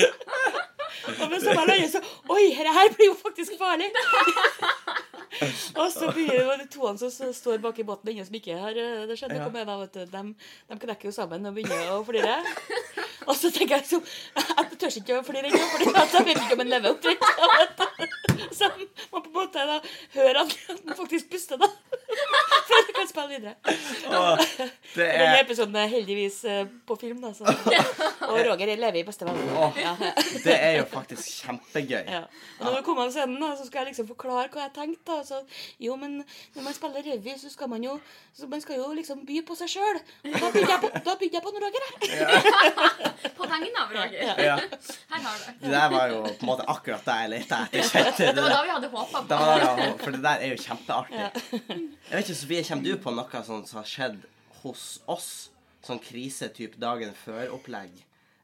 Og 1.18 1.30
med 1.32 1.42
samme 1.44 1.64
løye 1.70 1.88
så 1.92 2.00
Oi, 2.30 2.44
dette 2.54 2.72
her 2.76 2.92
blir 2.96 3.10
jo 3.10 3.16
faktisk 3.18 3.56
farlig! 3.60 3.90
Og 5.80 5.86
så 5.94 6.10
begynner 6.12 6.56
det 6.58 6.64
de 6.66 6.72
toene 6.74 6.98
som 7.10 7.30
står 7.32 7.60
bak 7.62 7.78
i 7.80 7.84
båten 7.86 8.10
ingen 8.12 8.26
som 8.26 8.34
ikke 8.36 8.56
har 8.60 8.76
eh, 8.76 9.04
Det 9.08 9.16
skjedde 9.18 9.38
Ja. 9.38 9.44
noe 9.46 9.54
med 9.54 9.68
da. 9.70 10.04
De, 10.10 10.22
de 10.72 10.78
knekker 10.82 11.08
jo 11.08 11.12
sammen 11.14 11.46
og 11.48 11.54
begynner 11.56 11.92
å 11.94 12.00
flire. 12.04 12.34
Og 13.30 13.36
så 13.38 13.50
tenker 13.54 13.78
jeg 13.78 13.86
så 13.92 14.00
Jeg 14.02 14.78
tør 14.80 14.98
ikke 15.00 15.18
å 15.20 15.24
flire 15.24 15.48
ennå, 15.48 15.62
for 15.70 15.86
jeg 15.86 16.26
vet 16.28 16.42
ikke 16.42 16.56
om 16.58 16.64
han 16.64 16.72
lever 16.74 16.96
omtrent. 16.96 17.22
Så 18.56 18.66
man 19.12 19.22
på 19.22 19.28
en 19.28 19.34
måte 19.36 19.62
da 19.68 19.76
hører 20.14 20.38
at 20.42 20.54
han 20.66 20.96
faktisk 20.98 21.28
puster, 21.30 21.60
da. 21.60 21.68
Spille 23.20 23.38
videre. 23.38 23.54
Åh, 24.10 24.38
det 24.94 25.06
Denne 25.06 25.26
er 25.34 25.42
episoden 25.44 25.76
er 25.76 25.88
heldigvis 25.90 26.38
eh, 26.44 26.62
på 26.86 26.96
film, 26.96 27.20
da. 27.20 27.32
Så. 27.34 27.44
Og 28.30 28.38
Roger 28.46 28.72
lever 28.76 29.00
i 29.00 29.04
beste 29.04 29.26
velgående. 29.28 29.82
Ja. 29.82 29.94
det 30.46 30.56
er 30.56 30.78
jo 30.78 30.86
faktisk 30.90 31.44
kjempegøy. 31.44 32.04
Ja. 32.06 32.22
Og 32.58 32.66
når 32.66 32.76
vi 32.78 32.82
kom 32.86 33.02
av 33.02 33.12
scenen, 33.12 33.38
da, 33.42 33.52
så 33.58 33.66
skal 33.68 33.82
jeg 33.84 33.92
liksom 33.92 34.08
forklare 34.10 34.48
hva 34.54 34.66
jeg 34.66 34.74
tenkte. 34.76 35.10
Da. 35.10 35.20
Så, 35.26 35.42
jo, 35.82 35.96
men 36.00 36.20
når 36.56 36.66
man 36.66 36.76
spiller 36.76 37.04
revy, 37.06 37.36
så 37.40 37.52
skal 37.52 37.72
man 37.72 37.84
jo 37.84 37.98
så 38.36 38.46
man 38.46 38.60
skal 38.62 38.78
jo 38.78 38.92
liksom 38.94 39.24
by 39.26 39.40
på 39.46 39.56
seg 39.58 39.68
sjøl. 39.72 39.98
Da 40.24 40.50
bygde 40.54 40.70
jeg 40.70 40.80
på, 40.80 40.90
da 41.04 41.14
bygde 41.20 41.36
jeg 41.36 41.42
på 41.44 41.50
en 41.50 41.58
Roger, 41.64 41.86
jeg. 41.88 43.32
På 43.36 43.48
vegne 43.50 43.82
av 43.82 43.90
Roger. 43.96 44.42
Ja. 44.46 44.54
Her 45.10 45.24
har 45.26 45.40
du. 45.40 45.48
Det 45.60 45.72
der 45.74 45.90
var 45.92 46.12
jo 46.14 46.20
på 46.24 46.46
en 46.46 46.50
måte 46.52 46.66
akkurat 46.70 47.04
det 47.04 47.16
jeg 47.20 47.32
lette 47.34 47.58
etter. 47.68 48.12
Det 48.20 48.30
det 48.36 48.44
var 48.44 48.54
da 48.54 48.60
vi 48.64 48.72
hadde 48.72 48.90
håpa 48.94 49.22
på. 49.22 49.26
på. 49.28 49.40
var 49.50 49.98
for 50.00 50.16
det 50.16 50.22
der 50.24 50.46
er 50.46 50.54
jo 50.54 50.60
kjempeartig. 50.62 51.26
Jeg 51.50 52.14
vet 52.14 52.22
ikke, 52.24 52.38
Sofie, 52.38 52.64
kommer 52.70 52.86
du 52.86 53.02
på 53.02 53.09
noe 53.16 53.42
sånt 53.44 53.68
som 53.68 53.78
har 53.82 53.88
skjedd 53.88 54.22
hos 54.62 55.00
oss? 55.06 55.50
Sånn 55.82 55.98
krisetype 56.04 56.76
dagen 56.78 57.14
før-opplegg? 57.24 57.90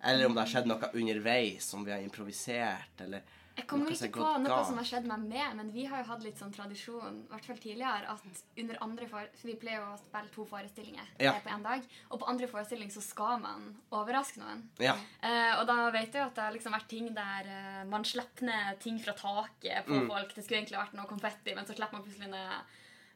Eller 0.07 0.27
om 0.29 0.35
det 0.37 0.41
har 0.45 0.53
skjedd 0.55 0.67
noe 0.71 0.91
underveis 0.95 1.65
som 1.69 1.85
vi 1.85 1.93
har 1.93 2.01
improvisert, 2.05 3.01
eller 3.01 3.23
Jeg 3.57 3.67
kommer 3.67 3.89
ikke 3.91 4.11
på 4.13 4.21
noe 4.21 4.49
galt? 4.49 4.67
som 4.69 4.77
har 4.77 4.85
skjedd 4.85 5.07
meg 5.09 5.23
med, 5.29 5.57
men 5.57 5.71
vi 5.73 5.85
har 5.89 6.03
jo 6.03 6.09
hatt 6.11 6.23
litt 6.23 6.37
sånn 6.39 6.53
tradisjon, 6.53 7.23
i 7.25 7.31
hvert 7.33 7.45
fall 7.49 7.57
tidligere, 7.59 8.09
at 8.13 8.43
under 8.61 8.79
andre 8.85 9.07
for... 9.09 9.29
Vi 9.43 9.55
pleier 9.57 9.81
jo 9.81 9.95
å 9.95 9.99
spille 10.01 10.29
to 10.35 10.45
forestillinger 10.51 11.07
Ja. 11.25 11.33
på 11.41 11.49
én 11.49 11.63
dag. 11.65 11.83
Og 12.11 12.21
på 12.21 12.29
andre 12.29 12.47
forestilling 12.53 12.91
så 12.93 13.01
skal 13.03 13.41
man 13.41 13.77
overraske 13.91 14.41
noen. 14.41 14.67
Ja. 14.79 14.95
Eh, 15.25 15.55
og 15.61 15.67
da 15.67 15.91
vet 15.91 16.13
jeg 16.13 16.21
jo 16.21 16.27
at 16.29 16.35
det 16.37 16.45
har 16.45 16.53
liksom 16.53 16.73
vært 16.77 16.89
ting 16.93 17.09
der 17.17 17.49
eh, 17.49 17.85
man 17.89 18.05
slipper 18.05 18.45
ned 18.45 18.79
ting 18.81 18.99
fra 19.01 19.13
taket 19.17 19.87
på 19.89 19.93
Mm. 20.03 20.09
folk. 20.09 20.35
Det 20.35 20.45
skulle 20.45 20.61
egentlig 20.63 20.79
vært 20.79 20.95
noe 20.95 21.07
konfetti, 21.09 21.55
men 21.57 21.65
så 21.65 21.75
slipper 21.75 21.93
man 21.97 22.05
plutselig 22.05 22.29
ned 22.31 22.53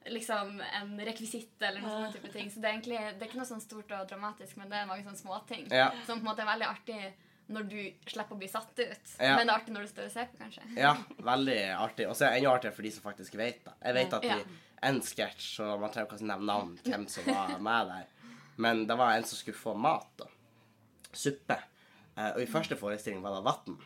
liksom 0.07 0.61
en 0.81 0.95
rekvisitt 1.05 1.61
eller 1.61 1.81
noen 1.83 1.91
sånne 1.93 2.13
type 2.15 2.31
ting. 2.33 2.51
Så 2.51 2.61
det 2.61 2.69
er 2.71 2.77
egentlig 2.79 3.01
det 3.01 3.21
er 3.23 3.29
ikke 3.29 3.41
noe 3.43 3.49
sånn 3.51 3.61
stort 3.65 3.91
og 3.93 4.07
dramatisk, 4.09 4.57
men 4.57 4.71
det 4.73 4.79
er 4.81 4.87
mange 4.89 5.05
sånne 5.05 5.21
småting 5.21 5.67
Ja. 5.71 5.91
som 6.07 6.21
på 6.21 6.25
en 6.25 6.31
måte 6.31 6.41
er 6.45 6.49
veldig 6.53 6.69
artig 6.71 7.13
når 7.51 7.69
du 7.69 7.79
slipper 8.07 8.37
å 8.37 8.39
bli 8.39 8.49
satt 8.49 8.79
ut. 8.79 9.13
Ja. 9.19 9.37
Men 9.37 9.47
det 9.47 9.53
er 9.53 9.59
artig 9.59 9.73
når 9.75 9.83
du 9.83 9.89
står 9.91 10.05
og 10.07 10.13
ser 10.13 10.27
på, 10.31 10.39
kanskje. 10.39 10.63
Ja, 10.79 10.95
veldig 11.19 11.59
artig. 11.75 12.07
Og 12.09 12.15
så 12.17 12.27
er 12.27 12.31
det 12.31 12.39
enda 12.45 12.53
artigere 12.55 12.75
for 12.77 12.83
de 12.87 12.91
som 12.95 13.03
faktisk 13.03 13.35
vet 13.35 13.65
det. 13.65 13.73
Jeg 13.83 13.95
vet 13.95 14.13
at 14.15 14.23
Ja. 14.25 14.37
i 14.39 14.45
en 14.83 15.01
sketsj, 15.03 15.57
så 15.59 15.79
man 15.81 15.91
trenger 15.91 16.09
kanskje 16.13 16.27
nevne 16.31 16.47
navn, 16.47 16.79
hvem 16.85 17.09
som 17.09 17.25
var 17.27 17.59
med 17.59 17.89
der, 17.89 18.07
men 18.57 18.87
det 18.87 18.97
var 18.97 19.13
en 19.17 19.25
som 19.25 19.37
skulle 19.37 19.59
få 19.59 19.75
mat, 19.77 20.07
da. 20.17 20.27
Suppe. 21.13 21.59
Eh, 22.17 22.31
og 22.37 22.41
i 22.41 22.47
første 22.47 22.77
forestilling 22.79 23.21
var 23.23 23.35
det 23.35 23.45
vann. 23.45 23.79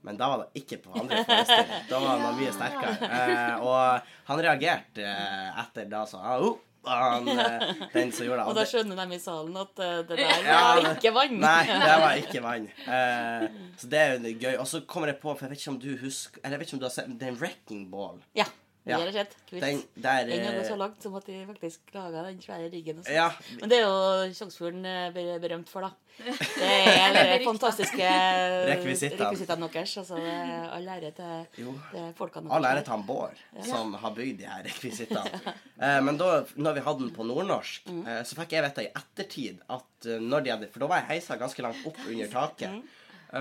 Men 0.00 0.16
da 0.16 0.30
var 0.32 0.42
det 0.42 0.62
ikke 0.62 0.80
på 0.84 0.94
andre 0.96 1.20
forestilling. 1.28 1.84
Da 1.90 2.00
var 2.00 2.24
han 2.24 2.38
mye 2.38 2.52
sterkere. 2.56 3.10
Eh, 3.20 3.66
og 3.66 4.10
han 4.30 4.42
reagerte 4.46 5.04
eh, 5.04 5.60
etter 5.60 5.88
da 5.90 6.06
sånn 6.08 6.24
oh, 6.40 6.56
han, 6.82 7.28
eh, 7.28 7.74
Den 7.92 8.12
som 8.12 8.26
gjorde 8.26 8.40
det. 8.40 8.46
Og 8.48 8.56
da 8.56 8.64
skjønner 8.68 9.00
de 9.00 9.16
i 9.16 9.20
salen 9.20 9.58
at 9.60 9.82
eh, 9.84 9.98
det 10.08 10.16
der 10.16 10.46
Ja, 10.46 10.62
var 10.80 10.94
ikke 10.94 11.12
vann. 11.16 11.36
Nei, 11.42 11.60
det 11.68 11.98
var 12.04 12.22
ikke 12.22 12.42
vann. 12.44 12.66
Uh, 12.86 13.44
så 13.80 13.92
det 13.92 14.00
er 14.00 14.16
jo 14.16 14.32
gøy. 14.32 14.54
Og 14.56 14.66
så 14.70 14.82
kommer 14.88 15.12
jeg 15.12 15.20
på, 15.20 15.34
for 15.34 15.46
jeg 15.46 15.52
vet 15.54 15.62
ikke 15.62 15.74
om 15.74 15.80
du 15.82 15.90
husker 16.00 16.40
Eller 16.42 16.56
jeg 16.56 16.62
vet 16.62 16.70
ikke 16.70 16.78
om 16.78 16.82
du 16.82 16.88
har 16.88 16.96
sett 16.96 17.14
Den 17.20 17.38
Wrecking 17.40 17.86
Ball. 17.92 18.20
Ja. 18.38 18.48
Det 18.80 18.92
Ja. 18.94 18.98
har 18.98 19.10
skjedd. 19.12 19.32
Kult. 19.50 19.60
Den 19.60 19.82
der 20.00 20.24
Den 20.24 20.44
hadde 20.46 20.60
eh, 20.62 20.68
så 20.70 20.76
langt 20.80 21.02
som 21.02 21.14
at 21.18 21.26
de 21.26 21.44
faktisk 21.46 21.80
laga 21.92 22.22
den 22.24 22.38
svære 22.40 22.70
riggen. 22.72 22.98
Og. 23.02 23.10
Ja. 23.12 23.26
Men 23.60 23.68
det 23.68 23.78
er 23.78 23.82
jo 23.84 24.32
Tjongsfjorden 24.32 24.86
eh, 24.88 25.38
berømt 25.38 25.68
for, 25.68 25.84
da. 25.84 25.90
Det 26.16 26.32
er 26.60 27.38
de 27.38 27.44
fantastiske 27.50 28.08
Rekvisittene. 28.70 29.68
deres. 29.72 29.96
Altså, 30.00 30.16
all 30.16 30.88
ære 30.88 31.10
til 31.16 31.64
Jo. 31.66 31.74
folkene 31.92 32.14
folkene 32.16 32.52
All 32.56 32.64
ære 32.64 32.82
til 32.84 32.92
han 32.94 33.04
Bård, 33.06 33.36
som 33.68 33.92
har 33.94 34.14
bygd 34.16 34.38
de 34.40 34.46
her 34.48 34.62
rekvisittene. 34.64 35.40
Eh, 35.80 36.00
men 36.04 36.18
da 36.20 36.42
når 36.60 36.74
vi 36.76 36.80
hadde 36.84 37.00
den 37.06 37.10
på 37.16 37.24
nordnorsk, 37.24 37.86
Mm. 37.88 38.02
eh, 38.06 38.22
så 38.28 38.36
fikk 38.36 38.52
jeg 38.52 38.64
vite 38.66 38.82
i 38.84 38.90
ettertid 38.92 39.60
at 39.72 40.08
når 40.20 40.42
de 40.44 40.50
hadde 40.52 40.68
For 40.72 40.80
da 40.80 40.86
var 40.90 41.00
jeg 41.00 41.08
heisa 41.14 41.36
ganske 41.40 41.62
langt 41.64 41.86
opp 41.88 41.96
under 42.06 42.28
taket. 42.28 42.70
Mm. 42.70 42.82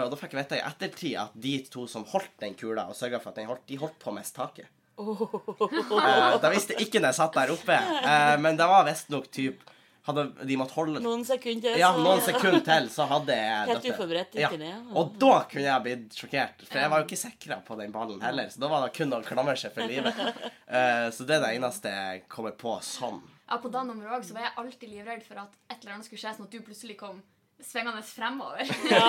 Og 0.03 0.11
da 0.11 0.15
fikk 0.21 0.33
jeg 0.37 0.43
vite 0.45 0.59
i 0.59 0.63
ettertid 0.63 1.15
at 1.19 1.31
de 1.35 1.53
to 1.67 1.85
som 1.87 2.05
holdt 2.05 2.35
den 2.39 2.53
kula, 2.55 2.85
og 2.87 2.95
sørga 2.95 3.19
for 3.19 3.29
at 3.33 3.35
den 3.41 3.47
holdt, 3.49 3.65
de 3.67 3.75
holdt 3.81 3.97
på 3.99 4.13
mest 4.15 4.37
miste 4.37 4.67
taket. 4.99 5.91
Eh, 6.03 6.37
da 6.43 6.53
visste 6.53 6.77
ikke 6.83 7.01
når 7.01 7.11
jeg 7.13 7.19
satt 7.21 7.37
der 7.39 7.53
oppe, 7.55 7.79
eh, 8.03 8.35
men 8.43 8.59
det 8.59 8.67
var 8.69 8.87
visstnok 8.89 9.29
typ 9.33 9.65
hadde 10.09 10.25
de 10.47 10.57
måtte 10.57 10.75
holde 10.77 11.01
Noen 11.03 11.23
sekunder 11.27 11.73
til, 11.73 11.81
Ja, 11.81 11.89
noen 11.97 12.21
sekunder 12.23 12.61
til, 12.65 12.87
så 12.93 13.05
hadde 13.09 13.35
jeg 13.35 13.65
Helt 13.69 13.83
dette. 13.83 13.95
uforberedt. 13.95 14.37
Ja. 14.39 14.51
Og 14.97 15.15
da 15.21 15.33
kunne 15.49 15.65
jeg 15.67 15.85
blitt 15.85 16.17
sjokkert, 16.17 16.63
for 16.65 16.81
jeg 16.81 16.93
var 16.93 17.01
jo 17.01 17.07
ikke 17.09 17.19
sikra 17.19 17.59
på 17.65 17.77
den 17.79 17.93
ballen 17.95 18.21
heller. 18.23 18.49
Så 18.49 18.63
da 18.63 18.69
var 18.71 18.85
det 18.85 18.93
kun 18.97 19.13
å 19.15 19.21
klamre 19.25 19.57
seg 19.59 19.75
for 19.75 19.89
livet. 19.89 20.23
Eh, 20.69 21.09
så 21.13 21.25
det 21.25 21.39
er 21.39 21.45
det 21.45 21.51
eneste 21.57 21.93
jeg 21.93 22.23
kommer 22.31 22.55
på 22.57 22.75
sånn. 22.85 23.21
Ja, 23.49 23.57
på 23.57 23.71
det 23.73 23.81
nummeret 23.87 24.19
også, 24.21 24.35
var 24.37 24.47
jeg 24.47 24.55
alltid 24.61 24.91
livredd 24.93 25.23
for 25.25 25.41
at 25.41 25.55
et 25.69 25.79
eller 25.81 25.97
annet 25.97 26.05
skulle 26.09 26.21
skje, 26.21 26.35
sånn 26.37 26.45
at 26.45 26.53
du 26.53 26.61
plutselig 26.65 26.97
kom 26.99 27.23
svingende 27.65 28.01
fremover. 28.05 28.63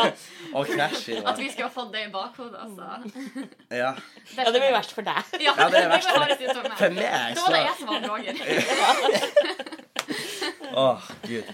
Og 0.58 0.66
krasj 0.68 1.08
i 1.14 1.18
At 1.22 1.38
vi 1.38 1.46
skulle 1.52 1.68
ha 1.68 1.72
fått 1.74 1.92
det 1.94 2.02
i 2.08 2.10
bakhodet, 2.12 2.58
altså. 2.60 2.82
Ja. 3.70 3.92
Ja, 4.36 4.46
det 4.50 4.58
blir 4.60 4.72
verst 4.74 4.92
for 4.96 5.06
deg. 5.06 5.30
Ja, 5.46 5.54
Ja, 5.58 5.68
det 5.72 5.84
er 5.84 5.88
verst 5.94 6.10
for- 6.10 6.26
deg. 6.26 6.38
det 6.38 6.74
For 6.80 6.90
meg, 6.96 7.34
Da 7.36 7.40
var 7.46 7.50
det 7.56 7.62
jeg 7.62 7.76
som 7.78 7.86
var 7.90 8.00
Roger. 8.10 8.34
Åh, 10.84 11.02
gud. 11.26 11.44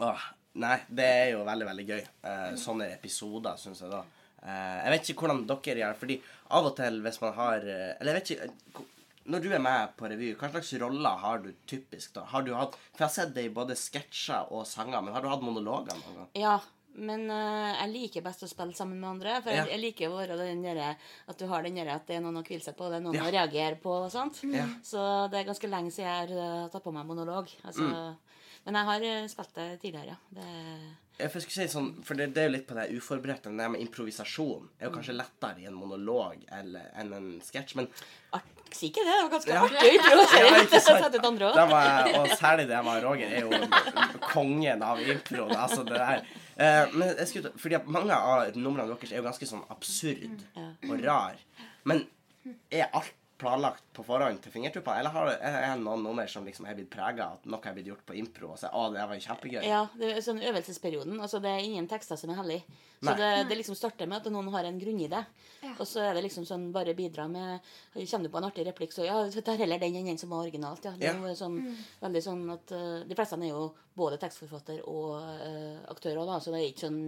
Oh, 0.00 0.22
nei, 0.60 0.78
det 0.88 1.04
er 1.04 1.26
jo 1.34 1.42
veldig, 1.44 1.66
veldig 1.68 1.86
gøy. 1.90 2.00
Eh, 2.30 2.46
sånne 2.60 2.86
episoder, 2.94 3.58
syns 3.60 3.82
jeg 3.84 3.90
da. 3.92 4.00
Eh, 4.40 4.76
jeg 4.86 4.94
vet 4.94 5.10
ikke 5.12 5.26
hvordan 5.26 5.42
dere 5.50 5.76
gjør, 5.82 5.90
det, 5.92 6.00
fordi 6.00 6.16
av 6.56 6.70
og 6.70 6.76
til 6.78 6.94
hvis 7.04 7.20
man 7.20 7.34
har 7.36 7.66
eh, 7.68 7.90
Eller 8.00 8.14
jeg 8.14 8.16
vet 8.16 8.30
ikke 8.32 8.46
eh, 8.48 8.54
Når 9.26 9.42
du 9.44 9.50
er 9.52 9.60
med 9.60 9.92
på 9.98 10.08
revy, 10.08 10.30
hva 10.40 10.48
slags 10.50 10.72
roller 10.80 11.16
har 11.20 11.38
du 11.44 11.50
typisk 11.68 12.14
da? 12.14 12.22
Har 12.24 12.42
du 12.42 12.54
hatt 12.56 12.74
For 12.94 13.02
jeg 13.04 13.06
har 13.06 13.14
sett 13.14 13.34
det 13.34 13.44
i 13.44 13.54
både 13.54 13.76
sketsjer 13.76 14.48
og 14.52 14.64
sanger, 14.66 15.02
men 15.04 15.12
har 15.14 15.20
du 15.22 15.28
hatt 15.28 15.42
monologer 15.44 15.92
noen 16.00 16.16
gang? 16.22 16.28
Ja, 16.40 16.54
men 16.96 17.26
uh, 17.30 17.70
jeg 17.82 17.90
liker 17.92 18.24
best 18.24 18.42
å 18.42 18.48
spille 18.50 18.74
sammen 18.74 18.98
med 18.98 19.10
andre. 19.10 19.36
For 19.44 19.50
Ja. 19.52 19.64
jeg, 19.66 19.74
jeg 19.76 19.80
liker 19.84 20.10
å 20.10 20.16
være 20.18 20.38
den 20.40 20.62
derre 20.64 20.96
at 21.28 21.38
du 21.38 21.46
har 21.46 21.62
den 21.62 21.76
derre 21.78 21.94
at 22.00 22.06
det 22.08 22.16
er 22.16 22.24
noen 22.24 22.40
å 22.40 22.42
hvile 22.46 22.64
seg 22.64 22.74
på, 22.80 22.88
det 22.90 22.98
er 22.98 23.04
noen 23.04 23.14
Ja. 23.20 23.28
å 23.28 23.34
reagere 23.36 23.76
på 23.78 23.92
og 24.06 24.10
sånt. 24.10 24.40
Ja. 24.50 24.66
Så 24.82 25.04
det 25.30 25.38
er 25.42 25.50
ganske 25.52 25.68
lenge 25.70 25.92
siden 25.94 26.08
jeg 26.08 26.18
har 26.32 26.64
uh, 26.64 26.68
tatt 26.72 26.82
på 26.88 26.92
meg 26.96 27.06
monolog. 27.06 27.52
Altså, 27.64 27.86
Mm. 27.86 28.16
Men 28.66 28.76
jeg 28.76 28.84
har 28.84 29.04
eh, 29.08 29.26
spilt 29.32 29.54
det 29.56 29.68
tidligere, 29.80 30.12
ja. 30.12 30.16
Det, 30.36 30.48
Jeg 31.20 31.32
si 31.54 31.66
sånn, 31.72 31.90
for 32.06 32.18
det, 32.18 32.30
det 32.34 32.42
er 32.42 32.48
jo 32.48 32.54
litt 32.56 32.66
på 32.68 32.76
det 32.78 32.88
uforberedte. 32.96 33.52
Det 33.56 33.66
med 33.74 33.82
improvisasjon 33.84 34.68
er 34.80 34.88
jo 34.88 34.94
kanskje 34.94 35.14
lettere 35.18 35.60
i 35.62 35.68
en 35.70 35.76
monolog 35.76 36.42
eller, 36.58 36.88
enn 37.00 37.12
en 37.16 37.28
sketsj, 37.44 37.76
men 37.80 37.88
si 38.70 38.86
ikke 38.90 39.02
det, 39.02 39.14
det 39.16 39.22
var 39.26 39.30
ganske 39.34 39.50
Ja. 39.50 39.62
artig 39.66 39.80
å 39.82 39.94
improvisere. 39.98 40.44
Ja, 41.56 41.64
var 41.70 42.10
og 42.20 42.28
særlig 42.38 42.68
det 42.70 42.82
med 42.86 43.02
Roger 43.04 43.32
er 43.34 43.40
jo 43.46 44.20
kongen 44.30 44.84
av 44.86 45.00
impro. 45.02 45.48
Altså 45.56 45.82
det 45.88 45.98
der. 45.98 46.22
Eh, 46.60 46.92
men 46.94 47.14
jeg 47.18 47.28
skulle, 47.32 47.52
fordi 47.58 47.80
mange 47.90 48.14
av 48.14 48.54
numrene 48.56 48.86
deres 48.92 49.12
er 49.12 49.18
jo 49.22 49.26
ganske 49.26 49.48
sånn 49.50 49.64
absurd 49.74 50.44
og 50.88 50.94
rar. 51.04 51.40
Men 51.88 52.04
er 52.70 52.86
alt 52.94 53.12
planlagt 53.40 53.86
på 53.96 54.04
forhånd 54.06 54.42
til 54.44 54.52
fingertuppene? 54.54 55.00
Eller 55.00 55.14
har 55.14 55.32
er 55.36 55.56
det 55.64 55.82
noen 55.82 56.04
nummer 56.04 56.28
som 56.30 56.44
liksom 56.46 56.68
er 56.68 56.76
blitt 56.78 56.92
prega 56.92 57.32
at 57.36 57.48
noe 57.48 57.64
er 57.66 57.76
blitt 57.76 57.88
gjort 57.90 58.04
på 58.06 58.16
impro? 58.20 58.52
Og 58.54 58.60
så, 58.60 58.70
å, 58.70 58.86
det 58.94 59.06
var 59.10 59.24
kjempegøy. 59.24 59.62
Ja, 59.66 59.86
det 59.96 60.12
er 60.14 60.22
sånn 60.24 60.42
øvelsesperioden. 60.44 61.18
Altså, 61.18 61.40
det 61.42 61.52
er 61.54 61.64
ingen 61.66 61.88
tekster 61.90 62.20
som 62.20 62.32
er 62.34 62.40
hellige. 62.42 62.78
Så 63.00 63.14
det, 63.16 63.30
det 63.48 63.56
liksom 63.56 63.78
starter 63.78 64.08
med 64.10 64.20
at 64.20 64.32
noen 64.32 64.50
har 64.52 64.66
en 64.68 64.80
grunnidé. 64.80 65.22
Ja. 65.60 65.74
Og 65.76 65.86
så 65.88 66.00
er 66.06 66.16
det 66.16 66.22
liksom 66.24 66.46
sånn 66.48 66.70
bare 66.72 66.94
bidra 66.96 67.26
med 67.28 67.60
Kommer 67.92 68.24
du 68.24 68.32
på 68.32 68.40
en 68.40 68.46
artig 68.48 68.64
replikk, 68.64 68.94
så 68.96 69.04
ja, 69.04 69.18
så 69.32 69.42
tar 69.44 69.60
heller 69.60 69.80
den 69.82 69.98
enn 69.98 70.08
den 70.08 70.20
som 70.20 70.32
var 70.32 70.46
originalt. 70.46 70.86
Ja. 70.88 70.94
Det 70.96 71.10
er 71.10 71.20
jo 71.20 71.34
sånn, 71.36 71.58
veldig 72.00 72.22
sånn 72.24 72.44
at 72.54 72.72
uh, 72.72 73.02
De 73.08 73.18
fleste 73.18 73.36
er 73.36 73.50
jo 73.50 73.66
både 74.00 74.16
tekstforfatter 74.22 74.80
og 74.88 75.18
uh, 75.20 75.82
aktører, 75.92 76.22
da, 76.28 76.38
så 76.40 76.54
det 76.54 76.62
er 76.62 76.70
ikke 76.70 76.86
sånn 76.86 77.00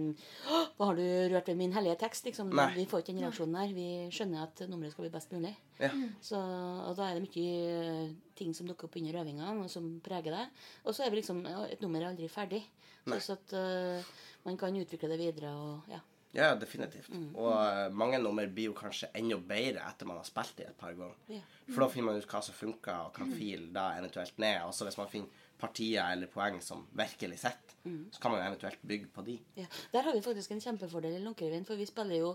Hva 0.77 0.89
har 0.91 0.99
du 0.99 1.05
rørt 1.33 1.49
ved 1.49 1.59
min 1.59 1.73
hellige 1.73 1.97
tekst? 2.03 2.27
Liksom. 2.29 2.53
Nei. 2.53 2.69
Vi 2.77 2.85
får 2.89 3.03
ikke 3.03 3.15
den 3.15 3.25
reaksjonen 3.25 3.57
der. 3.57 3.73
Vi 3.73 3.87
skjønner 4.13 4.45
at 4.45 4.63
nummeret 4.69 4.93
skal 4.93 5.07
bli 5.07 5.13
best 5.15 5.33
mulig. 5.33 5.53
Ja. 5.79 5.89
Så, 6.21 6.37
og 6.37 6.93
da 6.99 7.09
er 7.09 7.17
det 7.17 7.25
mye 7.25 7.73
eh, 7.73 8.13
ting 8.37 8.53
som 8.55 8.69
dukker 8.69 8.87
opp 8.87 8.97
under 8.99 9.19
øvingene, 9.23 9.55
og 9.63 9.71
som 9.71 9.89
preger 10.05 10.37
det. 10.37 10.45
Og 10.85 10.95
så 10.95 11.05
er 11.05 11.13
vi 11.13 11.21
liksom 11.21 11.41
Et 11.45 11.81
nummer 11.81 12.01
er 12.01 12.11
aldri 12.11 12.29
ferdig. 12.31 12.61
Så, 13.03 13.19
Så 13.19 13.37
at 13.39 13.55
uh, 13.57 14.13
man 14.45 14.57
kan 14.59 14.75
utvikle 14.75 15.09
det 15.11 15.19
videre 15.19 15.51
og 15.57 15.91
ja. 15.91 15.99
Ja, 16.33 16.55
definitivt. 16.57 17.11
Og 17.37 17.51
eh, 17.53 17.93
mange 17.93 18.17
nummer 18.21 18.47
blir 18.49 18.71
jo 18.71 18.75
kanskje 18.77 19.11
enda 19.17 19.37
bedre 19.37 19.85
etter 19.85 20.09
man 20.09 20.17
har 20.17 20.25
spilt 20.27 20.55
det 20.57 20.71
et 20.71 20.79
par 20.79 20.95
ganger. 20.97 21.15
Ja. 21.29 21.43
For 21.69 21.85
da 21.85 21.89
finner 21.93 22.09
man 22.09 22.19
ut 22.21 22.29
hva 22.29 22.41
som 22.41 22.57
funker, 22.57 23.05
og 23.05 23.13
kan 23.15 23.31
file 23.37 23.69
da 23.75 23.91
eventuelt 23.99 24.41
ned. 24.41 24.63
Også 24.65 24.87
hvis 24.87 24.97
man 24.97 25.11
finner 25.11 25.47
partier 25.61 26.01
eller 26.09 26.27
poeng 26.27 26.57
som 26.61 26.83
virkelig 26.97 27.37
sitter, 27.45 27.77
så 28.11 28.19
kan 28.19 28.33
man 28.33 28.41
jo 28.41 28.49
eventuelt 28.49 28.81
bygge 28.81 29.07
på 29.13 29.23
de. 29.29 29.37
ja. 29.55 29.65
Der 29.93 30.01
har 30.01 30.13
vi 30.13 30.21
faktisk 30.21 30.51
en 30.51 30.61
kjempefordel 30.61 31.15
i 31.15 31.23
Lånkerevyen, 31.23 31.65
for 31.65 31.79
vi 31.79 31.85
spiller 31.85 32.19
jo 32.19 32.33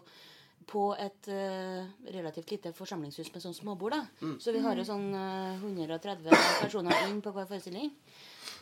på 0.68 0.94
et 1.00 1.28
uh, 1.32 1.84
relativt 2.12 2.50
lite 2.50 2.72
forsamlingshus 2.76 3.30
med 3.32 3.42
sånn 3.42 3.54
småbord. 3.56 3.94
da. 3.94 4.32
Så 4.42 4.52
vi 4.52 4.62
har 4.64 4.76
jo 4.76 4.84
sånn 4.84 5.06
uh, 5.14 5.60
130 5.60 6.28
personer 6.62 7.08
inn 7.08 7.22
på 7.24 7.32
hver 7.32 7.48
forestilling. 7.48 7.92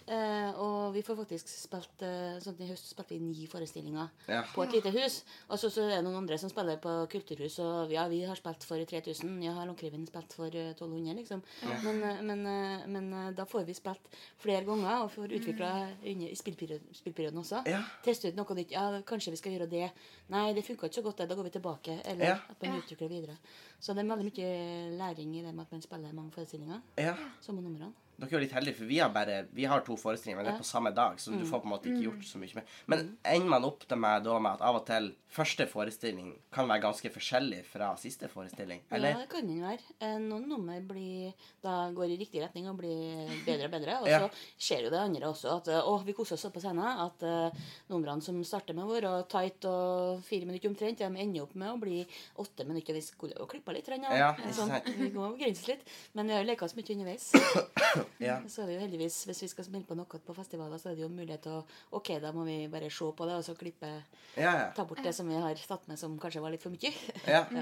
Eh, 0.07 0.51
og 0.63 0.93
vi 0.95 1.01
får 1.03 1.17
faktisk 1.19 1.49
spilt 1.51 2.03
eh, 2.07 2.37
sånn 2.39 2.61
I 2.63 2.69
høst 2.69 2.93
spilte 2.93 3.17
vi 3.17 3.19
ni 3.25 3.47
forestillinger 3.51 4.09
Ja. 4.31 4.45
på 4.55 4.63
et 4.63 4.77
lite 4.77 4.93
hus. 4.95 5.25
Og 5.51 5.59
så, 5.59 5.67
så 5.75 5.83
er 5.83 5.97
det 5.97 6.05
noen 6.07 6.21
andre 6.21 6.39
som 6.39 6.49
spiller 6.53 6.79
på 6.79 6.93
kulturhus, 7.11 7.57
og 7.59 7.91
ja, 7.91 8.05
vi 8.07 8.21
har 8.23 8.39
spilt 8.39 8.63
for 8.63 8.79
3000. 8.79 9.43
Ja, 9.43 9.57
har 9.59 9.67
Lånkerevyen 9.67 10.07
spilt 10.07 10.33
for 10.39 10.47
eh, 10.55 10.71
1200, 10.77 11.17
liksom. 11.19 11.43
Men, 11.83 11.99
eh, 12.07 12.23
men, 12.23 12.47
eh, 12.47 12.87
men 12.87 13.11
eh, 13.13 13.33
da 13.35 13.49
får 13.51 13.67
vi 13.67 13.75
spilt 13.75 14.07
flere 14.39 14.63
ganger, 14.69 15.03
og 15.03 15.11
får 15.11 15.35
utvikla 15.41 15.73
under 16.07 16.31
i 16.31 16.39
spillperioden, 16.39 16.95
spillperioden 16.95 17.43
også. 17.43 17.65
Ja. 17.67 17.83
Teste 18.07 18.31
ut 18.31 18.39
noe 18.39 18.55
nytt. 18.61 18.71
Ja, 18.79 18.87
kanskje 19.03 19.35
vi 19.35 19.43
skal 19.43 19.57
gjøre 19.59 19.71
det. 19.75 19.91
Nei, 20.31 20.47
det 20.55 20.63
funka 20.71 20.87
ikke 20.87 21.01
så 21.01 21.07
godt, 21.11 21.19
det. 21.19 21.29
Da 21.29 21.35
går 21.35 21.51
vi 21.51 21.57
tilbake. 21.59 21.99
Eller 22.07 22.27
Ja. 22.37 22.39
at 22.49 22.63
man 22.63 22.79
utvikler 22.79 23.09
videre. 23.11 23.37
Så 23.81 23.93
det 23.93 24.07
er 24.07 24.15
veldig 24.17 24.31
mye 24.31 24.99
læring 25.03 25.35
i 25.37 25.43
det 25.43 25.53
med 25.55 25.67
at 25.67 25.73
man 25.73 25.83
spiller 25.83 26.13
mange 26.15 26.31
forestillinger. 26.31 26.81
Ja. 26.97 27.17
Samme 27.41 27.61
numrene. 27.61 27.91
Dere 28.17 28.31
er 28.31 28.37
jo 28.39 28.41
litt 28.47 28.55
heldige, 28.57 28.79
for 28.79 28.89
vi 28.89 28.99
har 29.03 29.11
bare 29.13 29.43
Vi 29.53 29.67
har 29.69 29.83
to 29.85 29.97
forestillinger, 30.01 30.39
men 30.41 30.47
det 30.49 30.55
er 30.55 30.63
på 30.63 30.69
samme 30.69 30.93
dag, 30.97 31.19
så 31.21 31.35
du 31.37 31.45
får 31.45 31.61
på 31.61 31.69
en 31.69 31.75
måte 31.75 31.91
ikke 31.91 32.07
gjort 32.07 32.25
så 32.25 32.41
mye 32.41 32.57
med 32.57 32.71
Men 32.89 33.03
ender 33.29 33.51
man 33.53 33.67
opp 33.69 33.85
til 33.89 34.01
meg 34.01 34.25
da 34.25 34.39
med 34.41 34.57
at 34.57 34.65
av 34.65 34.79
og 34.81 34.87
til 34.89 35.11
første 35.37 35.67
forestilling 35.69 36.31
kan 36.55 36.69
være 36.71 36.85
ganske 36.87 37.11
forskjellig 37.13 37.61
fra 37.69 37.91
siste 38.01 38.29
forestilling? 38.33 38.81
Ja, 38.89 39.01
det 39.21 39.27
kan 39.29 39.45
den 39.45 39.61
være. 39.61 39.85
Eh, 40.01 40.17
Noen 40.23 40.47
nummer 40.49 40.79
blir, 40.89 41.35
da 41.65 41.91
går 41.93 42.15
i 42.15 42.19
riktig 42.23 42.41
retning 42.41 42.71
og 42.71 42.79
blir 42.81 43.29
bedre 43.45 43.69
og 43.69 43.75
bedre. 43.75 43.99
Og 44.01 44.09
Ja. 44.09 44.23
så 44.23 44.31
skjer 44.57 44.87
jo 44.87 44.95
det 44.95 45.03
andre 45.03 45.29
også 45.29 45.59
at 45.59 45.69
eh, 45.69 45.83
å, 45.83 45.99
vi 46.07 46.15
koser 46.17 46.39
oss 46.39 46.47
så 46.47 46.53
på 46.55 46.63
scenen 46.63 47.03
at 47.05 47.27
uh, 47.27 47.67
numrene 47.91 48.25
som 48.25 48.39
starter 48.47 48.77
med 48.77 48.87
å 48.87 48.95
være 48.95 49.13
tight 49.29 49.67
og 49.69 50.23
fire 50.25 50.49
minutter 50.49 50.71
omtrent, 50.71 51.03
de 51.03 51.05
ender 51.05 51.43
opp 51.43 51.55
med 51.59 51.75
å 51.75 51.81
bli 51.83 52.01
åtte 52.41 52.65
minutter. 52.65 52.97
Vi 52.97 53.05
skulle 53.05 53.37
jo 53.37 53.49
klippa 53.51 53.75
litt. 53.77 53.91
Ja, 53.93 54.33
sånn, 54.57 54.73
vi 54.97 55.11
må 55.13 55.33
begrense 55.35 55.69
litt. 55.69 55.85
Men 56.15 56.31
vi 56.31 56.37
har 56.37 56.45
jo 56.45 56.51
leka 56.53 56.65
oss 56.65 56.77
mye 56.79 56.97
underveis. 56.97 57.33
Ja. 58.21 58.39
Så 58.49 58.63
er 58.63 58.67
det 58.71 58.75
jo 58.77 58.81
heldigvis, 58.87 59.25
hvis 59.29 59.43
vi 59.43 59.49
skal 59.49 59.65
spille 59.65 59.85
på 59.89 59.97
noe 59.99 60.07
på 60.27 60.35
festivaler, 60.37 60.79
så 60.79 60.91
er 60.91 60.95
det 60.99 61.03
jo 61.05 61.09
mulighet 61.13 61.43
til 61.43 61.53
å 61.59 61.65
OK, 61.99 62.13
da 62.23 62.33
må 62.33 62.45
vi 62.49 62.69
bare 62.73 62.91
se 62.91 63.11
på 63.17 63.27
det, 63.29 63.35
og 63.41 63.45
så 63.45 63.55
klippe 63.59 63.91
Ja, 64.37 64.53
ja. 64.53 64.71
Ta 64.77 64.85
bort 64.85 65.03
det 65.05 65.15
som 65.15 65.29
vi 65.29 65.35
har 65.35 65.55
tatt 65.55 65.87
med 65.89 65.99
som 65.99 66.19
kanskje 66.19 66.41
var 66.43 66.51
litt 66.51 66.63
for 66.63 66.71
mye. 66.71 66.93
ja. 67.27 67.45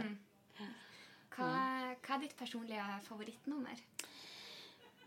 Hva, 1.35 1.46
hva 1.98 2.14
er 2.14 2.20
ditt 2.22 2.37
personlige 2.38 2.85
favorittnummer? 3.09 3.80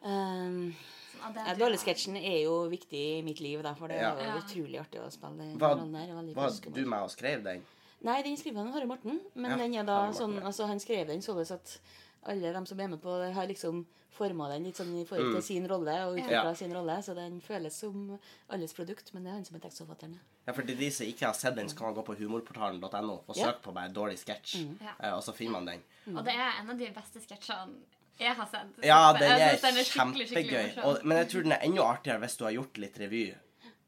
Um, 0.04 0.74
Sånn 1.18 1.38
Dårligsketsjen 1.58 2.18
er 2.20 2.44
jo 2.44 2.58
viktig 2.70 3.00
i 3.18 3.22
mitt 3.26 3.40
liv, 3.42 3.62
da, 3.66 3.72
for 3.74 3.88
det 3.90 3.98
Ja. 4.02 4.12
er 4.14 4.36
jo 4.36 4.42
utrolig 4.44 4.80
artig 4.80 5.00
å 5.02 5.08
spille 5.10 5.38
den 5.40 5.58
Var, 5.58 5.76
rollen 5.76 5.94
der. 5.94 6.14
var 6.14 6.52
du 6.76 6.86
med 6.86 7.00
og 7.02 7.10
skrev 7.10 7.44
den? 7.44 7.64
Nei, 8.06 8.22
den 8.22 8.38
skriver 8.38 8.58
han 8.62 8.74
Harry 8.74 8.86
Morten, 8.86 9.20
men 9.34 9.52
Ja, 9.52 9.58
den 9.58 9.74
er 9.74 9.84
da 9.84 10.06
Morten, 10.06 10.20
sånn 10.20 10.36
ja. 10.36 10.46
Altså, 10.46 10.68
han 10.68 10.80
skrev 10.80 11.08
den 11.08 11.22
sånn 11.22 11.40
at 11.52 11.80
alle 12.24 12.54
de 12.54 12.66
som 12.68 12.80
er 12.80 12.88
med 12.88 13.02
på 13.02 13.18
det, 13.22 13.34
har 13.34 13.48
liksom 13.48 13.86
forma 14.18 14.48
den 14.50 14.64
litt 14.64 14.76
sånn 14.76 14.96
i 15.02 15.06
forhold 15.06 15.36
til 15.36 15.44
sin 15.44 15.68
rolle 15.70 15.94
og 16.08 16.16
utvikla 16.18 16.42
Mm. 16.42 16.46
Ja. 16.48 16.54
sin 16.56 16.74
rolle, 16.74 16.96
så 17.04 17.14
den 17.16 17.42
føles 17.42 17.74
som 17.74 18.20
alles 18.50 18.74
produkt, 18.74 19.14
men 19.14 19.24
det 19.24 19.30
er 19.30 19.34
han 19.36 19.46
som 19.46 19.56
er 19.56 19.60
tekstforfatteren. 19.60 20.20
ja. 20.48 20.54
For 20.54 20.62
til 20.64 20.78
de 20.78 20.90
som 20.92 21.06
ikke 21.06 21.26
har 21.26 21.34
sett 21.34 21.56
den, 21.56 21.68
så 21.70 21.76
kan 21.78 21.86
man 21.88 21.96
gå 21.96 22.04
på 22.06 22.16
humorportalen.no 22.18 23.22
og 23.28 23.36
Ja. 23.36 23.44
søke 23.52 23.62
på 23.62 23.74
bare 23.74 23.90
'dårlig 23.94 24.18
sketsj', 24.18 24.78
Ja. 24.82 24.94
eh, 25.08 25.14
og 25.16 25.22
så 25.24 25.34
finner 25.34 25.52
man 25.52 25.66
den. 25.68 25.84
Og 26.18 26.24
det 26.26 26.34
er 26.34 26.62
en 26.62 26.70
av 26.70 26.78
de 26.78 26.90
beste 26.90 27.20
sketsjene 27.22 27.74
jeg 28.20 28.34
har 28.36 28.46
sett. 28.48 28.84
Ja, 28.84 29.14
den 29.14 29.22
er 29.24 29.38
den 29.38 29.78
er 29.78 29.84
skikkelig, 29.84 30.28
skikkelig 30.28 30.28
kjempegøy. 30.50 30.76
morsom. 30.76 30.84
Og, 30.86 31.06
men 31.06 31.18
jeg 31.18 31.28
tror 31.30 31.42
den 31.44 31.52
er 31.52 31.60
enda 31.62 31.82
artigere 31.84 32.20
hvis 32.20 32.38
du 32.38 32.44
har 32.46 32.52
gjort 32.54 32.78
litt 32.78 32.98
revy 33.00 33.36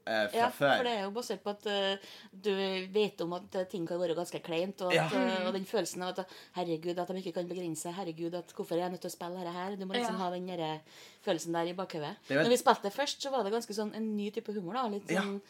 eh, 0.10 0.26
fra 0.34 0.40
Ja, 0.42 0.48
før. 0.50 0.74
for 0.80 0.88
det 0.90 0.94
er 0.98 1.04
jo 1.06 1.12
basert 1.16 1.44
på 1.46 1.54
at 1.54 1.68
uh, 1.70 2.10
du 2.34 2.50
vet 2.96 3.22
om 3.26 3.34
at 3.38 3.56
eh, 3.62 3.68
ting 3.72 3.86
kan 3.88 4.00
være 4.02 4.16
ganske 4.18 4.42
kleint, 4.44 4.82
og, 4.82 4.92
at, 4.94 5.14
Ja. 5.14 5.22
eh, 5.22 5.48
og 5.48 5.54
den 5.54 5.66
følelsen 5.70 6.04
av 6.08 6.18
at 6.20 6.34
herregud, 6.58 6.98
at 7.00 7.08
de 7.14 7.22
ikke 7.22 7.34
kan 7.40 7.48
begrense 7.48 7.94
Herregud, 7.96 8.34
at 8.42 8.52
hvorfor 8.58 8.76
er 8.76 8.84
jeg 8.88 8.92
nødt 8.98 9.02
til 9.06 9.12
å 9.14 9.18
spille 9.18 9.38
dette 9.40 9.54
her? 9.56 9.76
Du 9.80 9.86
må 9.86 9.94
liksom 9.94 10.18
Ja. 10.18 10.24
ha 10.26 10.30
den 10.36 10.48
der 10.48 10.80
følelsen 11.26 11.54
der 11.54 11.70
i 11.72 11.74
bakhodet. 11.78 12.16
Når 12.30 12.50
vi 12.50 12.58
spilte 12.58 12.84
det 12.90 12.94
først, 12.94 13.22
så 13.22 13.30
var 13.32 13.44
det 13.44 13.54
ganske 13.54 13.74
sånn 13.74 13.94
en 13.96 14.16
ny 14.18 14.30
type 14.32 14.52
humor, 14.54 14.74
da. 14.74 14.88
Litt 14.88 15.08
sånn 15.08 15.42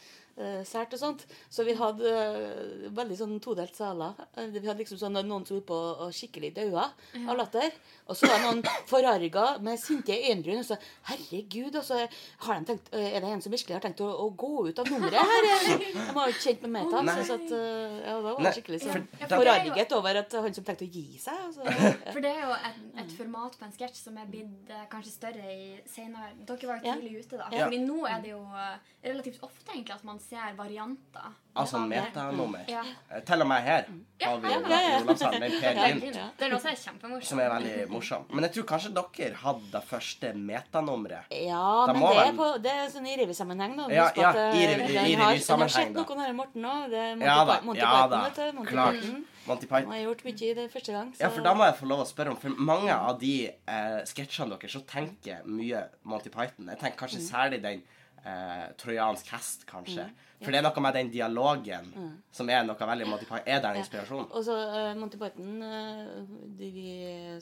sært 0.66 0.94
og 0.96 1.00
sånt. 1.02 1.26
Så 1.52 1.64
vi 1.68 1.74
hadde 1.78 2.10
eh, 2.10 2.90
veldig 2.96 3.18
sånn 3.20 3.36
todelt 3.44 3.76
saler. 3.76 4.14
Eh, 4.38 4.48
Vi 4.54 4.62
hadde 4.68 4.80
liksom 4.84 5.00
sånn 5.02 5.18
noen 5.20 5.46
som 5.48 5.58
holdt 5.58 5.68
på 5.68 5.80
å 6.06 6.10
skikkelig 6.16 6.54
daua 6.56 6.86
av 7.28 7.36
latter. 7.38 7.72
Og 8.10 8.16
så 8.18 8.26
var 8.30 8.40
det 8.40 8.46
noen 8.48 8.64
forarga 8.90 9.46
med 9.62 9.78
sinte 9.82 10.16
øyenbryn 10.16 10.62
og 10.64 10.66
så 10.66 10.78
Herregud, 11.10 11.76
og 11.76 11.84
så 11.86 12.00
har 12.46 12.60
de 12.60 12.66
tenkt 12.72 12.88
eh, 12.96 13.12
Er 13.16 13.22
det 13.22 13.30
en 13.36 13.42
som 13.46 13.52
virkelig 13.54 13.76
har 13.78 13.84
tenkt 13.84 14.02
å, 14.02 14.08
å 14.10 14.30
gå 14.34 14.68
ut 14.70 14.80
av 14.82 14.90
nummeret 14.90 15.20
her? 15.20 15.50
De 15.80 16.06
var 16.16 16.30
jo 16.30 16.34
ikke 16.36 16.46
kjent 16.48 16.64
med 16.66 16.74
meg 16.78 16.90
da. 16.94 17.02
Nei. 17.06 17.18
Så 17.28 17.38
at, 17.38 17.52
eh, 17.54 17.98
ja, 18.08 18.16
da 18.16 18.34
var 18.34 18.42
det 18.48 18.54
skikkelig 18.58 18.82
sånn 18.86 19.06
forarget 19.30 19.94
over 20.00 20.22
at 20.24 20.38
han 20.40 20.56
som 20.58 20.66
tenkte 20.68 20.88
å 20.88 20.92
gi 20.94 21.06
seg. 21.22 21.38
Altså, 21.50 21.66
ja. 21.70 21.92
For 22.14 22.22
det 22.24 22.32
er 22.34 22.42
jo 22.48 22.56
et, 22.58 22.80
et 23.04 23.14
format 23.20 23.58
på 23.60 23.68
en 23.68 23.76
sketsj 23.76 24.02
som 24.08 24.18
er 24.22 24.30
blitt 24.32 24.74
eh, 24.74 24.86
kanskje 24.92 25.14
større 25.14 25.54
i 25.54 25.68
senere 25.90 26.32
Dere 26.50 26.70
var 26.72 26.80
jo 26.82 26.90
Ja. 26.90 26.96
tidlig 26.98 27.26
ute, 27.26 27.38
da. 27.40 27.50
Ja. 27.54 27.66
Fordi 27.68 27.82
nå 27.86 28.00
er 28.10 28.24
det 28.24 28.32
jo 28.34 28.42
eh, 28.56 28.96
relativt 29.10 29.44
ofte 29.46 29.74
egentlig 29.76 29.96
at 29.96 30.04
man 30.08 30.20
ser 30.30 30.54
varianter. 30.58 31.30
Altså 31.60 31.80
metanummer. 31.82 32.62
Ja. 32.70 32.82
Eh, 33.12 33.22
Til 33.26 33.42
og 33.42 33.48
med 33.50 33.64
her 33.66 33.82
har 34.22 34.38
vi 34.40 34.48
Ja, 34.52 34.60
ja, 34.60 34.80
ja. 34.80 35.00
Olavshallen, 35.02 35.42
den 35.42 35.56
Per. 35.62 35.80
Gynt, 35.80 36.16
Ja. 36.16 36.28
Det 36.38 36.46
er 36.46 36.50
noe 36.54 36.60
som 36.60 36.70
er 36.72 36.76
kjempemorsomt. 36.76 37.24
som 37.32 37.40
er 37.40 37.50
veldig 37.50 37.90
morsom. 37.90 38.26
Men 38.30 38.44
jeg 38.46 38.54
tror 38.54 38.68
kanskje 38.70 38.92
dere 38.94 39.34
hadde 39.42 39.72
det 39.74 39.82
første 39.90 40.34
metanummeret. 40.36 41.26
Ja, 41.32 41.86
Da 41.88 41.94
men 41.94 42.02
det 42.02 42.28
er, 42.28 42.34
på, 42.38 42.48
det 42.64 42.72
er 42.72 42.88
sånn 42.94 43.08
i 43.10 43.16
revysammenheng, 43.20 43.76
da. 43.78 43.88
Ja, 43.94 44.06
ja, 44.16 44.32
i, 44.54 44.58
i, 44.58 44.64
i 44.64 44.68
den 44.68 44.82
i 44.86 45.16
har- 45.16 45.34
da. 45.36 45.42
Den 45.50 45.60
har 45.66 45.74
skjedd 45.74 45.94
noe 45.98 46.16
med 46.22 46.36
Morten 46.40 46.64
òg. 46.70 46.90
Det 46.90 47.00
er 47.00 47.16
Monty, 47.16 47.26
Ja 47.26 47.46
da, 47.46 47.60
Monty 47.62 47.80
ja 47.82 47.92
Python, 48.08 48.24
vet 48.24 48.36
du. 48.36 48.58
Monty 48.58 48.72
Klart. 48.72 48.94
Python. 49.02 49.26
Monty 49.50 49.68
Han 49.70 49.82
Python. 49.82 49.92
har 49.92 50.00
gjort 50.06 50.24
mye 50.26 50.50
i 50.50 50.54
det 50.54 50.72
første 50.72 50.92
gang. 50.94 51.14
Så. 51.16 51.20
Ja, 51.24 51.30
for 51.30 51.42
da 51.42 51.54
må 51.56 51.64
jeg 51.66 51.76
få 51.80 51.88
lov 51.90 52.00
å 52.06 52.08
spørre 52.08 52.30
om 52.30 52.38
For 52.38 52.50
mange 52.50 52.92
av 52.94 53.20
de 53.20 53.34
eh, 53.50 54.02
sketsjene 54.06 54.50
deres 54.60 54.72
så 54.72 54.82
tenker 54.86 55.42
mye 55.46 55.84
Monty 56.04 56.30
Python. 56.30 56.68
Jeg 56.70 56.80
tenker 56.80 56.98
kanskje 57.08 57.20
Mm. 57.20 57.30
særlig 57.32 57.62
den 57.64 57.84
eh, 58.26 58.66
trojansk 58.80 59.32
hest, 59.36 59.66
kanskje. 59.70 60.08
For 60.40 60.56
det 60.56 60.62
er 60.62 60.64
noe 60.64 60.82
med 60.84 60.96
den 60.96 61.10
dialogen 61.12 61.90
som 62.32 62.50
er 62.52 62.64
noe 62.64 62.88
veldig 62.90 63.08
Monty 63.10 63.26
Python. 63.28 63.44
Er 63.44 63.60
det 63.60 63.72
en 63.74 63.80
inspirasjon? 63.82 64.28
Og 64.32 64.46
så 64.48 64.56
uh, 64.56 64.92
Monty 64.96 65.20
Python 65.20 65.66
uh, 65.66 66.30
de 66.60 66.70
vi 66.72 66.86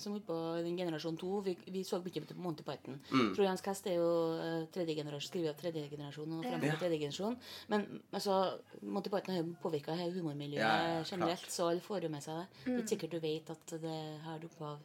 som 0.02 0.16
holdt 0.16 0.26
på 0.26 0.38
den 0.66 0.80
generasjon 0.80 1.20
to, 1.22 1.30
vi, 1.46 1.54
vi 1.70 1.84
så 1.86 2.00
mye 2.02 2.24
på 2.26 2.38
Monty 2.42 2.66
Python. 2.66 2.98
Mm. 3.12 3.30
Trojansk 3.38 3.70
hest 3.70 3.92
er 3.92 4.00
jo 4.00 4.10
uh, 4.40 4.66
tredje 4.74 4.98
generasjon, 4.98 5.28
skrevet 5.30 5.54
av 5.54 5.62
tredje 5.62 5.86
generasjon 5.92 6.40
og 6.40 6.48
fremfor 6.48 6.72
Ja. 6.72 6.80
tredje 6.82 7.02
generasjon. 7.04 7.38
Men 7.70 7.86
altså, 8.10 8.40
Monty 8.82 9.14
Python 9.14 9.36
har 9.36 9.44
jo 9.44 9.54
påvirka 9.62 9.94
humormiljøet 10.02 10.64
Ja, 10.64 10.74
ja, 10.98 11.06
generelt, 11.06 11.46
så 11.54 11.70
alle 11.70 11.86
får 11.86 12.10
jo 12.10 12.14
med 12.18 12.26
seg 12.26 12.42
det. 12.42 12.48
Det 12.66 12.74
er 12.74 12.82
ikke 12.82 12.96
sikkert 12.96 13.14
du 13.14 13.20
vet 13.30 13.54
at 13.54 13.78
det 13.86 14.02
har 14.26 14.50
opphav 14.50 14.82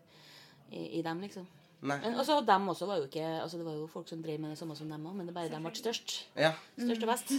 i, 0.68 0.98
i 0.98 1.02
dem, 1.02 1.24
liksom. 1.24 1.48
Men 1.82 2.14
også 2.14 2.40
dem 2.46 2.68
også 2.70 2.86
var 2.86 3.00
jo 3.02 3.08
ikke 3.08 3.24
altså 3.42 3.58
Det 3.58 3.64
var 3.66 3.74
jo 3.80 3.88
folk 3.90 4.06
som 4.08 4.20
drev 4.22 4.38
med 4.40 4.52
det 4.54 4.58
samme 4.60 4.76
som 4.78 4.90
dem 4.92 5.02
òg, 5.08 5.16
men 5.18 5.26
det 5.26 5.32
er 5.34 5.40
bare 5.40 5.50
dem 5.50 5.66
ble 5.66 5.74
størst. 5.74 6.14
Ja, 6.38 6.52
Størst 6.78 7.02
og 7.02 7.10
best. 7.10 7.34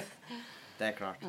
det 0.78 0.86
er 0.92 0.94
klart. 0.96 1.24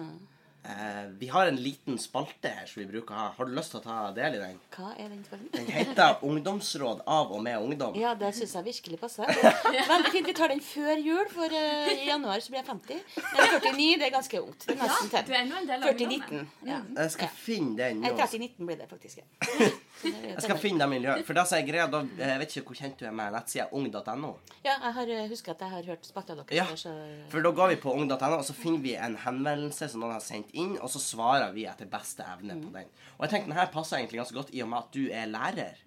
Eh, 0.64 1.10
vi 1.20 1.28
har 1.28 1.49
en 1.49 1.58
liten 1.60 1.97
spalte 1.99 2.47
her 2.47 2.68
som 2.70 2.80
vi 2.80 2.86
bruker 2.88 3.12
å 3.12 3.18
ha. 3.20 3.26
Har 3.36 3.49
du 3.49 3.51
lyst 3.58 3.74
til 3.74 3.82
å 3.82 3.84
ta 3.84 3.95
del 4.16 4.38
i 4.38 4.39
den? 4.39 4.60
Hva 4.72 4.93
er 4.95 5.10
den 5.12 5.26
spalten? 5.28 5.49
Den 5.51 5.66
heter 5.76 6.22
Ungdomsråd 6.24 7.01
av 7.04 7.34
og 7.36 7.41
med 7.43 7.58
ungdom. 7.60 7.97
Ja, 7.99 8.14
det 8.16 8.30
syns 8.38 8.54
jeg 8.56 8.64
virkelig 8.70 8.99
passer. 9.01 9.28
Veldig 9.91 10.14
fint. 10.14 10.30
Vi 10.30 10.36
tar 10.38 10.54
den 10.54 10.64
før 10.64 10.93
jul, 11.04 11.26
for 11.34 11.58
eh, 11.58 11.91
i 11.97 12.08
januar 12.08 12.39
så 12.39 12.54
blir 12.54 12.62
jeg 12.62 12.70
50. 12.70 13.04
Men 13.20 13.51
49 13.58 13.89
det 13.99 14.08
er 14.08 14.14
ganske 14.16 14.43
ungt. 14.45 14.68
Det 14.70 14.78
er 14.78 14.84
nesten 14.86 15.12
Du 15.12 15.18
til. 15.18 15.34
er 15.36 15.41
ennå 15.41 15.60
en 15.60 15.72
del 15.74 15.84
av 15.84 15.97
40-19. 15.99 16.47
Ja. 16.70 16.80
Jeg 17.01 17.16
skal 17.18 17.36
finne 17.43 17.76
den 17.82 18.06
Nei, 18.06 18.14
nå. 18.14 18.22
30-19 18.24 18.70
blir 18.72 18.80
det 18.86 18.88
faktisk. 18.93 19.20
Ja. 19.20 19.68
Jeg 20.04 20.41
skal 20.43 20.58
finne 20.60 20.80
det 20.84 20.89
miljøet. 20.91 21.24
For 21.28 21.38
da 21.38 21.43
sier 21.47 21.62
er 21.62 21.68
greia, 21.68 21.86
da 21.91 22.01
Jeg 22.18 22.39
vet 22.41 22.56
ikke 22.58 22.66
hvor 22.72 22.80
kjent 22.80 22.99
du 22.99 23.06
er 23.08 23.16
med 23.16 23.32
nettsida 23.36 23.68
ung.no. 23.72 24.32
Ja, 24.66 24.76
jeg 24.76 24.93
har 24.97 25.14
eh, 25.16 25.30
husker 25.32 25.56
at 25.56 25.64
jeg 25.66 25.70
har 25.74 25.88
hørt 25.93 26.06
spalta 26.10 26.36
deres. 26.36 26.51
Ja, 26.56 26.66
så 26.80 26.91
For 27.32 27.45
da 27.45 27.51
går 27.56 27.74
vi 27.74 27.80
på 27.84 27.93
ung.no, 27.93 28.32
og 28.39 28.45
så 28.47 28.56
finner 28.58 28.84
vi 28.84 28.95
en 28.95 29.16
henvendelse 29.24 29.89
som 29.93 30.04
noen 30.04 30.16
har 30.18 30.24
sendt 30.26 30.51
inn, 30.54 30.76
og 30.80 30.91
så 30.93 31.01
svarer 31.04 31.54
vi 31.56 31.66
etter 31.70 31.89
beste 31.91 32.26
evne 32.36 32.60
på 32.62 32.74
den. 32.76 32.91
Og 33.18 33.26
jeg 33.26 33.34
tenkte 33.36 33.51
den 33.54 33.60
her 33.60 33.72
passer 33.74 33.97
egentlig 33.99 34.22
ganske 34.24 34.39
godt 34.41 34.54
i 34.54 34.62
og 34.66 34.70
med 34.74 34.80
at 34.84 34.91
du 34.93 35.04
er 35.10 35.32
lærer. 35.32 35.80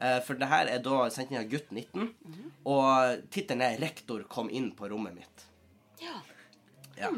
Eh, 0.00 0.20
For 0.26 0.34
det 0.34 0.48
her 0.50 0.66
er 0.66 0.82
da 0.82 1.04
sendt 1.14 1.30
inn 1.30 1.38
av 1.42 1.48
gutt 1.50 1.70
19, 1.70 2.10
og 2.66 3.30
tittelen 3.30 3.62
er 3.62 3.78
'Rektor 3.78 4.24
kom 4.28 4.50
inn 4.50 4.72
på 4.72 4.88
rommet 4.90 5.14
mitt'. 5.14 5.48
ja. 6.02 6.20
Ja. 6.96 7.10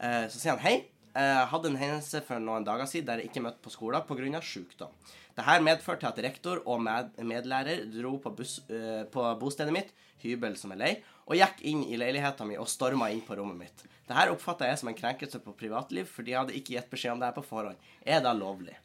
Eh, 0.00 0.28
Så 0.28 0.38
sier 0.40 0.56
han 0.56 0.58
hei. 0.58 0.84
Jeg 1.14 1.46
hadde 1.46 1.68
en 1.68 1.76
hendelse 1.76 2.22
for 2.24 2.40
noen 2.40 2.64
dager 2.64 2.86
siden 2.88 3.06
der 3.06 3.20
jeg 3.20 3.28
ikke 3.30 3.42
møtte 3.44 3.60
på 3.62 3.70
skolen 3.70 4.00
pga. 4.08 4.40
sykdom. 4.40 4.88
Dette 5.32 5.58
medførte 5.64 6.08
at 6.08 6.20
rektor 6.24 6.60
og 6.68 6.82
med 6.84 7.16
medlærer 7.24 7.86
dro 7.88 8.18
på, 8.20 8.34
bus, 8.36 8.58
uh, 8.68 9.04
på 9.12 9.24
bostedet 9.40 9.72
mitt, 9.74 9.94
hybel 10.22 10.58
som 10.60 10.74
er 10.74 10.80
lei, 10.82 10.92
og 11.24 11.38
gikk 11.38 11.62
inn 11.70 11.82
i 11.86 11.98
leiligheten 11.98 12.50
min 12.50 12.60
og 12.60 12.68
storma 12.70 13.08
inn 13.10 13.22
på 13.24 13.38
rommet 13.38 13.58
mitt. 13.64 13.84
Dette 14.08 14.28
oppfatta 14.34 14.68
jeg 14.68 14.80
som 14.82 14.90
en 14.92 14.98
krenkelse 14.98 15.40
på 15.42 15.54
privatliv, 15.56 16.10
for 16.10 16.26
de 16.26 16.36
hadde 16.36 16.56
ikke 16.58 16.76
gitt 16.76 16.90
beskjed 16.92 17.14
om 17.14 17.22
det 17.22 17.30
her 17.30 17.38
på 17.38 17.46
forhånd. 17.46 17.80
Er 18.04 18.20
det 18.24 18.34
lovlig? 18.36 18.76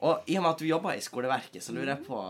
Og 0.00 0.30
i 0.30 0.38
og 0.38 0.44
med 0.44 0.54
at 0.54 0.62
du 0.62 0.68
jobber 0.68 0.96
i 0.96 1.04
skoleverket, 1.04 1.60
så 1.64 1.74
lurer 1.76 1.94
jeg 1.94 2.06
på 2.06 2.20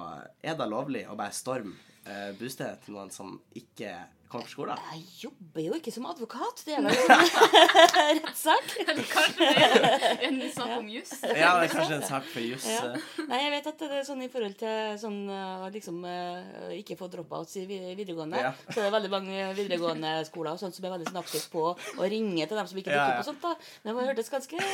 Er 0.43 0.57
det 0.59 0.67
lovlig 0.71 1.05
å 1.07 1.19
bare 1.19 1.37
storme 1.37 1.77
eh, 2.07 2.31
bostedet 2.41 2.81
til 2.87 2.97
noen 2.97 3.11
som 3.15 3.37
ikke 3.57 3.93
kommer 4.31 4.47
på 4.47 4.53
skolen? 4.53 4.79
Jeg 4.95 5.01
jobber 5.25 5.65
jo 5.65 5.75
ikke 5.75 5.91
som 5.91 6.05
advokat. 6.07 6.61
Det 6.63 6.77
er 6.77 6.85
vel 6.85 6.95
en 6.95 8.21
rettssak. 8.21 8.69
Kanskje 9.11 9.33
det 9.41 9.65
er 9.65 10.23
en 10.29 10.39
sak 10.55 10.75
om 10.77 10.87
juss? 10.93 11.11
Ja, 11.27 11.57
det 11.59 11.67
er 11.67 11.73
kanskje 11.73 11.97
en 11.99 12.07
sak 12.07 12.29
for 12.31 12.45
juss. 12.47 12.69
Ja. 12.71 12.93
eh. 12.95 13.25
Nei, 13.27 13.41
jeg 13.43 13.53
vet 13.57 13.67
at 13.73 13.83
det 13.83 13.89
er 13.99 14.07
sånn 14.07 14.23
i 14.23 14.31
forhold 14.31 14.55
til 14.61 14.95
sånn 15.03 15.19
uh, 15.27 15.67
liksom 15.75 15.99
uh, 16.07 16.71
ikke 16.79 16.95
få 17.01 17.11
dropouts 17.11 17.57
i 17.59 17.67
videregående. 17.67 18.45
Ja. 18.47 18.55
Så 18.69 18.79
det 18.79 18.87
er 18.87 18.95
veldig 18.95 19.13
mange 19.17 19.51
videregående 19.59 20.15
skoler 20.31 20.55
og 20.55 20.63
sånt 20.63 20.79
som 20.79 20.87
er 20.87 20.95
veldig 20.95 21.11
sånn 21.11 21.23
aktivt 21.25 21.51
på 21.51 21.67
å 21.75 22.11
ringe 22.15 22.47
til 22.47 22.61
dem 22.63 22.71
som 22.71 22.83
ikke 22.85 22.95
Ja, 22.95 23.01
dukker 23.01 23.11
ja. 23.11 23.19
opp 23.19 23.25
og 23.25 23.31
sånt. 23.33 23.43
da. 23.43 23.75
Men 23.83 23.99
det 23.99 24.11
hørtes 24.13 24.31
ganske, 24.37 24.67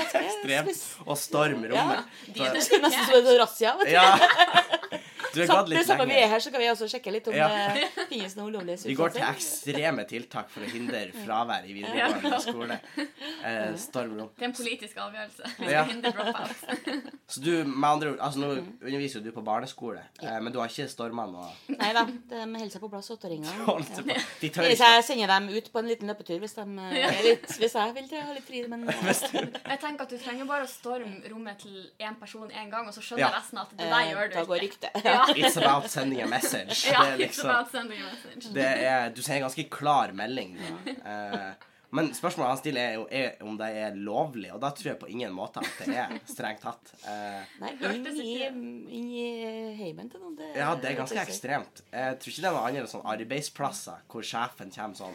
ganske 0.00 0.24
Ekstremt. 0.24 0.82
Og 1.06 1.22
stormrommet. 1.22 2.18
Ja. 2.34 2.34
Det 2.34 2.48
er 2.50 2.58
nesten 2.58 2.90
som 2.90 3.20
en 3.22 3.38
razzia. 3.44 3.76
vet 3.78 3.94
du. 3.94 4.80
Du 5.34 5.40
Så 5.44 5.50
gått 5.50 5.68
det 5.70 5.76
litt 5.78 5.86
samme 5.88 6.06
vi 6.08 6.16
er 6.20 6.28
her, 6.30 6.40
så 6.44 6.50
kan 6.54 6.62
vi 6.62 6.68
også 6.70 6.88
sjekke 6.90 7.12
litt 7.14 7.28
om 7.28 7.34
Ja. 7.34 7.48
det 7.74 7.88
finnes 8.10 8.36
noe 8.38 8.50
ulovlige 8.52 8.84
Vi 8.86 8.94
går 8.98 9.14
til 9.16 9.22
ekstreme 9.26 10.04
tiltak 10.08 10.50
for 10.52 10.62
å 10.64 10.70
hindre 10.70 11.04
fravær 11.24 11.66
i 11.68 11.72
videregående 11.76 12.40
skole. 12.44 12.78
Eh, 13.44 13.74
storm. 13.80 14.16
Det 14.36 14.44
er 14.44 14.48
en 14.50 14.56
politisk 14.56 14.96
avgjørelse. 14.96 15.54
Vi 15.58 15.72
Ja. 15.74 15.84
Så 17.34 17.40
du, 17.40 17.50
med 17.64 17.88
andre 17.88 18.10
ord, 18.12 18.18
altså 18.20 18.38
nå 18.40 18.48
underviser 18.84 19.18
jo 19.20 19.24
du 19.24 19.32
på 19.34 19.42
barneskole, 19.44 20.02
eh, 20.22 20.38
men 20.40 20.52
du 20.52 20.58
har 20.60 20.68
ikke 20.68 20.86
storma 20.92 21.24
noe 21.26 21.48
Nei 21.72 21.92
da, 21.96 22.04
de 22.04 22.42
holder 22.44 22.70
seg 22.70 22.82
på 22.84 22.90
plass, 22.92 23.08
åtteåringene. 23.10 24.18
Jeg 24.44 25.04
sender 25.06 25.26
dem 25.32 25.48
ut 25.48 25.70
på 25.72 25.78
en 25.80 25.88
liten 25.88 26.10
løpetur 26.10 26.38
hvis, 26.42 26.54
de, 26.58 26.64
eh, 27.00 27.22
litt, 27.24 27.46
hvis 27.58 27.74
jeg 27.74 27.94
vil 27.96 28.08
ha 28.20 28.32
litt 28.36 28.46
fri. 28.46 28.62
Men 28.68 28.86
eh, 28.88 28.94
Jeg 29.08 29.80
tenker 29.82 30.04
at 30.06 30.10
Du 30.14 30.18
trenger 30.18 30.46
bare 30.48 30.66
å 30.66 30.70
storme 30.70 31.22
rommet 31.30 31.58
til 31.64 31.80
én 32.00 32.16
person 32.20 32.48
én 32.50 32.70
gang, 32.70 32.86
og 32.88 32.94
så 32.94 33.02
skjønner 33.04 33.24
Ja. 33.24 33.32
resten 33.38 33.58
at 33.62 33.70
det 33.74 33.88
der 33.88 34.00
eh, 34.00 34.12
gjør 34.12 34.28
du 34.30 34.34
da 34.38 34.44
går 34.52 34.62
ryktet. 34.66 35.04
Ja. 35.04 35.23
It's 35.36 35.56
about 35.56 35.90
sending 35.90 36.22
a 36.22 36.26
message. 36.26 36.86
Ja, 36.90 37.02
Det 37.04 37.12
er 37.12 37.16
it's 37.16 37.26
liksom 37.26 37.50
about 37.50 37.70
sending 37.72 38.00
a 38.00 38.10
message. 38.14 38.52
det 38.54 38.66
er, 38.86 39.10
Du 39.10 39.22
sender 39.22 39.36
en 39.42 39.46
ganske 39.48 39.68
klar 39.70 40.12
melding. 40.12 40.58
Da. 40.58 40.90
Eh, 41.14 41.54
men 41.94 42.08
spørsmålet 42.10 42.48
han 42.50 42.58
stiller, 42.58 42.80
er 42.82 42.94
jo 42.96 43.02
er 43.14 43.36
om 43.46 43.54
det 43.56 43.68
er 43.78 43.92
lovlig, 43.94 44.48
og 44.50 44.58
da 44.64 44.72
tror 44.74 44.88
jeg 44.88 44.96
på 44.98 45.06
ingen 45.12 45.30
måte 45.30 45.60
at 45.62 45.76
det 45.78 45.94
er 45.94 46.16
strengt 46.26 46.64
tatt. 46.64 46.90
Eh, 47.06 47.44
Nei, 47.60 47.70
inn 47.94 48.08
i, 48.18 48.32
inn 48.98 49.04
i 49.14 49.26
heimen 49.78 50.10
til 50.10 50.18
noen. 50.24 50.34
Det, 50.40 50.48
ja, 50.58 50.72
det 50.74 50.90
er 50.90 50.96
ganske 50.98 51.20
ekstremt. 51.22 51.84
Jeg 51.94 52.16
tror 52.18 52.32
ikke 52.32 52.42
det 52.42 52.48
er 52.50 52.56
noen 52.56 52.66
andre 52.72 52.90
sånn 52.90 53.06
arbeidsplasser 53.14 54.02
hvor 54.10 54.26
sjefen 54.26 54.74
kommer 54.74 54.98
sånn 54.98 55.14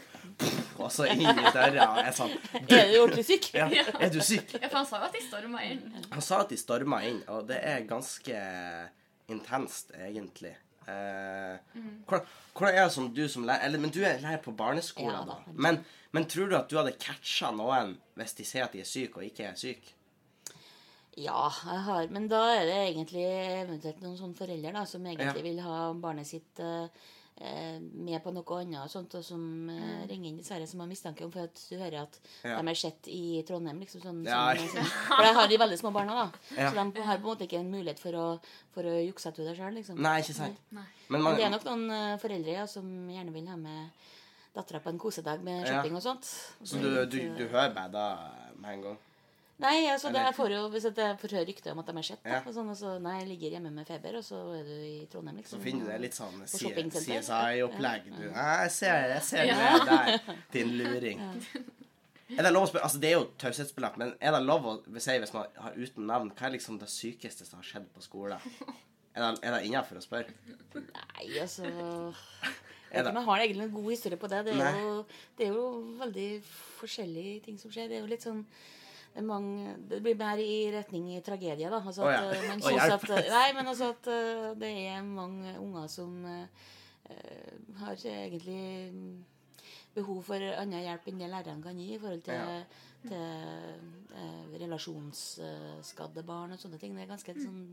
og 0.80 0.88
så 0.96 1.10
inn 1.12 1.20
i 1.28 1.52
døra 1.52 1.90
og 1.98 2.00
er 2.06 2.16
sånn 2.16 2.32
Er 2.72 2.94
du 2.94 3.02
ordentlig 3.02 3.26
syk? 3.28 3.50
ja, 3.60 3.68
Er 4.00 4.10
du 4.16 4.22
syk? 4.24 4.54
Ja, 4.56 4.70
for 4.72 4.78
han 4.80 4.88
sa 4.88 5.02
jo 5.04 5.10
at 5.10 5.18
de 5.20 5.26
storma 5.28 5.66
inn. 5.68 5.84
Han 6.16 6.24
sa 6.24 6.40
at 6.46 6.54
de 6.56 6.62
storma 6.64 7.02
inn, 7.10 7.20
og 7.28 7.44
det 7.52 7.60
er 7.60 7.84
ganske 7.92 8.40
intenst, 9.34 9.92
egentlig. 9.98 10.56
Eh, 10.90 11.58
hvordan, 12.10 12.26
hvordan 12.56 12.74
er 12.76 12.84
det 12.88 12.94
som 12.96 13.12
du 13.14 13.24
som 13.30 13.44
lærer 13.46 13.66
eller, 13.68 13.80
Men 13.80 13.92
du 13.94 14.00
er 14.02 14.20
lærer 14.24 14.42
på 14.42 14.52
barneskolen, 14.58 15.12
Ja, 15.14 15.26
da. 15.26 15.36
da. 15.46 15.54
Men, 15.54 15.84
men 16.12 16.26
tror 16.26 16.50
du 16.50 16.56
at 16.58 16.70
du 16.72 16.78
hadde 16.80 16.96
catcha 16.98 17.52
noen 17.54 17.98
hvis 18.18 18.34
de 18.40 18.46
sier 18.46 18.66
at 18.66 18.74
de 18.74 18.82
er 18.82 18.90
syke 18.90 19.18
og 19.22 19.24
ikke 19.28 19.44
er 19.52 19.56
syke? 19.60 19.94
Ja, 21.20 21.50
jeg 21.66 21.82
har 21.86 22.08
Men 22.10 22.28
da 22.32 22.40
er 22.56 22.66
det 22.66 22.76
egentlig 22.96 23.24
eventuelt 23.28 24.02
noen 24.02 24.18
sånne 24.18 24.38
foreldre 24.40 24.72
da, 24.74 24.86
som 24.86 25.06
egentlig 25.06 25.36
Ja. 25.44 25.46
vil 25.52 25.60
ha 25.66 25.94
barnet 25.94 26.28
sitt 26.28 26.60
eh, 26.64 26.88
med 27.40 28.20
på 28.24 28.34
noe 28.36 28.58
annet 28.60 28.82
og 28.82 28.92
sånt, 28.92 29.14
og 29.16 29.24
som 29.24 29.40
mm. 29.70 30.08
ringer 30.10 30.28
inn 30.30 30.40
dessverre, 30.42 30.68
som 30.68 30.82
har 30.84 30.90
mistanke 30.90 31.24
om 31.24 31.32
for 31.32 31.48
at 31.48 31.62
du 31.70 31.78
hører 31.80 32.02
at 32.02 32.20
Ja. 32.44 32.58
de 32.60 32.74
er 32.74 32.80
sett 32.82 33.08
i 33.08 33.42
Trondheim, 33.48 33.80
liksom. 33.80 34.02
Sånn, 34.04 34.24
Ja, 34.28 34.54
sånn, 34.60 34.68
sånn. 34.74 34.92
For 35.08 35.24
da 35.24 35.34
har 35.38 35.48
de 35.48 35.58
veldig 35.58 35.80
små 35.80 35.94
barna, 35.96 36.18
da. 36.26 36.28
Ja. 36.58 36.70
Så 36.70 36.76
de 36.76 37.02
har 37.08 37.18
på 37.18 37.24
en 37.24 37.32
måte 37.32 37.48
ikke 37.48 37.62
en 37.62 37.72
mulighet 37.72 38.00
for 38.00 38.12
å, 38.20 38.28
for 38.76 38.84
å 38.84 38.96
jukse 39.00 39.32
til 39.36 39.48
det 39.48 39.56
sjøl, 39.56 39.74
liksom. 39.80 40.02
Nei, 40.04 40.20
ikke 40.24 40.36
sant? 40.42 40.60
Nei. 40.76 40.88
Men 41.08 41.24
Men 41.24 41.36
det 41.40 41.46
er 41.48 41.54
nok 41.56 41.68
noen 41.70 41.90
eh, 41.96 42.18
foreldre 42.22 42.68
som 42.68 42.88
gjerne 43.10 43.34
vil 43.34 43.48
ha 43.48 43.56
med 43.56 44.08
dattera 44.56 44.82
på 44.84 44.90
en 44.92 45.00
kosedag 45.00 45.44
med 45.46 45.68
shopping 45.68 45.96
og 45.96 46.04
sånt. 46.04 46.26
så 46.64 46.82
du, 46.82 46.90
du, 47.06 47.20
du 47.38 47.46
hører 47.48 47.74
meg 47.74 47.92
da 47.94 48.08
med 48.58 48.74
en 48.74 48.82
gang? 48.90 48.98
Nei, 49.60 49.90
altså, 49.92 50.08
det, 50.16 50.22
er 50.24 50.32
for 50.32 50.46
får 50.46 50.54
jo, 50.56 50.60
hvis 50.72 50.86
jeg 50.88 51.16
får 51.20 51.34
høre 51.36 51.48
rykter 51.50 51.74
om 51.74 51.82
at 51.82 51.90
de 51.90 51.96
er 52.00 52.06
sett, 52.08 52.22
da, 52.24 52.30
Ja. 52.38 52.40
og 52.48 52.54
sånn, 52.56 52.70
og 52.72 52.78
så, 52.80 52.94
nei, 53.04 53.18
jeg 53.20 53.28
ligger 53.34 53.56
hjemme 53.58 53.72
med 53.76 53.90
feber, 53.90 54.16
og 54.22 54.24
så 54.24 54.38
er 54.56 54.64
du 54.64 54.72
i 54.72 54.94
Trondheim, 55.12 55.42
liksom. 55.42 55.60
Så 55.60 55.64
finner 55.66 55.84
du 55.84 55.92
det 55.92 55.98
litt 56.06 56.16
sånn 56.16 56.46
CSI-opplegg. 56.46 58.08
Ja. 58.08 58.16
Du. 58.16 58.30
Nei, 58.38 58.54
jeg 58.64 58.72
ser, 58.78 59.10
jeg 59.18 59.26
ser 59.28 59.52
er 59.52 59.86
der, 59.90 60.32
din 60.56 60.74
luring. 60.80 61.26
Er 62.30 62.46
det 62.46 62.52
lov 62.54 62.68
å 62.68 62.70
spørre, 62.70 62.86
altså 62.86 63.00
Det 63.02 63.08
er 63.10 63.16
jo 63.16 63.24
taushetsbelagt, 63.42 63.96
men 63.98 64.12
er 64.22 64.36
det 64.36 64.44
lov 64.46 64.68
å 64.70 64.74
si 65.02 65.16
hvis 65.18 65.32
man 65.34 65.48
har 65.64 65.74
uten 65.74 66.06
navn, 66.06 66.30
hva 66.38 66.46
er 66.46 66.54
liksom 66.54 66.78
det 66.78 66.90
sykeste 66.94 67.48
som 67.48 67.58
har 67.58 67.66
skjedd 67.66 67.88
på 67.96 68.04
skolen? 68.06 68.38
Er 69.18 69.24
det, 69.24 69.30
er 69.48 69.56
det 69.56 69.64
innafor 69.66 69.98
å 69.98 70.04
spørre? 70.04 70.36
Nei, 70.76 71.40
altså 71.42 71.66
Jeg 72.94 73.04
vet 73.04 73.10
ikke 73.10 73.10
om 73.10 73.18
jeg 73.20 73.28
har 73.28 73.44
egentlig 73.44 73.66
en 73.66 73.74
god 73.74 73.90
historie 73.90 74.18
på 74.22 74.30
det. 74.30 74.44
Det 74.46 74.54
er, 74.66 74.78
jo, 74.82 74.94
det 75.38 75.46
er 75.46 75.58
jo 75.58 75.66
veldig 76.00 76.28
forskjellige 76.80 77.34
ting 77.46 77.58
som 77.62 77.74
skjer. 77.74 77.90
Det 77.90 77.98
er 77.98 78.02
jo 78.02 78.10
litt 78.10 78.26
sånn 78.26 78.40
det, 78.42 78.54
mange, 79.26 79.76
det 79.90 80.02
blir 80.04 80.18
mer 80.20 80.40
i 80.42 80.70
retning 80.74 81.08
i 81.16 81.22
tragedie, 81.26 81.70
da. 81.70 81.80
Altså 81.82 82.04
Å, 82.04 82.10
oh, 82.10 82.12
ja. 82.12 82.88
hjelp. 82.88 83.08
at 83.10 83.30
Nei, 83.30 83.48
men 83.58 83.68
altså 83.72 83.90
at 83.94 84.10
uh, 84.12 84.52
det 84.60 84.72
er 84.88 85.02
mange 85.06 85.56
unger 85.60 85.88
som 85.92 86.14
uh, 86.26 86.46
har 87.82 88.06
egentlig 88.06 88.92
mm, 88.94 89.16
behov 89.96 90.22
for 90.28 90.36
annen 90.52 90.86
hjelp 90.86 91.08
enn 91.10 91.24
det 91.24 91.32
lærerne 91.32 91.64
kan 91.64 91.80
gi 91.80 91.94
i 91.96 92.00
forhold 92.02 92.22
til, 92.28 92.34
Ja. 92.36 92.62
til 93.10 93.24
uh, 94.14 94.60
relasjonsskadde 94.60 96.24
barn 96.28 96.54
og 96.54 96.60
sånne 96.62 96.80
ting. 96.82 96.96
Det 96.96 97.06
er 97.06 97.14
ganske 97.14 97.36
sånn 97.40 97.64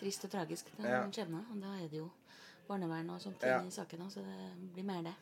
trist 0.00 0.24
og 0.26 0.30
tragisk, 0.34 0.70
den 0.76 0.86
Ja. 0.90 1.02
skjebnen. 1.10 1.44
Og 1.52 1.60
da 1.62 1.74
er 1.78 1.88
det 1.88 1.98
jo 1.98 2.10
barnevern 2.68 3.10
og 3.10 3.20
sånt 3.20 3.42
Ja. 3.42 3.60
i 3.62 3.70
saken 3.70 4.06
òg, 4.06 4.10
så 4.10 4.20
det 4.22 4.72
blir 4.74 4.84
mer 4.84 5.02
det. 5.02 5.14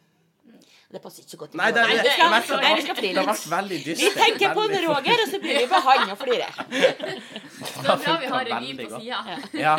Det 0.91 0.99
passer 1.03 1.23
ikke 1.23 1.31
så 1.31 1.39
godt. 1.39 1.53
Nei, 1.55 1.69
det, 1.71 1.83
det, 1.87 1.97
det, 1.97 2.03
det, 2.03 2.07
det, 2.11 3.01
det 3.01 3.21
har 3.21 3.27
vært 3.29 3.45
veldig 3.53 3.77
Vi 3.87 4.09
tenker 4.17 4.55
på 4.57 4.65
veldig- 4.65 4.81
Roger, 4.89 5.21
og 5.23 5.29
så 5.31 5.39
blir 5.45 5.59
vi 5.61 5.67
på 5.71 5.81
han 5.87 6.11
og 6.11 6.19
flirer. 6.19 6.57
Det 7.61 7.93
er 7.93 8.01
bra 8.01 8.17
vi 8.19 8.31
har 8.33 8.49
revy 8.49 8.73
på 8.81 8.89
sida. 8.99 9.37
Ja, 9.55 9.75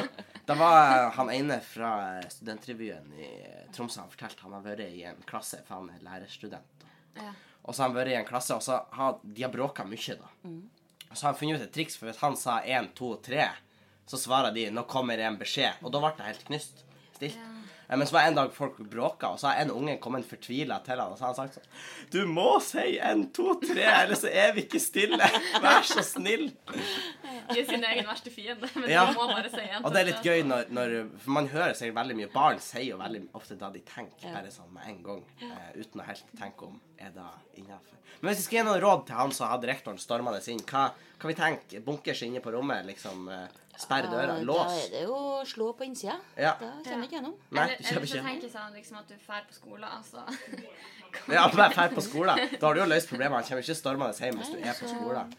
det 0.47 0.55
var 0.57 1.09
han 1.17 1.31
ene 1.33 1.57
fra 1.65 1.91
studentrevyen 2.31 3.11
i 3.19 3.27
Tromsø 3.75 4.01
han 4.01 4.11
fortalte 4.13 4.45
han 4.45 4.55
har 4.55 4.63
vært 4.65 4.85
i 4.87 5.03
en 5.09 5.19
klasse, 5.27 5.59
for 5.67 5.81
han 5.81 5.89
er 5.93 6.05
lærerstudent. 6.05 6.85
Og 7.61 7.75
så 7.75 7.83
har 7.83 7.89
han 7.89 7.97
vært 7.97 8.13
i 8.13 8.17
en 8.21 8.27
klasse, 8.27 8.55
og 8.55 8.63
så 8.65 8.79
har 8.97 9.19
de 9.23 9.43
har 9.45 9.51
bråka 9.53 9.83
mye, 9.87 10.15
da. 10.17 10.31
Mm. 10.47 10.61
Og 11.09 11.17
så 11.17 11.25
har 11.27 11.33
han 11.33 11.39
funnet 11.41 11.59
ut 11.61 11.67
et 11.67 11.73
triks, 11.75 11.97
for 11.99 12.07
hvis 12.09 12.21
han 12.23 12.37
sa 12.39 12.61
én, 12.63 12.87
to, 12.97 13.13
tre, 13.23 13.49
så 14.07 14.17
svarer 14.19 14.51
de 14.55 14.69
'nå 14.71 14.83
kommer 14.87 15.19
en 15.19 15.37
beskjed'. 15.39 15.83
Og 15.83 15.91
da 15.91 15.99
ble 15.99 16.13
det 16.17 16.25
helt 16.31 16.45
knust. 16.47 16.83
Stilt. 17.15 17.37
Eh, 17.91 17.97
Men 17.97 18.07
så 18.07 18.13
var 18.15 18.21
det 18.21 18.27
en 18.31 18.35
dag 18.35 18.53
folk 18.55 18.77
bråka, 18.77 19.27
og 19.33 19.39
så 19.39 19.47
har 19.51 19.61
en 19.65 19.71
unge 19.71 19.97
kommet 19.99 20.25
fortvila 20.25 20.79
til 20.85 20.97
han, 20.99 21.11
og 21.11 21.17
så 21.19 21.25
har 21.27 21.33
han 21.33 21.35
sagt 21.35 21.59
sånn 21.59 22.11
'Du 22.11 22.25
må 22.25 22.59
si 22.61 22.97
en, 22.99 23.25
to, 23.31 23.53
tre, 23.59 23.83
eller 24.03 24.15
så 24.15 24.27
er 24.31 24.53
vi 24.55 24.61
ikke 24.63 24.79
stille. 24.79 25.17
Vær 25.61 25.83
så 25.83 25.99
snill'. 26.01 26.51
Er 27.51 27.65
sin 27.67 27.83
egen 27.83 28.05
verste 28.07 28.31
fiende. 28.31 28.69
Men 28.75 28.89
Ja. 28.89 29.05
de 29.11 29.13
må 29.17 29.27
bare 29.27 29.49
si 29.49 29.59
en 29.59 29.85
Og 29.85 29.91
det 29.93 29.99
er 30.01 30.05
litt 30.05 30.23
gøy 30.23 30.43
når, 30.43 30.65
når 30.69 31.09
For 31.19 31.31
man 31.31 31.47
hører 31.47 31.73
sikkert 31.73 31.95
veldig 31.95 32.15
mye 32.15 32.31
Barn 32.33 32.59
sier 32.59 32.85
jo 32.91 32.97
veldig 32.97 33.27
ofte 33.33 33.57
da 33.57 33.69
de 33.69 33.79
tenker, 33.81 34.31
bare 34.33 34.51
sånn 34.51 34.71
med 34.73 34.83
en 34.87 35.03
gang. 35.03 35.23
Eh, 35.41 35.79
uten 35.81 36.01
å 36.01 36.05
helt 36.05 36.23
tenke 36.37 36.63
om 36.67 36.79
er 36.99 37.09
da 37.09 37.27
innafor. 37.57 37.97
Men 38.21 38.29
hvis 38.33 38.37
vi 38.37 38.43
skal 38.43 38.57
gi 38.59 38.63
noen 38.69 38.81
råd 38.81 39.05
til 39.07 39.15
han 39.15 39.31
som 39.31 39.47
hadde 39.49 39.67
rektoren 39.67 39.97
stormende 39.97 40.41
inn, 40.47 40.59
hva 40.59 40.91
kan 41.19 41.27
vi 41.27 41.33
tenke? 41.33 41.83
Bunkers 41.83 42.21
inne 42.23 42.39
på 42.39 42.51
rommet? 42.53 42.85
Liksom 42.85 43.27
eh, 43.81 43.85
sperre 43.85 44.11
døra? 44.11 44.37
Ja, 44.39 44.45
Da 44.45 44.77
er 44.77 44.89
det 44.93 45.03
jo 45.07 45.15
å 45.17 45.45
slå 45.45 45.71
på 45.77 45.83
innsida. 45.87 46.17
Ja. 46.37 46.53
Da 46.61 46.71
kommer 46.85 47.01
vi 47.01 47.09
ikke 47.09 47.17
gjennom. 47.19 47.35
Nei, 47.51 47.63
Eller, 47.65 47.75
eller 47.91 48.07
så 48.07 48.13
tenker 48.21 48.29
tenker 48.29 48.53
sånn 48.55 48.73
liksom 48.77 48.97
at 49.01 49.07
du 49.09 49.15
drar 49.27 49.43
på 49.49 49.53
skolen, 49.59 49.89
altså. 49.89 50.25
Ja, 51.27 51.47
bare 51.55 51.69
drar 51.73 51.89
på 51.95 52.01
skolen. 52.05 52.37
Da 52.59 52.67
har 52.67 52.73
du 52.77 52.81
jo 52.81 52.89
løst 52.91 53.09
problemene. 53.11 53.43
Kommer 53.47 53.65
ikke 53.65 53.75
stormende 53.75 54.13
hjem 54.17 54.37
hvis 54.41 54.53
du 54.53 54.59
er 54.61 54.73
på 54.77 54.85
så- 54.87 54.95
skolen. 54.95 55.33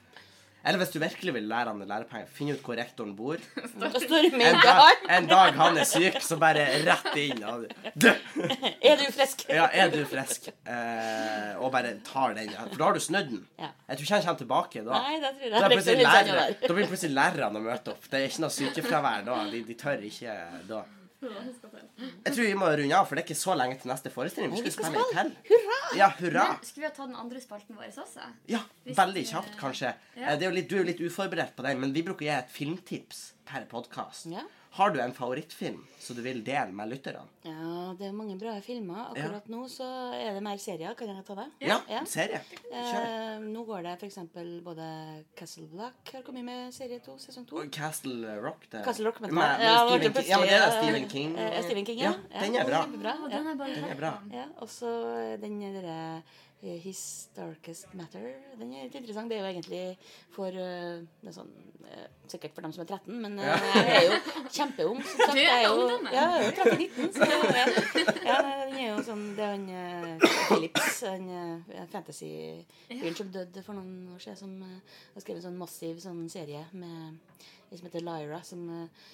Eller 0.62 0.78
hvis 0.78 0.92
du 0.94 0.98
virkelig 1.02 1.32
vil 1.34 1.48
lære 1.50 1.72
han 1.72 1.82
lærepenger, 1.90 2.28
finn 2.30 2.52
ut 2.54 2.60
hvor 2.62 2.76
rektoren 2.78 3.16
bor. 3.18 3.40
En 3.66 4.58
dag, 4.62 5.00
en 5.16 5.26
dag 5.30 5.56
han 5.58 5.80
er 5.82 5.88
syk, 5.88 6.20
så 6.22 6.38
bare 6.38 6.66
rett 6.86 7.08
inn. 7.18 7.42
Og! 7.42 7.66
Er 8.92 8.96
du 9.00 9.04
frisk? 9.14 9.44
Ja, 9.50 9.66
er 9.72 9.90
du 9.90 10.00
frisk? 10.06 10.48
Eh, 10.66 11.52
og 11.58 11.72
bare 11.74 11.96
tar 12.06 12.34
den. 12.38 12.50
For 12.54 12.78
da 12.78 12.88
har 12.90 12.96
du 12.98 13.02
snudd 13.02 13.30
den. 13.32 13.44
Jeg 13.58 13.98
tror 13.98 14.06
ikke 14.06 14.14
han 14.14 14.24
kommer 14.26 14.42
tilbake 14.44 14.84
da. 14.86 15.02
Nei, 15.02 15.18
det 15.22 15.34
tror 15.36 15.46
jeg. 15.48 15.52
Da, 15.52 15.70
plutselig 15.74 16.08
da 16.66 16.76
blir 16.78 16.90
plutselig 16.90 17.14
lærerne 17.18 17.62
å 17.62 17.66
møte 17.66 17.94
opp. 17.94 18.08
Det 18.10 18.20
er 18.20 18.28
ikke 18.30 18.44
noe 18.46 18.54
sykefravær 18.56 19.24
da. 19.26 19.38
De, 19.52 19.62
de 19.66 19.78
tør 19.78 20.04
ikke 20.08 20.36
da. 20.70 20.82
Jeg 21.22 22.34
tror 22.34 22.44
vi 22.46 22.54
må 22.58 22.68
runde 22.78 22.96
av, 22.98 23.06
for 23.06 23.14
det 23.18 23.22
er 23.22 23.26
ikke 23.28 23.38
så 23.38 23.54
lenge 23.58 23.76
til 23.82 23.90
neste 23.92 24.10
forestilling. 24.10 24.50
Vi 24.54 24.62
vi 24.62 24.70
skal 24.72 24.88
skal 24.88 24.92
spille 24.92 25.04
en 25.22 25.30
til. 25.30 25.52
Hurra! 25.52 25.78
Ja, 25.98 26.08
hurra. 26.18 26.46
Men 26.56 26.64
skulle 26.66 26.82
vi 26.84 26.88
ha 26.88 26.94
tatt 26.96 27.10
den 27.12 27.18
andre 27.22 27.42
spalten 27.44 27.78
vår 27.78 27.90
også? 28.04 28.26
Ja, 28.50 28.62
veldig 28.86 29.24
kjapt, 29.30 29.54
kanskje. 29.60 29.92
ja. 30.16 30.26
Eh, 30.32 30.38
Det 30.38 30.48
er 30.48 30.56
litt, 30.56 30.68
du 30.70 30.74
er 30.76 30.82
jo 30.82 30.88
litt 30.90 31.00
uforberedt 31.06 31.54
på 31.56 31.62
den, 31.68 31.80
men 31.80 31.92
vi 31.94 32.02
bruker 32.02 32.24
å 32.26 32.28
gi 32.28 32.34
et 32.38 32.50
filmtips 32.50 33.32
per 33.46 33.66
podkast. 33.70 34.26
Ja. 34.32 34.42
Har 34.72 34.90
du 34.90 35.00
en 35.04 35.12
favorittfilm 35.12 35.82
som 36.00 36.16
du 36.16 36.22
vil 36.24 36.38
dele 36.44 36.72
med 36.72 36.88
lytterne? 36.88 37.26
Ja, 37.44 37.90
det 37.98 38.06
er 38.08 38.14
mange 38.16 38.38
bra 38.40 38.54
filmer. 38.64 39.10
Akkurat 39.10 39.50
nå 39.52 39.66
så 39.68 39.84
er 40.16 40.32
det 40.32 40.42
mer 40.46 40.56
serier. 40.62 40.94
Kan 40.96 41.10
jeg 41.12 41.24
ta 41.26 41.34
det? 41.36 41.44
Ja, 41.60 41.76
Ja. 41.90 42.00
serie. 42.08 42.40
Kjør. 42.70 43.02
Eh, 43.02 43.44
nå 43.52 43.66
går 43.68 43.82
det 43.84 43.92
f.eks. 44.00 44.16
både 44.64 44.86
Castle 45.36 45.66
Black 45.74 46.12
har 46.14 46.22
kommet 46.22 46.44
med 46.48 46.72
serie 46.72 47.00
to, 47.04 47.18
sesong 47.18 47.44
to. 47.46 47.66
Castle 47.70 48.38
Rock. 48.40 48.64
Det. 48.70 48.82
Castle 48.84 49.10
Rock, 49.10 49.20
men- 49.20 49.34
med, 49.34 49.58
med 49.58 49.66
Ja, 49.66 49.84
det 49.84 50.14
Stephen 50.14 50.14
King. 50.14 50.30
Ja, 50.30 50.38
men 50.38 50.48
det 50.48 50.60
er 50.62 50.70
Stephen 50.70 51.04
eh, 51.04 51.08
King. 51.10 51.36
eh, 51.38 51.62
Stephen 51.62 51.86
King, 51.86 51.98
ja. 51.98 52.14
ja. 52.32 52.40
Den 52.40 52.56
er 52.56 52.64
bra. 52.64 52.86
Ja. 53.28 53.38
den 53.38 53.46
er 53.60 53.90
er 53.90 53.94
bra. 54.00 54.12
Ja, 54.32 54.46
og 54.56 54.68
så 54.68 54.88
den 55.40 55.60
derre 55.60 56.22
eh, 56.62 56.78
His 56.80 57.28
Darkest 57.36 57.92
Matter. 57.94 58.32
Den 58.58 58.72
er 58.72 58.84
litt 58.86 58.94
interessant. 58.94 59.28
Det 59.28 59.38
er 59.38 59.42
jo 59.42 59.52
egentlig 59.52 59.84
for 60.30 60.48
uh, 60.48 61.02
det 61.02 61.28
er 61.28 61.36
sånn, 61.36 61.50
eh, 61.58 61.71
Sikkert 62.32 62.54
for 62.56 62.64
dem 62.64 62.72
som 62.72 62.80
er 62.84 62.88
13, 62.94 63.16
men 63.20 63.34
eh, 63.38 63.44
Ja. 63.44 63.56
jeg 63.76 63.96
er 63.96 64.04
jo 64.06 64.18
kjempeung. 64.56 65.00
Sagt, 65.04 65.32
Du 65.34 65.38
er 65.38 65.42
jeg 65.42 65.56
er 65.58 65.68
jo, 65.68 65.88
ja, 65.90 66.10
jeg 66.12 66.28
er 66.32 66.44
jo 66.44 66.52
30-19. 66.58 67.10
Så 67.12 67.26
det, 67.28 68.04
ja. 68.24 68.36
den 68.40 68.76
er 68.78 68.86
jo 68.86 69.02
sånn 69.04 69.24
Det 69.36 69.44
er 69.44 69.50
han 69.52 69.66
Philips, 70.22 70.46
Phillips, 70.48 71.00
han 71.04 71.26
uh, 71.28 71.82
fantasy-fyren 71.92 73.18
som 73.18 73.32
døde 73.34 73.64
for 73.66 73.76
noen 73.76 74.14
år 74.14 74.22
siden, 74.24 74.38
som 74.40 74.54
eh, 74.64 75.02
har 75.16 75.24
skrevet 75.24 75.42
en 75.42 75.48
sånn 75.50 75.60
massiv 75.60 76.00
sånn 76.04 76.22
serie 76.32 76.64
med 76.72 77.18
en 77.68 77.76
som 77.78 77.86
heter 77.88 78.06
Lyra, 78.06 78.40
som 78.46 78.64
eh, 78.70 79.10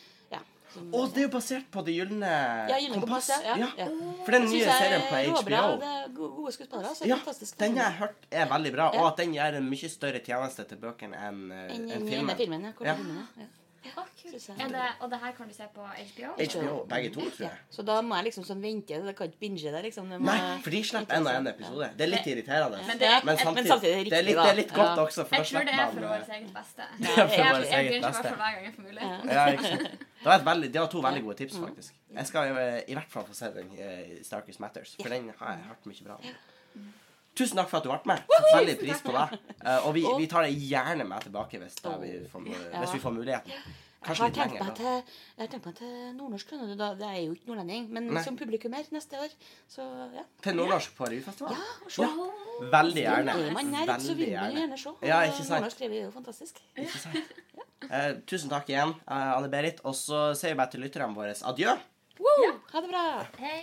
ja, 0.68 0.74
som, 0.74 0.88
Å, 0.94 1.02
det 1.14 1.22
er 1.22 1.26
jo 1.26 1.32
basert 1.32 1.70
på 1.72 1.84
Det 1.86 1.94
gylne 1.96 2.32
Ja, 2.68 2.78
kompass, 2.94 3.28
ja, 3.28 3.56
ja, 3.56 3.68
ja. 3.78 3.86
For 4.24 4.32
den 4.36 4.48
nye 4.50 4.64
serien 4.64 5.02
på 5.08 5.22
HBO 5.32 5.42
bra, 5.48 5.62
Det 5.76 5.92
er 5.94 6.08
gode 6.16 6.52
skuespillere. 6.52 6.94
Så 6.94 7.06
ja, 7.08 7.18
den 7.58 7.76
jeg 7.76 7.84
har 7.84 7.96
hørt 8.02 8.26
er 8.30 8.46
veldig 8.52 8.72
bra, 8.76 8.90
og 8.98 9.06
at 9.12 9.16
den 9.24 9.32
gjør 9.34 9.56
en 9.62 9.70
mye 9.70 9.88
større 9.88 10.20
tjeneste 10.20 10.64
til 10.68 10.76
bøkene 10.78 11.16
enn 11.16 11.40
en, 11.52 11.70
enn 11.70 11.90
enn 11.90 12.08
filmen. 12.08 12.36
filmen. 12.36 12.68
Ja, 12.80 12.92
Ja. 12.92 12.96
ja. 13.38 13.46
Jeg. 13.88 14.68
Det, 14.68 14.80
og 15.00 15.08
det 15.10 15.18
her 15.22 15.32
kan 15.32 15.48
du 15.48 15.54
se 15.54 15.64
på 15.72 15.80
HBO? 15.80 16.32
HBO, 16.36 16.84
begge 16.90 17.08
to, 17.14 17.20
tror 17.20 17.46
Ja. 17.46 17.48
jeg. 17.48 17.58
Så 17.72 17.82
da 17.86 18.02
må 18.02 18.16
jeg 18.18 18.24
liksom 18.26 18.44
sånn 18.44 18.60
vente. 18.60 18.92
Jeg 18.92 19.14
kan 19.16 19.26
ikke 19.30 19.38
binge 19.40 19.62
det, 19.72 19.82
liksom. 19.86 20.10
Det 20.10 20.18
må, 20.20 20.26
Nei, 20.28 20.58
for 20.60 20.70
de 20.74 20.82
slipper 20.84 21.14
en 21.16 21.26
og 21.26 21.32
en 21.38 21.46
episode. 21.46 21.88
Det 21.96 22.04
er 22.04 22.10
litt 22.10 22.26
irriterende. 22.26 22.82
Men 22.86 22.98
det 22.98 23.06
er- 23.08 23.24
Men 23.24 23.26
men 23.26 23.38
samtidig, 23.38 23.68
samtidig 23.70 23.94
er 23.94 24.04
det 24.04 24.10
det 24.10 24.18
er 24.18 24.22
litt, 24.28 24.36
det 24.36 24.50
er 24.50 24.56
litt 24.56 24.72
godt 24.74 24.96
Ja. 24.98 25.04
også, 25.06 25.24
for 25.28 25.36
Jeg 25.36 25.46
tror 25.46 25.64
det 25.64 25.74
er 25.74 25.90
for 25.90 26.00
vårt 26.00 26.28
eh, 26.28 26.36
eget 26.36 26.52
beste. 26.58 26.82
Ja, 27.00 27.14
for 27.14 27.20
Jeg, 27.20 27.38
jeg, 27.38 27.54
jeg 27.54 27.70
jeg, 27.70 27.86
begynner 27.88 27.96
i 27.96 28.00
hvert 28.00 28.12
beste. 28.12 28.28
fall 28.28 28.36
hver 28.36 28.52
gang 28.54 28.64
jeg 28.64 28.74
får 28.74 28.82
muligheten. 28.82 29.30
ja, 29.30 29.46
ikke 29.46 29.64
sant? 29.64 30.04
Det 30.18 30.26
var, 30.26 30.42
veldig, 30.44 30.68
det 30.74 30.80
var 30.82 30.88
to 30.90 31.00
veldig 31.04 31.22
gode 31.24 31.36
tips, 31.38 31.58
faktisk. 31.62 31.94
Jeg 32.14 32.26
skal 32.26 32.56
eh, 32.58 32.78
i 32.90 32.94
hvert 32.96 33.10
fall 33.12 33.26
få 33.28 33.34
se 33.38 33.50
den 33.54 33.68
i 33.78 34.22
Starkest 34.26 34.60
Matters, 34.60 34.96
for 34.98 35.08
den 35.14 35.28
har 35.38 35.52
jeg 35.54 35.68
hørt 35.68 35.86
mye 35.86 36.06
bra 36.08 36.16
om. 36.18 36.88
Tusen 37.38 37.60
takk 37.60 37.68
for 37.70 37.78
at 37.78 37.84
du 37.86 37.90
ble 37.92 38.00
med. 38.10 38.24
Setter 38.32 38.56
veldig 38.56 38.74
pris 38.80 39.02
på 39.04 39.12
deg. 39.14 39.36
Eh, 39.62 39.84
og 39.86 39.92
vi, 39.94 40.02
vi 40.18 40.26
tar 40.30 40.48
deg 40.48 40.64
gjerne 40.72 41.06
med 41.06 41.22
tilbake 41.28 41.60
hvis, 41.62 41.76
vi, 42.02 42.14
får, 42.32 42.48
hvis 42.80 42.96
vi 42.96 43.02
får 43.04 43.14
muligheten. 43.14 43.68
Jeg 43.98 44.06
Kanskje 44.06 44.26
jeg 44.28 44.34
har 44.38 45.48
tenkt 45.50 45.64
meg 45.66 45.74
til 45.74 45.94
nordnorsk. 46.14 46.46
skjønner 46.52 46.68
du, 46.70 46.74
da. 46.78 46.88
Det 46.94 47.06
er 47.08 47.16
jo 47.24 47.32
ikke 47.34 47.48
nordlending, 47.50 47.88
men 47.90 48.06
Nei. 48.14 48.22
som 48.22 48.36
publikummer 48.38 48.86
neste 48.94 49.18
år. 49.18 49.32
Så 49.68 49.82
ja. 50.14 50.22
Til 50.44 50.54
nordnorsk 50.54 50.94
på 50.96 51.08
revyfestival? 51.10 51.56
Ja, 51.58 51.90
se. 51.90 52.06
Ja, 52.06 52.28
veldig 52.76 53.02
gjerne. 53.02 53.34
Er 53.48 53.56
man 53.56 53.72
nerd, 53.74 53.92
så 54.04 54.14
vil 54.14 54.30
man 54.36 54.54
jo 54.54 54.60
gjerne. 54.62 54.78
se. 54.78 54.94
Ja, 55.02 55.18
ikke 55.26 55.42
sant. 55.42 55.50
Nordnorsk 55.56 55.76
skriver 55.80 55.98
er 55.98 56.04
jo 56.06 56.12
fantastisk. 56.14 56.62
Ikke 56.76 57.02
sant? 57.02 57.34
Eh, 57.88 58.08
tusen 58.26 58.50
takk 58.50 58.70
igjen, 58.70 58.94
eh, 59.06 59.32
Anne 59.34 59.50
Berit. 59.50 59.82
Og 59.84 59.94
så 59.98 60.28
sier 60.38 60.54
vi 60.54 60.60
bare 60.62 60.70
til 60.70 60.80
lytterne 60.86 61.14
våre 61.18 61.34
adjø. 61.50 61.74
Ja. 62.18 62.52
Ha 62.72 62.80
det 62.84 62.90
bra. 62.90 63.04
Hei, 63.42 63.58